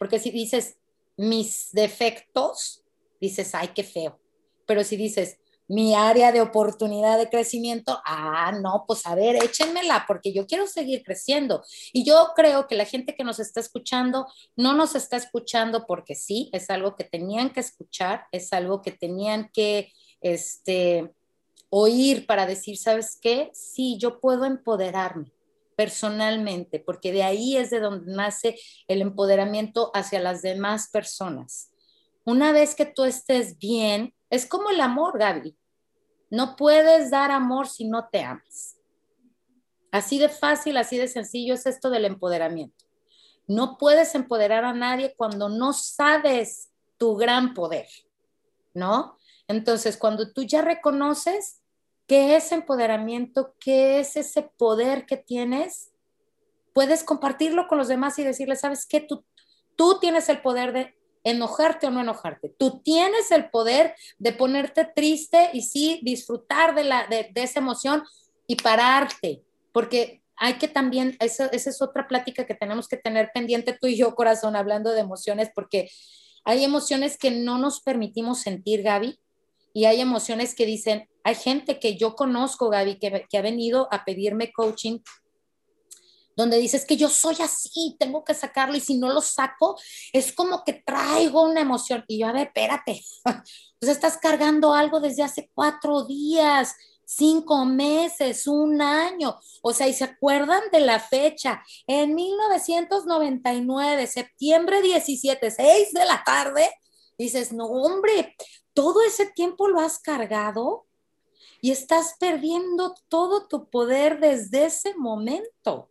Porque 0.00 0.18
si 0.18 0.30
dices 0.30 0.78
mis 1.18 1.68
defectos, 1.72 2.82
dices, 3.20 3.54
ay, 3.54 3.68
qué 3.74 3.84
feo. 3.84 4.18
Pero 4.64 4.82
si 4.82 4.96
dices 4.96 5.36
mi 5.68 5.94
área 5.94 6.32
de 6.32 6.40
oportunidad 6.40 7.18
de 7.18 7.28
crecimiento, 7.28 8.00
ah, 8.06 8.50
no, 8.62 8.84
pues 8.88 9.06
a 9.06 9.14
ver, 9.14 9.36
échenmela, 9.36 10.06
porque 10.08 10.32
yo 10.32 10.46
quiero 10.46 10.66
seguir 10.66 11.02
creciendo. 11.02 11.62
Y 11.92 12.02
yo 12.02 12.30
creo 12.34 12.66
que 12.66 12.76
la 12.76 12.86
gente 12.86 13.14
que 13.14 13.24
nos 13.24 13.40
está 13.40 13.60
escuchando 13.60 14.26
no 14.56 14.72
nos 14.72 14.94
está 14.94 15.18
escuchando 15.18 15.84
porque 15.86 16.14
sí, 16.14 16.48
es 16.54 16.70
algo 16.70 16.96
que 16.96 17.04
tenían 17.04 17.50
que 17.50 17.60
escuchar, 17.60 18.24
es 18.32 18.54
algo 18.54 18.80
que 18.80 18.92
tenían 18.92 19.50
que, 19.52 19.92
este, 20.22 21.12
oír 21.68 22.26
para 22.26 22.46
decir, 22.46 22.78
¿sabes 22.78 23.18
qué? 23.20 23.50
Sí, 23.52 23.98
yo 23.98 24.18
puedo 24.18 24.46
empoderarme 24.46 25.30
personalmente, 25.80 26.78
porque 26.78 27.10
de 27.10 27.22
ahí 27.22 27.56
es 27.56 27.70
de 27.70 27.80
donde 27.80 28.12
nace 28.12 28.60
el 28.86 29.00
empoderamiento 29.00 29.90
hacia 29.94 30.20
las 30.20 30.42
demás 30.42 30.90
personas. 30.92 31.70
una 32.26 32.52
vez 32.52 32.74
que 32.74 32.84
tú 32.84 33.04
estés 33.04 33.58
bien, 33.58 34.14
es 34.28 34.44
como 34.44 34.68
el 34.68 34.82
amor, 34.82 35.18
Gaby. 35.18 35.56
No 36.28 36.54
puedes 36.54 37.10
dar 37.10 37.30
amor 37.30 37.66
si 37.66 37.88
no 37.88 38.10
te 38.12 38.22
amas. 38.22 38.76
Así 39.90 40.18
de 40.18 40.28
fácil, 40.28 40.76
así 40.76 40.98
de 40.98 41.08
sencillo 41.08 41.54
es 41.54 41.64
esto 41.64 41.88
del 41.88 42.04
empoderamiento. 42.04 42.84
No 43.46 43.78
puedes 43.78 44.14
empoderar 44.14 44.66
a 44.66 44.74
nadie 44.74 45.14
cuando 45.16 45.48
no 45.48 45.72
sabes 45.72 46.70
tu 46.98 47.16
gran 47.16 47.54
poder, 47.54 47.88
¿no? 48.74 49.16
Entonces, 49.48 49.96
cuando 49.96 50.30
tú 50.30 50.42
ya 50.42 50.60
reconoces 50.60 51.59
qué 52.10 52.34
es 52.34 52.50
empoderamiento, 52.50 53.54
qué 53.60 54.00
es 54.00 54.16
ese 54.16 54.42
poder 54.42 55.06
que 55.06 55.16
tienes, 55.16 55.92
puedes 56.72 57.04
compartirlo 57.04 57.68
con 57.68 57.78
los 57.78 57.86
demás 57.86 58.18
y 58.18 58.24
decirles, 58.24 58.58
¿sabes 58.58 58.84
qué? 58.84 58.98
Tú, 58.98 59.24
tú 59.76 60.00
tienes 60.00 60.28
el 60.28 60.42
poder 60.42 60.72
de 60.72 60.96
enojarte 61.22 61.86
o 61.86 61.92
no 61.92 62.00
enojarte. 62.00 62.48
Tú 62.58 62.80
tienes 62.82 63.30
el 63.30 63.48
poder 63.48 63.94
de 64.18 64.32
ponerte 64.32 64.86
triste 64.86 65.50
y 65.52 65.62
sí 65.62 66.00
disfrutar 66.02 66.74
de, 66.74 66.82
la, 66.82 67.06
de, 67.06 67.30
esa 67.36 67.60
emoción 67.60 68.02
y 68.48 68.56
pararte, 68.56 69.44
porque 69.70 70.20
hay 70.34 70.54
que 70.54 70.66
también, 70.66 71.16
esa, 71.20 71.46
esa 71.46 71.70
es 71.70 71.80
otra 71.80 72.08
plática 72.08 72.44
que 72.44 72.56
tenemos 72.56 72.88
que 72.88 72.96
tener 72.96 73.30
pendiente 73.32 73.78
tú 73.80 73.86
y 73.86 73.96
yo, 73.96 74.16
corazón, 74.16 74.56
hablando 74.56 74.90
de 74.90 74.98
emociones, 74.98 75.52
porque 75.54 75.88
hay 76.44 76.64
emociones 76.64 77.16
que 77.16 77.30
no 77.30 77.58
nos 77.58 77.80
permitimos 77.80 78.40
sentir, 78.40 78.82
Gaby, 78.82 79.16
y 79.72 79.84
hay 79.84 80.00
emociones 80.00 80.54
que 80.54 80.66
dicen, 80.66 81.08
hay 81.24 81.34
gente 81.34 81.78
que 81.78 81.96
yo 81.96 82.14
conozco, 82.14 82.70
Gaby, 82.70 82.98
que, 82.98 83.38
ha 83.38 83.42
venido 83.42 83.88
a 83.90 84.04
pedirme 84.04 84.52
coaching 84.52 84.98
donde 86.36 86.58
dices 86.58 86.86
que 86.86 86.96
yo 86.96 87.08
soy 87.10 87.36
así, 87.40 87.96
tengo 87.98 88.24
que 88.24 88.32
sacarlo 88.32 88.76
y 88.76 88.80
si 88.80 88.96
no 88.96 89.12
lo 89.12 89.20
saco, 89.20 89.78
es 90.12 90.32
como 90.32 90.64
que 90.64 90.72
traigo 90.72 91.42
una 91.42 91.60
emoción. 91.60 92.02
Y 92.08 92.20
yo, 92.20 92.28
a 92.28 92.32
ver, 92.32 92.46
espérate, 92.46 93.02
pues 93.78 93.92
estás 93.92 94.16
cargando 94.16 94.72
algo 94.72 95.00
desde 95.00 95.22
hace 95.22 95.50
cuatro 95.52 96.06
días, 96.06 96.74
cinco 97.04 97.64
meses, 97.66 98.46
un 98.46 98.80
año. 98.80 99.36
O 99.62 99.74
sea, 99.74 99.88
y 99.88 99.92
se 99.92 100.04
acuerdan 100.04 100.62
de 100.72 100.80
la 100.80 100.98
fecha, 101.00 101.62
en 101.86 102.14
1999, 102.14 104.06
septiembre 104.06 104.80
17, 104.80 105.50
6 105.50 105.92
de 105.92 106.04
la 106.06 106.22
tarde, 106.24 106.70
dices, 107.18 107.52
no, 107.52 107.66
hombre, 107.66 108.34
todo 108.74 109.02
ese 109.02 109.26
tiempo 109.26 109.68
lo 109.68 109.80
has 109.80 109.98
cargado 109.98 110.86
y 111.60 111.70
estás 111.70 112.16
perdiendo 112.18 112.94
todo 113.08 113.46
tu 113.46 113.68
poder 113.68 114.20
desde 114.20 114.66
ese 114.66 114.94
momento 114.94 115.90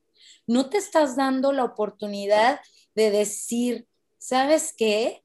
no 0.50 0.68
te 0.68 0.80
estás 0.80 1.16
dando 1.16 1.52
la 1.52 1.64
oportunidad 1.64 2.60
de 2.96 3.12
decir, 3.12 3.88
¿sabes 4.18 4.74
qué? 4.76 5.24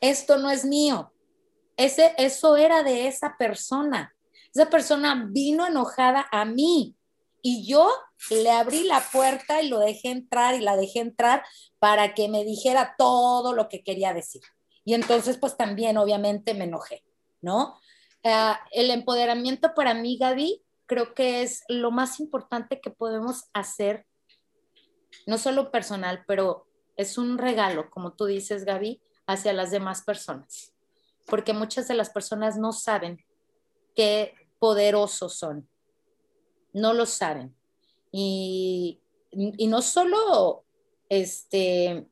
Esto 0.00 0.38
no 0.38 0.48
es 0.48 0.64
mío. 0.64 1.12
Ese, 1.76 2.14
eso 2.18 2.56
era 2.56 2.84
de 2.84 3.08
esa 3.08 3.36
persona. 3.36 4.14
Esa 4.54 4.70
persona 4.70 5.26
vino 5.28 5.66
enojada 5.66 6.28
a 6.30 6.44
mí 6.44 6.94
y 7.42 7.66
yo 7.66 7.90
le 8.30 8.50
abrí 8.52 8.84
la 8.84 9.00
puerta 9.10 9.60
y 9.60 9.68
lo 9.68 9.80
dejé 9.80 10.10
entrar 10.10 10.54
y 10.54 10.60
la 10.60 10.76
dejé 10.76 11.00
entrar 11.00 11.44
para 11.80 12.14
que 12.14 12.28
me 12.28 12.44
dijera 12.44 12.94
todo 12.96 13.52
lo 13.52 13.68
que 13.68 13.82
quería 13.82 14.14
decir. 14.14 14.42
Y 14.88 14.94
entonces, 14.94 15.36
pues 15.36 15.54
también, 15.54 15.98
obviamente, 15.98 16.54
me 16.54 16.64
enojé, 16.64 17.04
¿no? 17.42 17.78
Ah, 18.24 18.58
el 18.72 18.90
empoderamiento 18.90 19.74
para 19.74 19.92
mí, 19.92 20.16
Gaby, 20.16 20.64
creo 20.86 21.12
que 21.12 21.42
es 21.42 21.62
lo 21.68 21.90
más 21.90 22.20
importante 22.20 22.80
que 22.80 22.88
podemos 22.88 23.50
hacer 23.52 24.06
no 25.26 25.36
solo 25.36 25.70
personal, 25.70 26.24
pero 26.26 26.68
es 26.96 27.18
un 27.18 27.36
regalo, 27.36 27.90
como 27.90 28.14
tú 28.14 28.24
dices, 28.24 28.64
Gaby, 28.64 29.02
hacia 29.26 29.52
las 29.52 29.70
demás 29.70 30.00
personas, 30.00 30.72
porque 31.26 31.52
muchas 31.52 31.86
de 31.86 31.92
las 31.92 32.08
personas 32.08 32.56
no 32.56 32.72
saben 32.72 33.22
qué 33.94 34.32
poderosos 34.58 35.34
son, 35.34 35.68
no 36.72 36.94
lo 36.94 37.04
saben. 37.04 37.54
Y, 38.10 39.02
y 39.32 39.66
no 39.66 39.82
solo 39.82 40.64
este, 41.10 42.08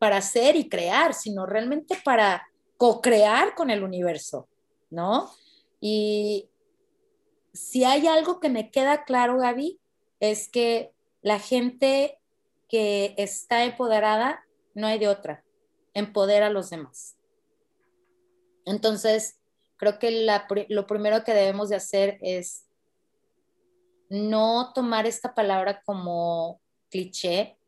para 0.00 0.16
hacer 0.16 0.56
y 0.56 0.70
crear, 0.70 1.12
sino 1.12 1.44
realmente 1.44 1.94
para 2.02 2.48
co-crear 2.78 3.54
con 3.54 3.68
el 3.68 3.82
universo, 3.82 4.48
¿no? 4.88 5.30
Y 5.78 6.48
si 7.52 7.84
hay 7.84 8.06
algo 8.06 8.40
que 8.40 8.48
me 8.48 8.70
queda 8.70 9.04
claro, 9.04 9.36
Gaby, 9.36 9.78
es 10.18 10.48
que 10.48 10.94
la 11.20 11.38
gente 11.38 12.18
que 12.66 13.14
está 13.18 13.64
empoderada, 13.64 14.42
no 14.72 14.86
hay 14.86 14.98
de 14.98 15.08
otra, 15.08 15.44
empodera 15.92 16.46
a 16.46 16.50
los 16.50 16.70
demás. 16.70 17.18
Entonces, 18.64 19.38
creo 19.76 19.98
que 19.98 20.26
lo 20.70 20.86
primero 20.86 21.24
que 21.24 21.34
debemos 21.34 21.68
de 21.68 21.76
hacer 21.76 22.16
es 22.22 22.64
no 24.08 24.72
tomar 24.72 25.04
esta 25.04 25.34
palabra 25.34 25.82
como 25.84 26.58
cliché, 26.88 27.58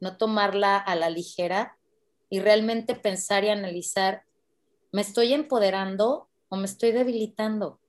no 0.00 0.18
tomarla 0.18 0.76
a 0.76 0.94
la 0.94 1.08
ligera 1.08 1.77
y 2.30 2.40
realmente 2.40 2.94
pensar 2.94 3.44
y 3.44 3.48
analizar, 3.48 4.24
¿me 4.92 5.00
estoy 5.00 5.32
empoderando 5.32 6.28
o 6.48 6.56
me 6.56 6.66
estoy 6.66 6.92
debilitando? 6.92 7.80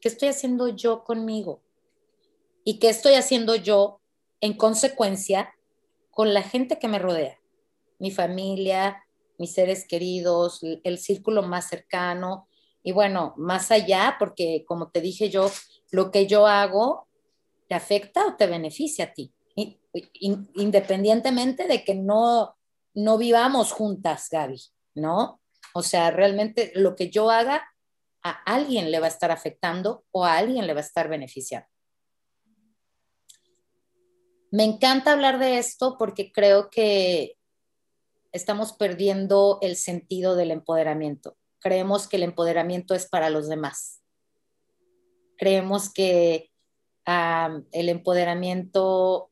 ¿Qué 0.00 0.08
estoy 0.08 0.28
haciendo 0.28 0.68
yo 0.68 1.04
conmigo? 1.04 1.62
¿Y 2.64 2.78
qué 2.78 2.88
estoy 2.88 3.14
haciendo 3.14 3.54
yo 3.54 4.00
en 4.40 4.54
consecuencia 4.54 5.54
con 6.10 6.34
la 6.34 6.42
gente 6.42 6.78
que 6.78 6.88
me 6.88 6.98
rodea, 6.98 7.38
mi 7.98 8.10
familia, 8.10 9.04
mis 9.38 9.52
seres 9.54 9.86
queridos, 9.86 10.60
el 10.62 10.98
círculo 10.98 11.42
más 11.42 11.68
cercano 11.68 12.46
y 12.82 12.92
bueno, 12.92 13.34
más 13.36 13.70
allá, 13.70 14.16
porque 14.18 14.64
como 14.66 14.90
te 14.90 15.00
dije 15.00 15.28
yo, 15.30 15.50
lo 15.90 16.10
que 16.10 16.26
yo 16.26 16.46
hago 16.46 17.06
te 17.68 17.74
afecta 17.74 18.26
o 18.26 18.36
te 18.36 18.46
beneficia 18.46 19.06
a 19.06 19.12
ti, 19.12 19.32
independientemente 20.54 21.66
de 21.66 21.84
que 21.84 21.94
no, 21.94 22.56
no 22.94 23.18
vivamos 23.18 23.72
juntas, 23.72 24.28
Gaby, 24.30 24.60
¿no? 24.94 25.40
O 25.74 25.82
sea, 25.82 26.10
realmente 26.10 26.72
lo 26.74 26.96
que 26.96 27.10
yo 27.10 27.30
haga 27.30 27.66
a 28.22 28.30
alguien 28.44 28.90
le 28.90 29.00
va 29.00 29.06
a 29.06 29.10
estar 29.10 29.30
afectando 29.30 30.04
o 30.10 30.24
a 30.24 30.36
alguien 30.36 30.66
le 30.66 30.74
va 30.74 30.80
a 30.80 30.84
estar 30.84 31.08
beneficiando. 31.08 31.68
Me 34.50 34.64
encanta 34.64 35.12
hablar 35.12 35.38
de 35.38 35.58
esto 35.58 35.96
porque 35.96 36.32
creo 36.32 36.70
que 36.70 37.36
estamos 38.32 38.72
perdiendo 38.72 39.58
el 39.62 39.76
sentido 39.76 40.34
del 40.34 40.50
empoderamiento. 40.50 41.36
Creemos 41.60 42.08
que 42.08 42.16
el 42.16 42.24
empoderamiento 42.24 42.94
es 42.94 43.08
para 43.08 43.30
los 43.30 43.48
demás. 43.48 44.02
Creemos 45.36 45.92
que 45.92 46.50
el 47.06 47.88
empoderamiento, 47.88 49.29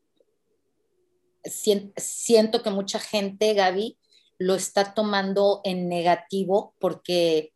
siento 1.48 2.62
que 2.62 2.70
mucha 2.70 2.98
gente, 2.98 3.54
Gaby, 3.54 3.98
lo 4.38 4.54
está 4.54 4.94
tomando 4.94 5.60
en 5.64 5.88
negativo 5.88 6.74
porque 6.78 7.52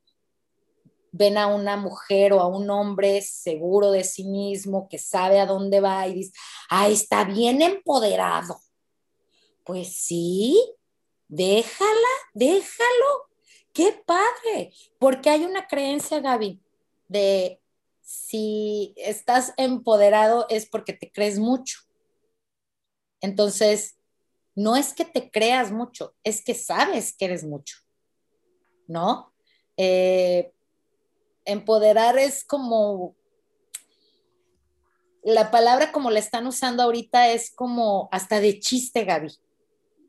ven 1.13 1.37
a 1.37 1.47
una 1.47 1.77
mujer 1.77 2.33
o 2.33 2.41
a 2.41 2.47
un 2.47 2.71
hombre 2.71 3.21
seguro 3.23 3.91
de 3.91 4.03
sí 4.03 4.25
mismo, 4.25 4.89
que 4.89 4.99
sabe 4.99 5.41
a 5.41 5.47
dónde 5.47 5.81
va 5.81 6.09
y 6.09 6.15
dice, 6.15 6.33
ah, 6.71 6.89
está 6.89 7.25
bien 7.25 7.61
empoderado. 7.61 8.59
Pues 9.65 9.95
sí, 9.95 10.59
déjala, 11.29 11.91
déjalo. 12.35 13.29
Qué 13.73 14.03
padre, 14.05 14.73
porque 14.99 15.31
hay 15.31 15.45
una 15.45 15.67
creencia, 15.67 16.21
Gaby, 16.21 16.61
de 17.09 17.61
si 18.01 18.93
estás 18.97 19.55
empoderado 19.57 20.47
es 20.51 20.67
porque 20.67 20.93
te 20.93 21.11
crees 21.11 21.39
mucho. 21.39 21.81
Entonces, 23.23 23.97
no 24.55 24.77
es 24.77 24.93
que 24.93 25.07
te 25.07 25.31
creas 25.31 25.73
mucho, 25.73 26.15
es 26.23 26.45
que 26.45 26.55
sabes 26.55 27.17
que 27.17 27.25
eres 27.25 27.45
mucho, 27.45 27.77
¿no? 28.87 29.33
Eh, 29.79 30.53
empoderar 31.47 32.19
es 32.19 32.45
como, 32.45 33.17
la 35.23 35.51
palabra 35.51 35.93
como 35.93 36.11
la 36.11 36.19
están 36.19 36.47
usando 36.47 36.83
ahorita 36.83 37.31
es 37.31 37.55
como 37.55 38.09
hasta 38.13 38.41
de 38.41 38.59
chiste, 38.59 39.05
Gaby. 39.05 39.33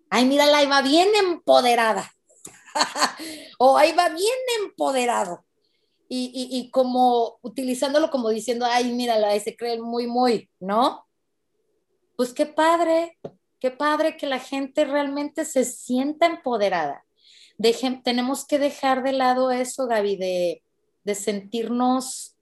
Ay, 0.10 0.26
mírala, 0.26 0.58
ahí 0.58 0.68
va 0.68 0.82
bien 0.82 1.10
empoderada. 1.16 2.12
o 3.60 3.78
ahí 3.78 3.94
va 3.94 4.10
bien 4.10 4.40
empoderado. 4.62 5.46
Y, 6.16 6.70
como 6.70 7.40
utilizándolo 7.42 8.12
como 8.12 8.30
diciendo, 8.30 8.68
ay, 8.70 8.94
mírala, 8.94 9.30
ahí 9.30 9.40
se 9.40 9.56
cree 9.56 9.82
muy, 9.82 10.06
muy, 10.06 10.48
¿no? 10.60 11.08
Pues 12.24 12.34
qué 12.34 12.46
padre, 12.46 13.20
qué 13.60 13.70
padre 13.70 14.16
que 14.16 14.28
la 14.28 14.40
gente 14.40 14.86
realmente 14.86 15.44
se 15.44 15.66
sienta 15.66 16.26
empoderada. 16.26 17.04
tenemos 18.06 18.48
que 18.48 18.60
dejar 18.60 19.04
de 19.04 19.12
lado 19.12 19.52
eso, 19.52 19.88
Gaby, 19.88 20.16
de, 20.16 20.64
de 21.04 21.16
sentirnos, 21.16 22.38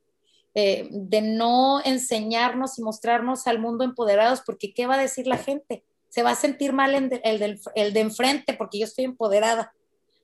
eh, 0.54 0.88
de 0.92 1.24
no 1.24 1.82
enseñarnos 1.84 2.78
y 2.78 2.84
mostrarnos 2.84 3.48
al 3.48 3.58
mundo 3.58 3.84
empoderados, 3.84 4.44
porque 4.46 4.72
¿qué 4.72 4.86
va 4.86 4.94
a 4.94 5.02
decir 5.02 5.26
la 5.26 5.40
gente? 5.40 5.84
Se 6.10 6.22
va 6.22 6.30
a 6.30 6.36
sentir 6.36 6.74
mal 6.74 6.94
el, 6.94 7.40
del, 7.40 7.60
el 7.74 7.92
de 7.92 8.00
enfrente 8.02 8.54
porque 8.54 8.78
yo 8.78 8.86
estoy 8.86 9.06
empoderada. 9.06 9.74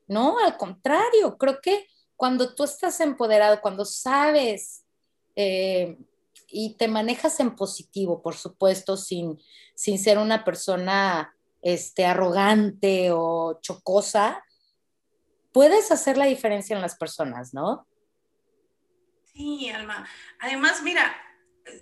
No, 0.08 0.38
al 0.38 0.56
contrario, 0.56 1.36
creo 1.40 1.62
que 1.64 1.88
cuando 2.16 2.54
tú 2.54 2.64
estás 2.64 3.00
empoderado, 3.00 3.60
cuando 3.60 3.86
sabes 3.86 4.86
eh, 5.36 5.98
y 6.48 6.76
te 6.76 6.88
manejas 6.88 7.40
en 7.40 7.56
positivo, 7.56 8.22
por 8.22 8.36
supuesto, 8.36 8.98
sin, 8.98 9.40
sin 9.76 10.00
ser 10.00 10.18
una 10.18 10.44
persona 10.44 11.36
este, 11.62 12.06
arrogante 12.06 13.12
o 13.12 13.60
chocosa, 13.62 14.44
puedes 15.52 15.92
hacer 15.92 16.18
la 16.18 16.26
diferencia 16.26 16.76
en 16.76 16.82
las 16.82 16.96
personas, 16.96 17.54
¿no? 17.54 17.88
Sí, 19.34 19.70
Alma. 19.70 20.08
Además, 20.40 20.82
mira, 20.82 21.16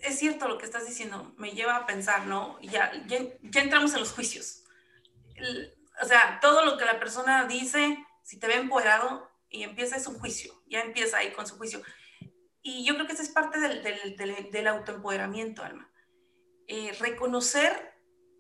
es 0.01 0.19
cierto 0.19 0.47
lo 0.47 0.57
que 0.57 0.65
estás 0.65 0.87
diciendo, 0.87 1.33
me 1.37 1.51
lleva 1.51 1.75
a 1.75 1.85
pensar, 1.85 2.25
¿no? 2.25 2.59
Ya, 2.61 2.91
ya, 3.07 3.17
entramos 3.61 3.93
en 3.93 3.99
los 3.99 4.11
juicios. 4.11 4.63
o 6.01 6.05
sea, 6.05 6.39
todo 6.41 6.65
lo 6.65 6.77
que 6.77 6.85
la 6.85 6.99
persona 6.99 7.45
dice, 7.45 7.97
si 8.23 8.39
te 8.39 8.47
ve 8.47 8.55
empoderado 8.55 9.29
y 9.49 9.63
empieza 9.63 9.95
es 9.95 10.07
un 10.07 10.19
juicio, 10.19 10.53
ya 10.67 10.81
empieza 10.81 11.17
ahí 11.17 11.31
con 11.31 11.47
su 11.47 11.57
juicio. 11.57 11.81
Y 12.67 12.83
yo 12.83 12.95
creo 12.95 13.05
que 13.05 13.13
esa 13.13 13.21
es 13.21 13.29
parte 13.29 13.59
del, 13.59 13.83
del, 13.83 14.49
del, 14.49 14.67
autoempoderamiento, 14.67 15.61
Alma. 15.61 15.87
Eh, 16.67 16.97
reconocer 16.99 17.93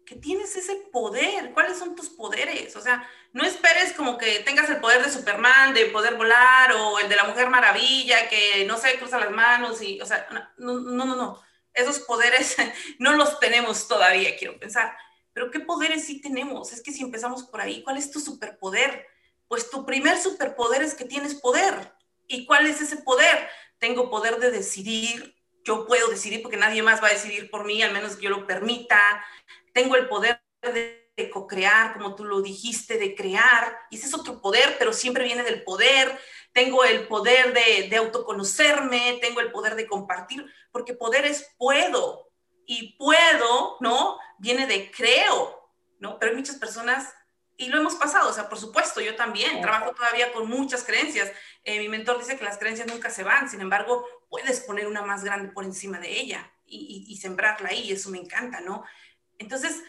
que 0.03 0.15
tienes 0.15 0.55
ese 0.55 0.77
poder. 0.91 1.53
¿Cuáles 1.53 1.77
son 1.77 1.95
tus 1.95 2.09
poderes? 2.09 2.75
O 2.75 2.81
sea, 2.81 3.07
no 3.33 3.45
esperes 3.45 3.93
como 3.93 4.17
que 4.17 4.39
tengas 4.39 4.67
el 4.71 4.79
poder 4.79 5.05
de 5.05 5.11
Superman, 5.11 5.75
de 5.75 5.85
poder 5.85 6.15
volar, 6.15 6.71
o 6.71 6.97
el 6.97 7.07
de 7.07 7.15
la 7.15 7.25
Mujer 7.25 7.51
Maravilla, 7.51 8.27
que 8.27 8.65
no 8.65 8.79
sé, 8.79 8.97
cruza 8.97 9.19
las 9.19 9.29
manos 9.29 9.79
y, 9.83 10.01
o 10.01 10.07
sea, 10.07 10.27
no, 10.57 10.79
no, 10.79 11.05
no, 11.05 11.15
no. 11.15 11.39
Esos 11.71 11.99
poderes 11.99 12.57
no 12.97 13.13
los 13.13 13.39
tenemos 13.39 13.87
todavía, 13.87 14.35
quiero 14.35 14.57
pensar. 14.57 14.97
Pero 15.33 15.51
¿qué 15.51 15.59
poderes 15.59 16.03
sí 16.03 16.19
tenemos? 16.19 16.73
Es 16.73 16.81
que 16.81 16.91
si 16.91 17.03
empezamos 17.03 17.43
por 17.43 17.61
ahí, 17.61 17.83
¿cuál 17.83 17.97
es 17.97 18.09
tu 18.09 18.19
superpoder? 18.19 19.05
Pues 19.47 19.69
tu 19.69 19.85
primer 19.85 20.17
superpoder 20.17 20.81
es 20.81 20.95
que 20.95 21.05
tienes 21.05 21.35
poder. 21.35 21.93
¿Y 22.27 22.47
cuál 22.47 22.65
es 22.65 22.81
ese 22.81 22.97
poder? 22.97 23.47
Tengo 23.79 24.09
poder 24.09 24.37
de 24.39 24.51
decidir, 24.51 25.35
yo 25.63 25.85
puedo 25.87 26.07
decidir 26.09 26.41
porque 26.41 26.57
nadie 26.57 26.83
más 26.83 27.01
va 27.01 27.07
a 27.07 27.13
decidir 27.13 27.49
por 27.49 27.65
mí, 27.65 27.81
al 27.81 27.93
menos 27.93 28.15
que 28.15 28.23
yo 28.23 28.29
lo 28.29 28.47
permita, 28.47 29.25
tengo 29.73 29.95
el 29.95 30.07
poder 30.07 30.41
de, 30.61 31.03
co-crear, 31.31 31.93
como 31.93 32.13
tú 32.13 32.25
lo 32.25 32.41
dijiste, 32.41 32.97
de 32.97 33.15
crear, 33.15 33.77
y 33.89 33.97
ese 33.97 34.07
es 34.07 34.13
otro 34.13 34.41
poder, 34.41 34.75
pero 34.77 34.91
siempre 34.91 35.23
viene 35.23 35.43
del 35.43 35.63
poder, 35.63 36.19
tengo 36.51 36.83
el 36.83 37.07
poder 37.07 37.53
de, 37.53 37.87
de 37.87 37.95
autoconocerme, 37.95 39.19
tengo 39.21 39.39
el 39.39 39.51
poder 39.51 39.75
de 39.75 39.87
compartir, 39.87 40.45
porque 40.71 40.93
poder 40.93 41.25
es 41.25 41.53
puedo, 41.57 42.25
y 42.65 42.97
puedo, 42.97 43.77
¿no? 43.79 44.17
Viene 44.39 44.67
de 44.67 44.91
creo, 44.91 45.71
¿no? 45.99 46.19
Pero 46.19 46.31
hay 46.31 46.37
muchas 46.37 46.57
personas 46.57 47.13
y 47.57 47.67
lo 47.69 47.79
hemos 47.79 47.95
pasado, 47.95 48.29
o 48.29 48.33
sea, 48.33 48.49
por 48.49 48.59
supuesto, 48.59 48.99
yo 48.99 49.15
también 49.15 49.61
trabajo 49.61 49.93
todavía 49.93 50.33
con 50.33 50.47
muchas 50.49 50.83
creencias. 50.83 51.31
Eh, 51.63 51.79
mi 51.79 51.87
mentor 51.87 52.19
dice 52.19 52.37
que 52.37 52.43
las 52.43 52.57
creencias 52.57 52.87
nunca 52.87 53.09
se 53.09 53.23
van, 53.23 53.49
sin 53.49 53.61
embargo, 53.61 54.05
puedes 54.29 54.59
poner 54.61 54.87
una 54.87 55.01
más 55.03 55.23
grande 55.23 55.53
por 55.53 55.63
encima 55.63 55.99
de 55.99 56.19
ella 56.19 56.51
y, 56.65 57.05
y, 57.07 57.17
sembrarla 57.17 57.69
ahí, 57.69 57.91
eso 57.91 58.09
me 58.09 58.17
encanta, 58.17 58.59
¿no? 58.59 58.83
Entonces, 59.37 59.83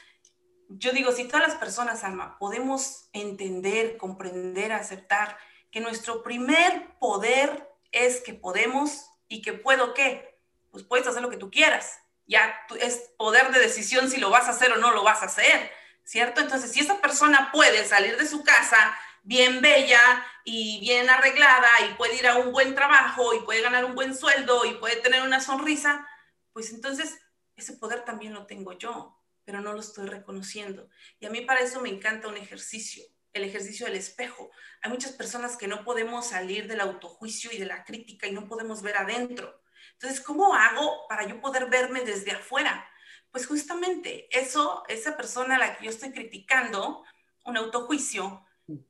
yo 0.69 0.93
digo, 0.93 1.11
si 1.13 1.25
todas 1.25 1.49
las 1.49 1.57
personas, 1.57 2.05
Alma, 2.05 2.39
podemos 2.39 3.09
entender, 3.13 3.97
comprender, 3.97 4.73
aceptar 4.73 5.37
que 5.71 5.81
nuestro 5.81 6.23
primer 6.23 6.97
poder 6.99 7.69
es 7.93 8.21
que 8.21 8.35
podemos 8.35 9.11
y 9.29 9.43
que 9.43 9.55
puedo 9.55 9.95
qué, 9.95 10.39
pues 10.71 10.85
puedes 10.85 11.07
hacer 11.07 11.23
lo 11.23 11.31
que 11.31 11.37
tú 11.37 11.51
quieras. 11.51 11.99
Ya 12.27 12.55
es 12.81 13.13
poder 13.17 13.51
de 13.53 13.61
decisión 13.61 14.11
si 14.11 14.19
lo 14.19 14.31
vas 14.31 14.47
a 14.47 14.51
hacer 14.51 14.73
o 14.73 14.77
no 14.77 14.93
lo 14.93 15.03
vas 15.03 15.23
a 15.23 15.27
hacer 15.27 15.71
¿cierto? 16.07 16.41
Entonces, 16.41 16.71
si 16.71 16.81
esa 16.81 17.01
persona 17.01 17.51
puede 17.53 17.85
salir 17.85 18.17
de 18.17 18.27
su 18.27 18.45
casa 18.45 18.97
bien 19.25 19.61
bella 19.61 20.01
y 20.45 20.79
bien 20.81 21.11
arreglada 21.11 21.69
y 21.91 21.95
puede 21.95 22.15
ir 22.15 22.29
a 22.29 22.37
un 22.37 22.53
buen 22.53 22.77
trabajo 22.77 23.35
y 23.35 23.41
puede 23.41 23.61
ganar 23.61 23.85
un 23.85 23.97
buen 23.97 24.17
sueldo 24.17 24.65
y 24.65 24.75
puede 24.75 24.97
tener 24.97 25.23
una 25.23 25.41
sonrisa, 25.41 26.07
pues 26.53 26.73
entonces 26.73 27.19
ese 27.57 27.73
poder 27.73 28.05
también 28.05 28.33
lo 28.33 28.47
tengo 28.47 28.73
yo, 28.79 29.21
pero 29.45 29.61
no 29.61 29.73
lo 29.73 29.81
estoy 29.81 30.07
reconociendo. 30.07 30.89
Y 31.19 31.27
a 31.27 31.31
mí 31.31 31.41
para 31.41 31.61
eso 31.61 31.81
me 31.81 31.89
encanta 31.89 32.29
un 32.29 32.37
ejercicio, 32.37 33.03
el 33.33 33.43
ejercicio 33.43 33.87
del 33.87 33.97
espejo. 33.97 34.51
Hay 34.83 34.93
muchas 34.93 35.11
personas 35.11 35.57
que 35.57 35.67
no 35.67 35.85
podemos 35.85 36.29
salir 36.29 36.69
del 36.69 36.81
autojuicio 36.81 37.51
y 37.51 37.59
de 37.59 37.67
la 37.67 37.85
crítica 37.85 38.29
y 38.29 38.33
no 38.33 38.47
podemos 38.47 38.81
ver 38.81 38.97
adentro. 38.97 39.61
Entonces, 39.95 40.21
¿cómo 40.21 40.55
hago 40.55 41.09
para 41.09 41.27
yo 41.27 41.41
poder 41.41 41.67
verme 41.69 42.03
desde 42.03 42.31
afuera? 42.31 42.89
Pues 43.37 43.49
justamente 43.49 44.29
eso, 44.31 44.83
esa 44.89 45.15
persona 45.15 45.57
a 45.57 45.59
la 45.59 45.77
que 45.77 45.85
yo 45.85 45.91
estoy 45.91 46.11
criticando, 46.11 47.05
un 47.45 47.59
autojuicio, 47.59 48.43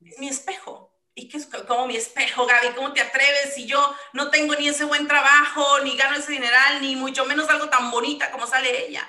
es 0.05 0.19
mi 0.19 0.29
espejo. 0.29 0.97
¿Y 1.13 1.27
qué 1.27 1.35
es 1.35 1.49
como 1.67 1.85
mi 1.85 1.97
espejo, 1.97 2.45
Gaby? 2.45 2.73
¿Cómo 2.73 2.93
te 2.93 3.01
atreves 3.01 3.55
si 3.55 3.67
yo 3.67 3.93
no 4.13 4.29
tengo 4.29 4.55
ni 4.55 4.69
ese 4.69 4.85
buen 4.85 5.05
trabajo, 5.05 5.81
ni 5.83 5.97
gano 5.97 6.15
ese 6.15 6.31
dineral, 6.31 6.81
ni 6.81 6.95
mucho 6.95 7.25
menos 7.25 7.49
algo 7.49 7.67
tan 7.67 7.91
bonita 7.91 8.31
como 8.31 8.47
sale 8.47 8.87
ella? 8.87 9.05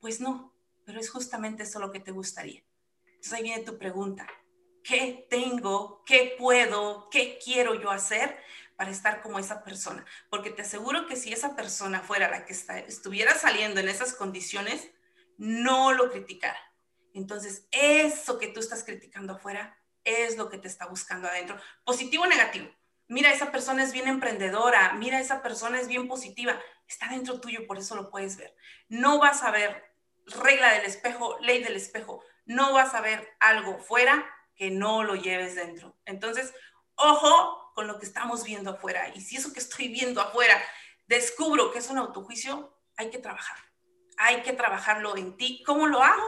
Pues 0.00 0.18
no, 0.18 0.52
pero 0.84 0.98
es 0.98 1.08
justamente 1.08 1.62
eso 1.62 1.78
lo 1.78 1.92
que 1.92 2.00
te 2.00 2.10
gustaría. 2.10 2.64
Entonces 3.06 3.32
ahí 3.32 3.44
viene 3.44 3.62
tu 3.62 3.78
pregunta. 3.78 4.26
¿Qué 4.82 5.28
tengo? 5.30 6.02
¿Qué 6.04 6.34
puedo? 6.36 7.08
¿Qué 7.10 7.38
quiero 7.38 7.80
yo 7.80 7.92
hacer 7.92 8.36
para 8.76 8.90
estar 8.90 9.22
como 9.22 9.38
esa 9.38 9.62
persona, 9.62 10.04
porque 10.30 10.50
te 10.50 10.62
aseguro 10.62 11.06
que 11.06 11.16
si 11.16 11.32
esa 11.32 11.54
persona 11.54 12.00
fuera 12.00 12.30
la 12.30 12.44
que 12.44 12.52
está, 12.52 12.78
estuviera 12.78 13.34
saliendo 13.34 13.80
en 13.80 13.88
esas 13.88 14.14
condiciones, 14.14 14.90
no 15.36 15.92
lo 15.92 16.10
criticara. 16.10 16.58
Entonces, 17.12 17.68
eso 17.70 18.38
que 18.38 18.48
tú 18.48 18.60
estás 18.60 18.84
criticando 18.84 19.34
afuera 19.34 19.78
es 20.02 20.36
lo 20.36 20.48
que 20.48 20.58
te 20.58 20.68
está 20.68 20.86
buscando 20.86 21.28
adentro, 21.28 21.56
positivo 21.84 22.24
o 22.24 22.26
negativo. 22.26 22.68
Mira, 23.06 23.32
esa 23.32 23.52
persona 23.52 23.82
es 23.82 23.92
bien 23.92 24.08
emprendedora, 24.08 24.94
mira, 24.94 25.20
esa 25.20 25.42
persona 25.42 25.80
es 25.80 25.88
bien 25.88 26.08
positiva, 26.08 26.58
está 26.88 27.08
dentro 27.08 27.40
tuyo, 27.40 27.66
por 27.66 27.78
eso 27.78 27.94
lo 27.94 28.10
puedes 28.10 28.36
ver. 28.36 28.54
No 28.88 29.18
vas 29.18 29.42
a 29.42 29.50
ver 29.50 29.94
regla 30.26 30.72
del 30.72 30.86
espejo, 30.86 31.38
ley 31.40 31.62
del 31.62 31.76
espejo, 31.76 32.22
no 32.46 32.72
vas 32.72 32.94
a 32.94 33.00
ver 33.00 33.28
algo 33.40 33.78
fuera 33.78 34.24
que 34.56 34.70
no 34.70 35.04
lo 35.04 35.14
lleves 35.14 35.54
dentro. 35.54 35.96
Entonces, 36.04 36.54
ojo 36.96 37.63
con 37.74 37.86
lo 37.86 37.98
que 37.98 38.06
estamos 38.06 38.44
viendo 38.44 38.70
afuera. 38.70 39.10
Y 39.14 39.20
si 39.20 39.36
eso 39.36 39.52
que 39.52 39.60
estoy 39.60 39.88
viendo 39.88 40.20
afuera 40.20 40.60
descubro 41.06 41.72
que 41.72 41.78
es 41.78 41.90
un 41.90 41.98
autojuicio, 41.98 42.74
hay 42.96 43.10
que 43.10 43.18
trabajar. 43.18 43.58
Hay 44.16 44.42
que 44.42 44.52
trabajarlo 44.52 45.16
en 45.16 45.36
ti. 45.36 45.62
¿Cómo 45.66 45.86
lo 45.86 46.02
hago? 46.02 46.22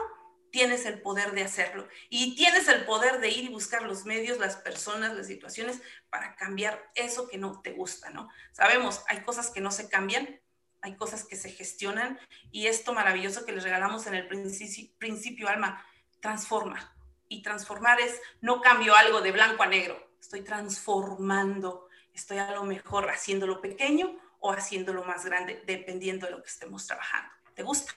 Tienes 0.51 0.85
el 0.85 1.01
poder 1.01 1.31
de 1.31 1.43
hacerlo. 1.43 1.87
Y 2.09 2.35
tienes 2.35 2.67
el 2.67 2.85
poder 2.85 3.19
de 3.19 3.29
ir 3.29 3.45
y 3.45 3.49
buscar 3.49 3.83
los 3.83 4.05
medios, 4.05 4.39
las 4.39 4.57
personas, 4.57 5.15
las 5.15 5.27
situaciones 5.27 5.81
para 6.09 6.35
cambiar 6.35 6.91
eso 6.95 7.27
que 7.27 7.37
no 7.37 7.61
te 7.61 7.71
gusta, 7.71 8.09
¿no? 8.09 8.29
Sabemos, 8.51 9.03
hay 9.07 9.21
cosas 9.21 9.49
que 9.49 9.61
no 9.61 9.71
se 9.71 9.89
cambian, 9.89 10.39
hay 10.81 10.95
cosas 10.95 11.23
que 11.25 11.35
se 11.35 11.49
gestionan 11.49 12.19
y 12.51 12.67
esto 12.67 12.93
maravilloso 12.93 13.45
que 13.45 13.51
les 13.51 13.63
regalamos 13.63 14.07
en 14.07 14.15
el 14.15 14.27
principio, 14.27 14.95
principio 14.97 15.49
alma, 15.49 15.85
transforma. 16.21 16.93
Y 17.29 17.41
transformar 17.41 17.99
es, 17.99 18.21
no 18.39 18.61
cambio 18.61 18.95
algo 18.95 19.21
de 19.21 19.33
blanco 19.33 19.63
a 19.63 19.67
negro, 19.67 20.06
estoy 20.19 20.41
transformando, 20.41 21.87
estoy 22.13 22.37
a 22.37 22.51
lo 22.51 22.63
mejor 22.63 23.09
haciéndolo 23.09 23.61
pequeño 23.61 24.15
o 24.39 24.51
haciéndolo 24.51 25.03
más 25.03 25.25
grande, 25.25 25.63
dependiendo 25.65 26.25
de 26.25 26.33
lo 26.33 26.41
que 26.41 26.49
estemos 26.49 26.85
trabajando. 26.85 27.31
¿Te 27.55 27.63
gusta? 27.63 27.91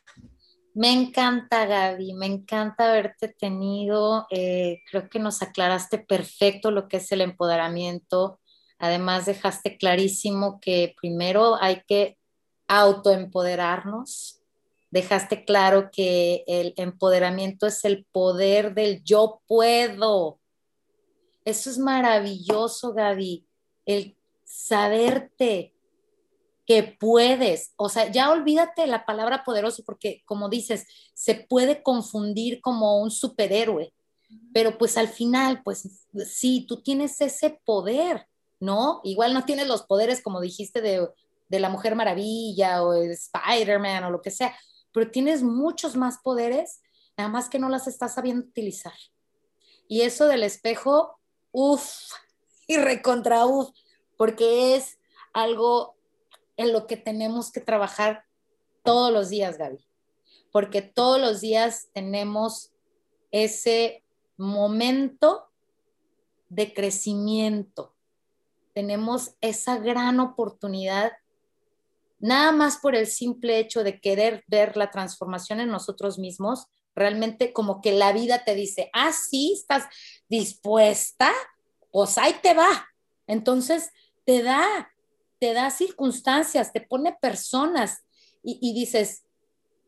Me 0.72 0.92
encanta, 0.92 1.66
Gaby, 1.66 2.14
me 2.14 2.26
encanta 2.26 2.90
haberte 2.90 3.28
tenido. 3.28 4.26
Eh, 4.30 4.80
creo 4.90 5.08
que 5.08 5.18
nos 5.18 5.42
aclaraste 5.42 5.98
perfecto 5.98 6.70
lo 6.70 6.88
que 6.88 6.98
es 6.98 7.10
el 7.12 7.20
empoderamiento. 7.20 8.40
Además, 8.78 9.26
dejaste 9.26 9.76
clarísimo 9.76 10.60
que 10.60 10.94
primero 11.00 11.56
hay 11.60 11.82
que 11.86 12.16
autoempoderarnos. 12.68 14.40
Dejaste 14.90 15.44
claro 15.44 15.90
que 15.92 16.44
el 16.46 16.72
empoderamiento 16.76 17.66
es 17.66 17.84
el 17.84 18.06
poder 18.10 18.74
del 18.74 19.02
yo 19.04 19.42
puedo. 19.46 20.39
Eso 21.44 21.70
es 21.70 21.78
maravilloso, 21.78 22.92
Gaby, 22.92 23.46
el 23.86 24.16
saberte 24.44 25.74
que 26.66 26.96
puedes, 27.00 27.72
o 27.76 27.88
sea, 27.88 28.10
ya 28.12 28.30
olvídate 28.30 28.86
la 28.86 29.04
palabra 29.04 29.42
poderoso 29.42 29.82
porque 29.84 30.22
como 30.24 30.48
dices, 30.48 30.86
se 31.14 31.34
puede 31.34 31.82
confundir 31.82 32.60
como 32.60 33.00
un 33.00 33.10
superhéroe, 33.10 33.92
pero 34.52 34.78
pues 34.78 34.96
al 34.96 35.08
final, 35.08 35.62
pues 35.64 36.06
sí, 36.26 36.66
tú 36.68 36.80
tienes 36.82 37.20
ese 37.20 37.60
poder, 37.64 38.28
¿no? 38.60 39.00
Igual 39.02 39.34
no 39.34 39.44
tienes 39.44 39.66
los 39.66 39.82
poderes 39.82 40.22
como 40.22 40.40
dijiste 40.40 40.80
de, 40.80 41.08
de 41.48 41.60
la 41.60 41.70
Mujer 41.70 41.96
Maravilla 41.96 42.84
o 42.84 42.94
Spider-Man 42.94 44.04
o 44.04 44.10
lo 44.10 44.22
que 44.22 44.30
sea, 44.30 44.54
pero 44.92 45.10
tienes 45.10 45.42
muchos 45.42 45.96
más 45.96 46.18
poderes, 46.22 46.82
nada 47.16 47.28
más 47.30 47.48
que 47.48 47.58
no 47.58 47.68
las 47.68 47.88
estás 47.88 48.14
sabiendo 48.14 48.46
utilizar. 48.46 48.94
Y 49.88 50.02
eso 50.02 50.26
del 50.26 50.44
espejo, 50.44 51.19
Uf, 51.52 52.12
y 52.66 52.76
recontra 52.76 53.46
uf, 53.46 53.70
porque 54.16 54.76
es 54.76 54.98
algo 55.32 55.96
en 56.56 56.72
lo 56.72 56.86
que 56.86 56.96
tenemos 56.96 57.50
que 57.50 57.60
trabajar 57.60 58.24
todos 58.82 59.12
los 59.12 59.28
días, 59.28 59.58
Gaby, 59.58 59.84
porque 60.52 60.82
todos 60.82 61.20
los 61.20 61.40
días 61.40 61.88
tenemos 61.92 62.72
ese 63.30 64.04
momento 64.36 65.50
de 66.48 66.74
crecimiento. 66.74 67.94
Tenemos 68.74 69.34
esa 69.40 69.78
gran 69.78 70.20
oportunidad, 70.20 71.12
nada 72.18 72.52
más 72.52 72.78
por 72.78 72.94
el 72.94 73.06
simple 73.06 73.58
hecho 73.58 73.82
de 73.82 74.00
querer 74.00 74.44
ver 74.46 74.76
la 74.76 74.90
transformación 74.90 75.60
en 75.60 75.70
nosotros 75.70 76.18
mismos, 76.18 76.66
realmente 77.00 77.52
como 77.52 77.80
que 77.80 77.92
la 77.92 78.12
vida 78.12 78.44
te 78.44 78.54
dice, 78.54 78.90
ah, 78.92 79.10
sí, 79.12 79.54
estás 79.54 79.84
dispuesta, 80.28 81.32
pues 81.90 82.18
ahí 82.18 82.34
te 82.42 82.54
va. 82.54 82.88
Entonces, 83.26 83.90
te 84.24 84.42
da, 84.42 84.92
te 85.38 85.54
da 85.54 85.70
circunstancias, 85.70 86.72
te 86.72 86.82
pone 86.82 87.16
personas 87.20 88.04
y, 88.42 88.58
y 88.60 88.74
dices, 88.74 89.24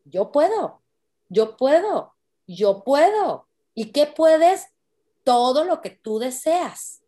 yo 0.05 0.33
puedo, 0.33 0.83
yo 1.29 1.57
puedo, 1.57 2.15
yo 2.47 2.83
puedo. 2.83 3.47
¿Y 3.75 3.93
qué 3.93 4.07
puedes? 4.07 4.67
Todo 5.25 5.65
lo 5.65 5.81
que 5.81 5.91
tú 5.91 6.19
deseas. 6.19 7.03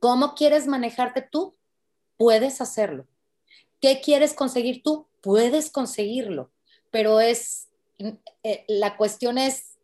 ¿Cómo 0.00 0.34
quieres 0.34 0.66
manejarte 0.66 1.22
tú? 1.22 1.56
Puedes 2.16 2.60
hacerlo. 2.60 3.06
¿Qué 3.80 4.00
quieres 4.00 4.34
conseguir 4.34 4.82
tú? 4.82 5.08
Puedes 5.22 5.70
conseguirlo. 5.70 6.52
Pero 6.90 7.20
es, 7.20 7.65
eh, 7.98 8.64
la 8.68 8.96
cuestión 8.96 9.38
es, 9.38 9.78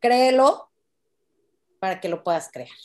créelo 0.00 0.70
para 1.80 2.00
que 2.00 2.08
lo 2.08 2.22
puedas 2.22 2.50
crear. 2.52 2.76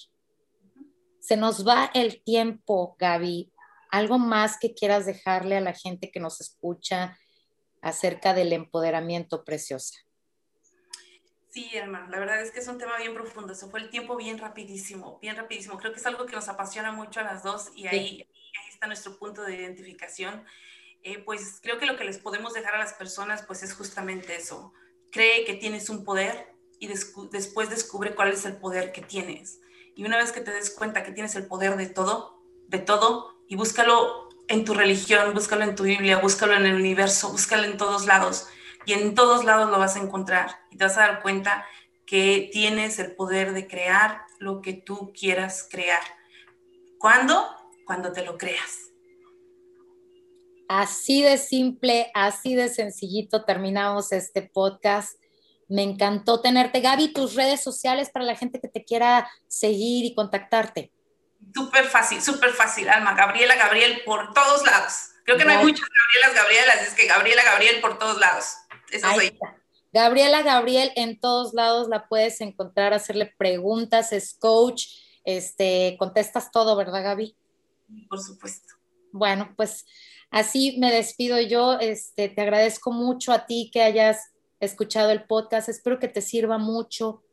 Se 1.20 1.38
nos 1.38 1.68
va 1.68 1.92
el 1.94 2.24
tiempo, 2.24 2.96
Gaby. 3.00 3.52
¿Algo 3.92 4.18
más 4.18 4.58
que 4.58 4.74
quieras 4.74 5.06
dejarle 5.06 5.58
a 5.58 5.62
la 5.62 5.74
gente 5.74 6.12
que 6.12 6.20
nos 6.20 6.42
escucha 6.42 7.18
acerca 7.82 8.34
del 8.34 8.54
empoderamiento 8.54 9.44
preciosa? 9.44 10.00
Sí, 11.50 11.70
hermano, 11.74 12.08
la 12.10 12.20
verdad 12.20 12.42
es 12.42 12.52
que 12.52 12.60
es 12.60 12.68
un 12.70 12.78
tema 12.78 12.98
bien 12.98 13.14
profundo. 13.14 13.54
Se 13.54 13.68
fue 13.68 13.82
el 13.82 13.90
tiempo 13.90 14.16
bien 14.16 14.38
rapidísimo, 14.38 15.20
bien 15.20 15.36
rapidísimo. 15.36 15.78
Creo 15.78 15.92
que 15.92 16.00
es 16.00 16.06
algo 16.06 16.26
que 16.26 16.36
nos 16.36 16.48
apasiona 16.48 16.94
mucho 16.94 17.20
a 17.20 17.24
las 17.24 17.44
dos 17.44 17.72
y 17.76 17.88
ahí, 17.88 18.26
ahí 18.26 18.70
está 18.70 18.88
nuestro 18.88 19.18
punto 19.18 19.44
de 19.44 19.58
identificación. 19.58 20.46
Eh, 21.04 21.20
pues 21.24 21.60
creo 21.62 21.80
que 21.80 21.86
lo 21.86 21.98
que 21.98 22.04
les 22.04 22.20
podemos 22.20 22.54
dejar 22.54 22.76
a 22.76 22.80
las 22.80 22.94
personas 22.94 23.44
pues 23.48 23.64
es 23.64 23.74
justamente 23.74 24.36
eso. 24.36 24.74
Cree 25.12 25.46
que 25.46 25.56
tienes 25.56 25.90
un 25.90 26.04
poder 26.04 26.54
y 26.80 26.88
después 26.88 27.70
descubre 27.70 28.16
cuál 28.16 28.32
es 28.32 28.46
el 28.46 28.58
poder 28.58 28.92
que 28.92 29.02
tienes. 29.02 29.60
Y 29.96 30.06
una 30.06 30.18
vez 30.18 30.32
que 30.32 30.42
te 30.42 30.52
des 30.52 30.72
cuenta 30.72 31.04
que 31.04 31.12
tienes 31.12 31.36
el 31.36 31.48
poder 31.48 31.76
de 31.76 31.88
todo, 31.88 32.42
de 32.68 32.80
todo, 32.80 33.36
y 33.48 33.56
búscalo 33.56 34.30
en 34.48 34.66
tu 34.66 34.74
religión, 34.74 35.34
búscalo 35.34 35.64
en 35.64 35.76
tu 35.76 35.84
Biblia, 35.84 36.20
búscalo 36.20 36.54
en 36.54 36.66
el 36.66 36.76
universo, 36.76 37.30
búscalo 37.30 37.66
en 37.66 37.78
todos 37.78 38.06
lados 38.06 38.48
y 38.86 38.94
en 38.94 39.16
todos 39.16 39.46
lados 39.46 39.70
lo 39.70 39.78
vas 39.78 39.96
a 39.96 40.00
encontrar 40.00 40.60
y 40.70 40.78
te 40.78 40.86
vas 40.86 40.98
a 40.98 41.02
dar 41.02 41.22
cuenta 41.22 41.66
que 42.06 42.50
tienes 42.52 43.00
el 43.00 43.16
poder 43.16 43.54
de 43.54 43.68
crear 43.68 44.26
lo 44.40 44.62
que 44.62 44.74
tú 44.74 45.14
quieras 45.18 45.68
crear. 45.70 46.02
¿Cuándo? 46.98 47.48
Cuando 47.86 48.12
te 48.12 48.24
lo 48.24 48.38
creas. 48.38 48.91
Así 50.74 51.22
de 51.22 51.38
simple, 51.38 52.10
así 52.14 52.56
de 52.56 52.70
sencillito 52.70 53.44
terminamos 53.44 54.14
este 54.14 54.42
podcast. 54.42 55.22
Me 55.68 55.84
encantó 55.84 56.40
tenerte. 56.40 56.80
Gaby, 56.80 57.12
tus 57.12 57.36
redes 57.36 57.62
sociales 57.62 58.10
para 58.10 58.24
la 58.24 58.38
gente 58.38 58.62
que 58.62 58.70
te 58.70 58.86
quiera 58.86 59.30
seguir 59.50 60.06
y 60.06 60.16
contactarte. 60.16 60.94
Súper 61.54 61.84
fácil, 61.88 62.22
súper 62.22 62.52
fácil, 62.52 62.88
Alma. 62.88 63.16
Gabriela 63.16 63.58
Gabriel 63.58 64.02
por 64.06 64.34
todos 64.34 64.66
lados. 64.66 64.94
Creo 65.26 65.38
que 65.38 65.44
no 65.44 65.52
hay 65.52 65.58
muchas 65.58 65.86
Gabrielas 65.90 66.42
Gabrielas, 66.42 66.88
es 66.88 66.94
que 66.94 67.06
Gabriela 67.06 67.44
Gabriel 67.44 67.82
por 67.82 68.00
todos 68.00 68.18
lados. 68.22 68.56
Eso 68.92 69.14
soy. 69.14 69.38
Gabriela 69.92 70.42
Gabriel 70.42 70.94
en 70.96 71.20
todos 71.20 71.54
lados 71.54 71.90
la 71.90 72.08
puedes 72.08 72.40
encontrar, 72.40 72.94
hacerle 72.94 73.26
preguntas, 73.38 74.14
es 74.14 74.38
coach, 74.40 74.86
este, 75.26 75.98
contestas 76.00 76.50
todo, 76.50 76.78
¿verdad, 76.78 77.04
Gaby? 77.04 77.36
Por 78.08 78.22
supuesto. 78.22 78.76
Bueno, 79.12 79.54
pues 79.58 79.86
así 80.32 80.78
me 80.80 80.92
despido 80.92 81.40
yo. 81.40 81.78
Este, 81.80 82.30
te 82.30 82.42
agradezco 82.42 82.92
mucho 82.92 83.32
a 83.32 83.46
ti 83.46 83.70
que 83.72 83.84
hayas 83.84 84.32
escuchado 84.60 85.12
el 85.12 85.26
podcast. 85.26 85.70
Espero 85.70 86.00
que 86.00 86.08
te 86.08 86.22
sirva 86.22 86.58
mucho 86.58 87.24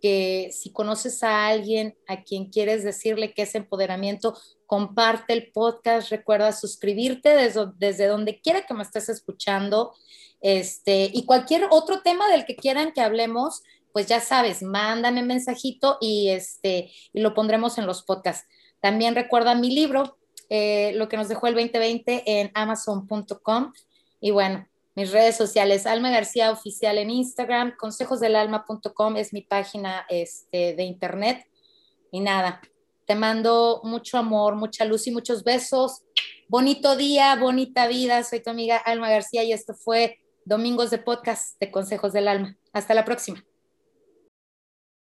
que 0.00 0.50
si 0.52 0.70
conoces 0.70 1.22
a 1.22 1.46
alguien 1.46 1.96
a 2.06 2.24
quien 2.24 2.50
quieres 2.50 2.84
decirle 2.84 3.32
que 3.32 3.42
es 3.42 3.54
empoderamiento, 3.54 4.36
comparte 4.66 5.32
el 5.32 5.50
podcast, 5.50 6.10
recuerda 6.10 6.52
suscribirte 6.52 7.30
desde, 7.30 7.68
desde 7.76 8.06
donde 8.06 8.40
quiera 8.40 8.66
que 8.66 8.74
me 8.74 8.82
estés 8.82 9.08
escuchando. 9.08 9.94
Este, 10.42 11.10
y 11.10 11.24
cualquier 11.24 11.68
otro 11.70 12.02
tema 12.02 12.28
del 12.28 12.44
que 12.44 12.54
quieran 12.54 12.92
que 12.92 13.00
hablemos, 13.00 13.62
pues 13.94 14.06
ya 14.06 14.20
sabes, 14.20 14.62
mándame 14.62 15.22
mensajito 15.22 15.96
y, 16.02 16.28
este, 16.28 16.92
y 17.14 17.20
lo 17.20 17.32
pondremos 17.32 17.78
en 17.78 17.86
los 17.86 18.02
podcasts. 18.02 18.46
También 18.80 19.14
recuerda 19.14 19.54
mi 19.54 19.70
libro, 19.74 20.18
eh, 20.48 20.92
lo 20.94 21.08
que 21.08 21.16
nos 21.16 21.28
dejó 21.28 21.46
el 21.46 21.54
2020 21.54 22.22
en 22.26 22.50
amazon.com. 22.54 23.72
Y 24.20 24.30
bueno, 24.30 24.66
mis 24.94 25.10
redes 25.10 25.36
sociales, 25.36 25.86
Alma 25.86 26.10
García 26.10 26.50
Oficial 26.50 26.98
en 26.98 27.10
Instagram, 27.10 27.74
consejosdelalma.com 27.76 29.16
es 29.16 29.32
mi 29.32 29.42
página 29.42 30.06
este, 30.08 30.74
de 30.74 30.82
internet. 30.84 31.46
Y 32.12 32.20
nada, 32.20 32.60
te 33.06 33.14
mando 33.14 33.80
mucho 33.84 34.18
amor, 34.18 34.54
mucha 34.54 34.84
luz 34.84 35.06
y 35.06 35.10
muchos 35.10 35.42
besos. 35.44 36.02
Bonito 36.48 36.96
día, 36.96 37.34
bonita 37.36 37.88
vida. 37.88 38.22
Soy 38.22 38.40
tu 38.40 38.50
amiga 38.50 38.76
Alma 38.76 39.10
García 39.10 39.42
y 39.42 39.52
esto 39.52 39.74
fue 39.74 40.20
Domingos 40.44 40.90
de 40.90 40.98
Podcast 40.98 41.58
de 41.58 41.70
Consejos 41.70 42.12
del 42.12 42.28
Alma. 42.28 42.56
Hasta 42.72 42.94
la 42.94 43.04
próxima. 43.04 43.44